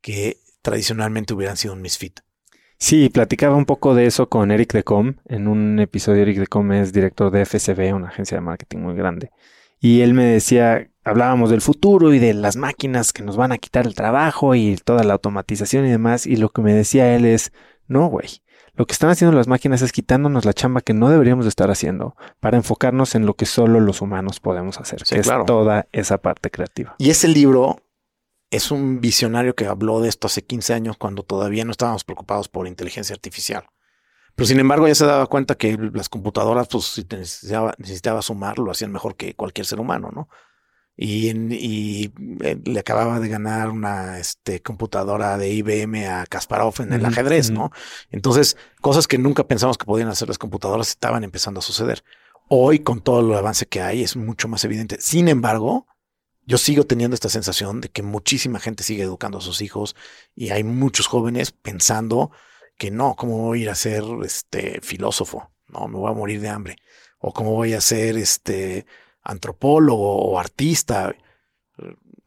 [0.00, 2.20] que tradicionalmente hubieran sido un misfit.
[2.78, 5.16] Sí, platicaba un poco de eso con Eric Decom.
[5.26, 9.30] En un episodio, Eric Decom es director de FSB, una agencia de marketing muy grande.
[9.80, 13.58] Y él me decía, hablábamos del futuro y de las máquinas que nos van a
[13.58, 16.26] quitar el trabajo y toda la automatización y demás.
[16.26, 17.52] Y lo que me decía él es,
[17.86, 18.42] no, güey.
[18.74, 21.70] Lo que están haciendo las máquinas es quitándonos la chamba que no deberíamos de estar
[21.70, 26.18] haciendo para enfocarnos en lo que solo los humanos podemos hacer, que es toda esa
[26.18, 26.94] parte creativa.
[26.96, 27.82] Y ese libro
[28.50, 32.48] es un visionario que habló de esto hace 15 años cuando todavía no estábamos preocupados
[32.48, 33.64] por inteligencia artificial.
[34.34, 38.70] Pero sin embargo ya se daba cuenta que las computadoras, pues si necesitaba, sumar, lo
[38.70, 40.28] hacían mejor que cualquier ser humano, ¿no?
[41.02, 42.12] Y, y
[42.42, 47.50] eh, le acababa de ganar una este, computadora de IBM a Kasparov en el ajedrez,
[47.50, 47.70] ¿no?
[48.10, 52.04] Entonces, cosas que nunca pensamos que podían hacer las computadoras estaban empezando a suceder.
[52.48, 54.98] Hoy, con todo el avance que hay, es mucho más evidente.
[55.00, 55.86] Sin embargo,
[56.44, 59.96] yo sigo teniendo esta sensación de que muchísima gente sigue educando a sus hijos
[60.34, 62.30] y hay muchos jóvenes pensando
[62.76, 65.50] que no, ¿cómo voy a ir a ser este filósofo?
[65.66, 66.76] No, me voy a morir de hambre.
[67.20, 68.84] O cómo voy a ser este
[69.30, 71.14] antropólogo o artista.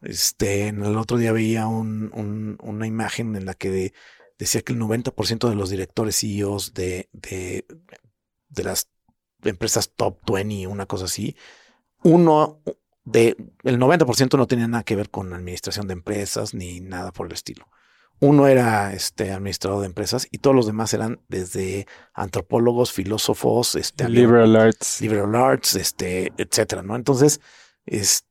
[0.02, 3.92] Este, el otro día veía un, una imagen en la que
[4.38, 7.66] decía que el 90% de los directores CEOs de, de,
[8.48, 8.90] de las
[9.42, 11.36] empresas top 20, una cosa así,
[12.02, 12.60] uno,
[13.04, 17.26] de el 90% no tenía nada que ver con administración de empresas ni nada por
[17.26, 17.68] el estilo.
[18.20, 24.08] Uno era este administrador de empresas y todos los demás eran desde antropólogos, filósofos, este
[24.08, 26.96] liberal arts, liberal arts, este, etcétera, ¿no?
[26.96, 27.40] Entonces,
[27.86, 28.24] es,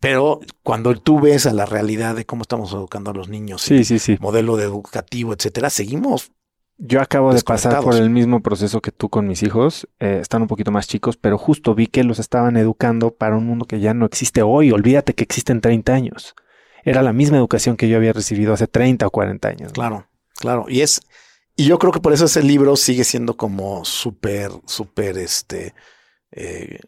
[0.00, 3.84] pero cuando tú ves a la realidad de cómo estamos educando a los niños, sí,
[3.84, 4.16] sí, sí.
[4.20, 6.32] modelo de educativo, etcétera, seguimos
[6.78, 9.88] yo acabo de pasar por el mismo proceso que tú con mis hijos.
[9.98, 13.46] Eh, están un poquito más chicos, pero justo vi que los estaban educando para un
[13.46, 14.72] mundo que ya no existe hoy.
[14.72, 16.34] Olvídate que existen 30 años.
[16.86, 19.72] Era la misma educación que yo había recibido hace 30 o 40 años.
[19.72, 20.06] Claro,
[20.36, 20.66] claro.
[20.68, 21.00] Y es,
[21.56, 25.74] y yo creo que por eso ese libro sigue siendo como súper, súper, este,
[26.30, 26.78] eh,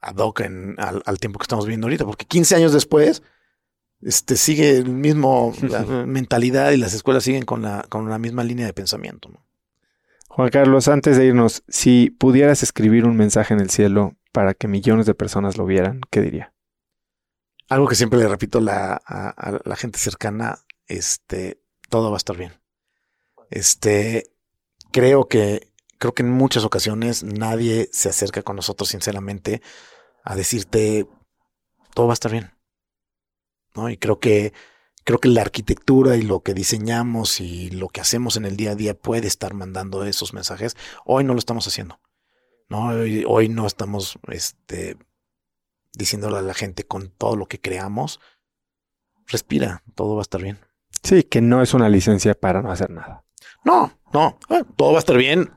[0.00, 3.24] ad hoc en, al, al tiempo que estamos viviendo ahorita, porque 15 años después,
[4.00, 5.52] este, sigue el mismo
[6.06, 9.28] mentalidad y las escuelas siguen con la, con la misma línea de pensamiento.
[10.28, 14.68] Juan Carlos, antes de irnos, si pudieras escribir un mensaje en el cielo para que
[14.68, 16.52] millones de personas lo vieran, ¿qué diría?
[17.68, 22.36] Algo que siempre le repito a, a, la gente cercana, este, todo va a estar
[22.36, 22.60] bien.
[23.50, 24.32] Este,
[24.90, 29.62] creo que, creo que en muchas ocasiones nadie se acerca con nosotros sinceramente
[30.24, 31.06] a decirte,
[31.94, 32.52] todo va a estar bien
[33.74, 33.90] ¿no?
[33.90, 34.52] Y creo que,
[35.04, 38.72] creo que la arquitectura y lo que diseñamos y lo que hacemos en el día
[38.72, 40.76] a día puede estar mandando esos mensajes.
[41.04, 42.00] Hoy no lo estamos haciendo.
[42.68, 42.88] ¿no?
[42.88, 44.96] Hoy, no estamos este,
[45.92, 48.20] diciéndole a la gente con todo lo que creamos,
[49.26, 50.58] respira, todo va a estar bien.
[51.02, 53.24] Sí, que no es una licencia para no hacer nada.
[53.64, 55.50] No, no, ah, todo va a estar bien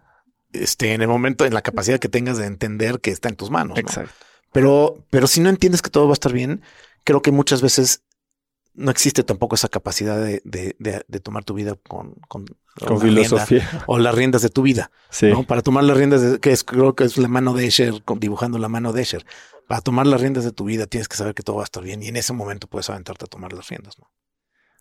[0.53, 3.51] este, en el momento, en la capacidad que tengas de entender que está en tus
[3.51, 3.77] manos.
[3.77, 4.13] Exacto.
[4.51, 6.61] Pero, pero si no entiendes que todo va a estar bien,
[7.03, 8.03] creo que muchas veces
[8.73, 12.45] no existe tampoco esa capacidad de, de, de, tomar tu vida con, con,
[12.85, 14.91] con filosofía o las riendas de tu vida.
[15.09, 15.27] Sí.
[15.27, 15.43] ¿no?
[15.43, 18.57] Para tomar las riendas, de, que es, creo que es la mano de Escher, dibujando
[18.57, 19.25] la mano de Escher.
[19.67, 21.83] Para tomar las riendas de tu vida tienes que saber que todo va a estar
[21.83, 23.97] bien y en ese momento puedes aventarte a tomar las riendas.
[23.99, 24.07] ¿no?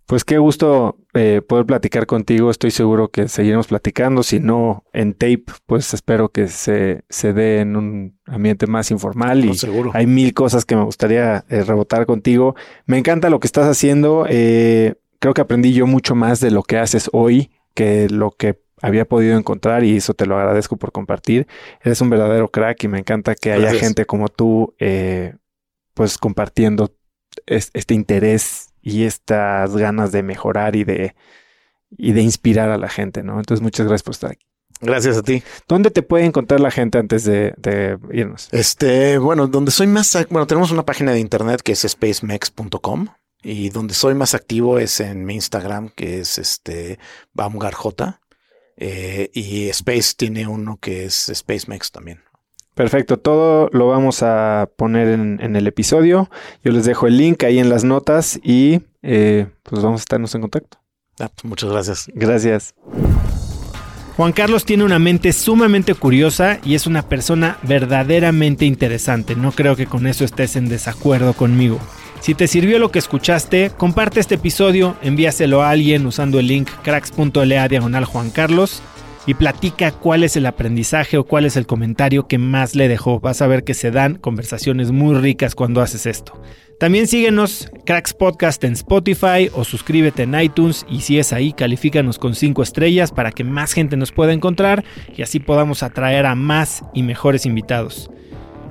[0.06, 2.50] Pues qué gusto eh, poder platicar contigo.
[2.50, 4.22] Estoy seguro que seguiremos platicando.
[4.22, 9.44] Si no en tape, pues espero que se, se dé en un ambiente más informal.
[9.44, 9.92] y seguro.
[9.94, 12.54] hay mil cosas que me gustaría eh, rebotar contigo.
[12.84, 14.26] Me encanta lo que estás haciendo.
[14.28, 18.62] Eh, creo que aprendí yo mucho más de lo que haces hoy que lo que
[18.84, 21.46] había podido encontrar y eso te lo agradezco por compartir.
[21.82, 24.74] Eres un verdadero crack y me encanta que haya gente como tú,
[25.94, 26.94] pues compartiendo
[27.46, 31.14] este interés y estas ganas de mejorar y de,
[31.90, 33.38] y de inspirar a la gente, ¿no?
[33.38, 34.46] Entonces, muchas gracias por estar aquí.
[34.80, 35.42] Gracias a ti.
[35.66, 38.48] ¿Dónde te puede encontrar la gente antes de, de, irnos?
[38.52, 43.08] Este, bueno, donde soy más, bueno, tenemos una página de internet que es spacemex.com
[43.42, 46.98] y donde soy más activo es en mi Instagram, que es este
[47.32, 48.18] BaumgarJ.
[48.76, 52.22] Eh, y Space tiene uno que es SpaceMex también.
[52.74, 56.28] Perfecto, todo lo vamos a poner en, el episodio.
[56.64, 60.34] Yo les dejo el link ahí en las notas y eh, pues vamos a estarnos
[60.34, 60.78] en contacto.
[61.20, 62.08] Ah, pues muchas gracias.
[62.14, 62.74] Gracias.
[64.16, 69.34] Juan Carlos tiene una mente sumamente curiosa y es una persona verdaderamente interesante.
[69.34, 71.80] No creo que con eso estés en desacuerdo conmigo.
[72.20, 76.70] Si te sirvió lo que escuchaste, comparte este episodio, envíaselo a alguien usando el link
[76.84, 78.82] cracks.la diagonal Juan Carlos
[79.26, 83.20] y platica cuál es el aprendizaje o cuál es el comentario que más le dejó.
[83.20, 86.40] Vas a ver que se dan conversaciones muy ricas cuando haces esto.
[86.78, 92.18] También síguenos Cracks Podcast en Spotify o suscríbete en iTunes y si es ahí, califícanos
[92.18, 94.84] con 5 estrellas para que más gente nos pueda encontrar
[95.16, 98.10] y así podamos atraer a más y mejores invitados.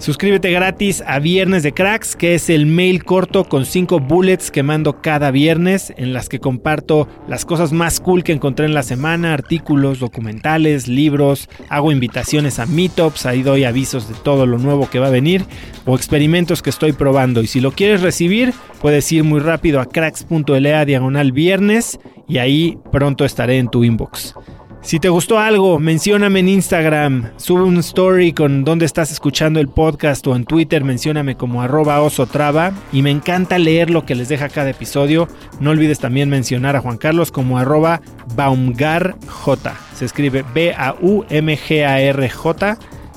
[0.03, 4.61] Suscríbete gratis a Viernes de Cracks, que es el mail corto con 5 bullets que
[4.61, 8.84] mando cada viernes, en las que comparto las cosas más cool que encontré en la
[8.84, 14.89] semana, artículos, documentales, libros, hago invitaciones a meetups, ahí doy avisos de todo lo nuevo
[14.89, 15.45] que va a venir
[15.85, 17.41] o experimentos que estoy probando.
[17.41, 21.97] Y si lo quieres recibir, puedes ir muy rápido a cracks.la diagonal viernes
[22.27, 24.35] y ahí pronto estaré en tu inbox.
[24.84, 29.69] Si te gustó algo, mencióname en Instagram, sube un story con dónde estás escuchando el
[29.69, 34.27] podcast o en Twitter mencióname como arroba osotrava y me encanta leer lo que les
[34.27, 35.30] deja cada episodio.
[35.61, 37.55] No olvides también mencionar a Juan Carlos como
[38.35, 39.15] baumgarj.
[39.95, 41.18] Se escribe B-A-U-M-G-A-R-J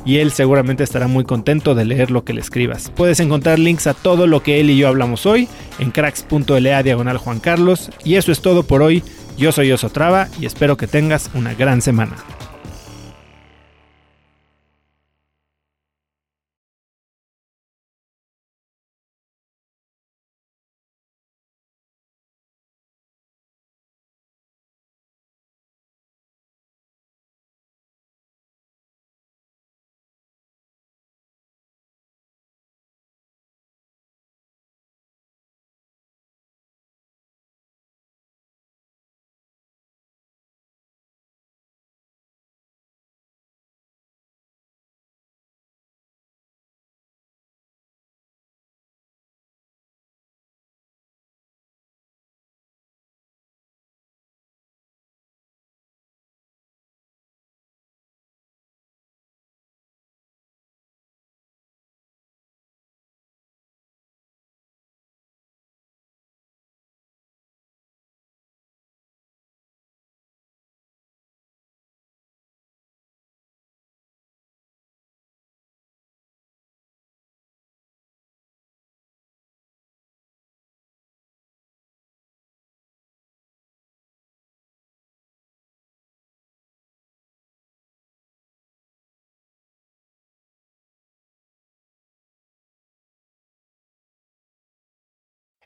[0.05, 2.93] y él seguramente estará muy contento de leer lo que le escribas.
[2.95, 5.49] Puedes encontrar links a todo lo que él y yo hablamos hoy
[5.81, 9.03] en cracks.la diagonal Juan Carlos y eso es todo por hoy.
[9.37, 12.17] Yo soy Osotrava y espero que tengas una gran semana.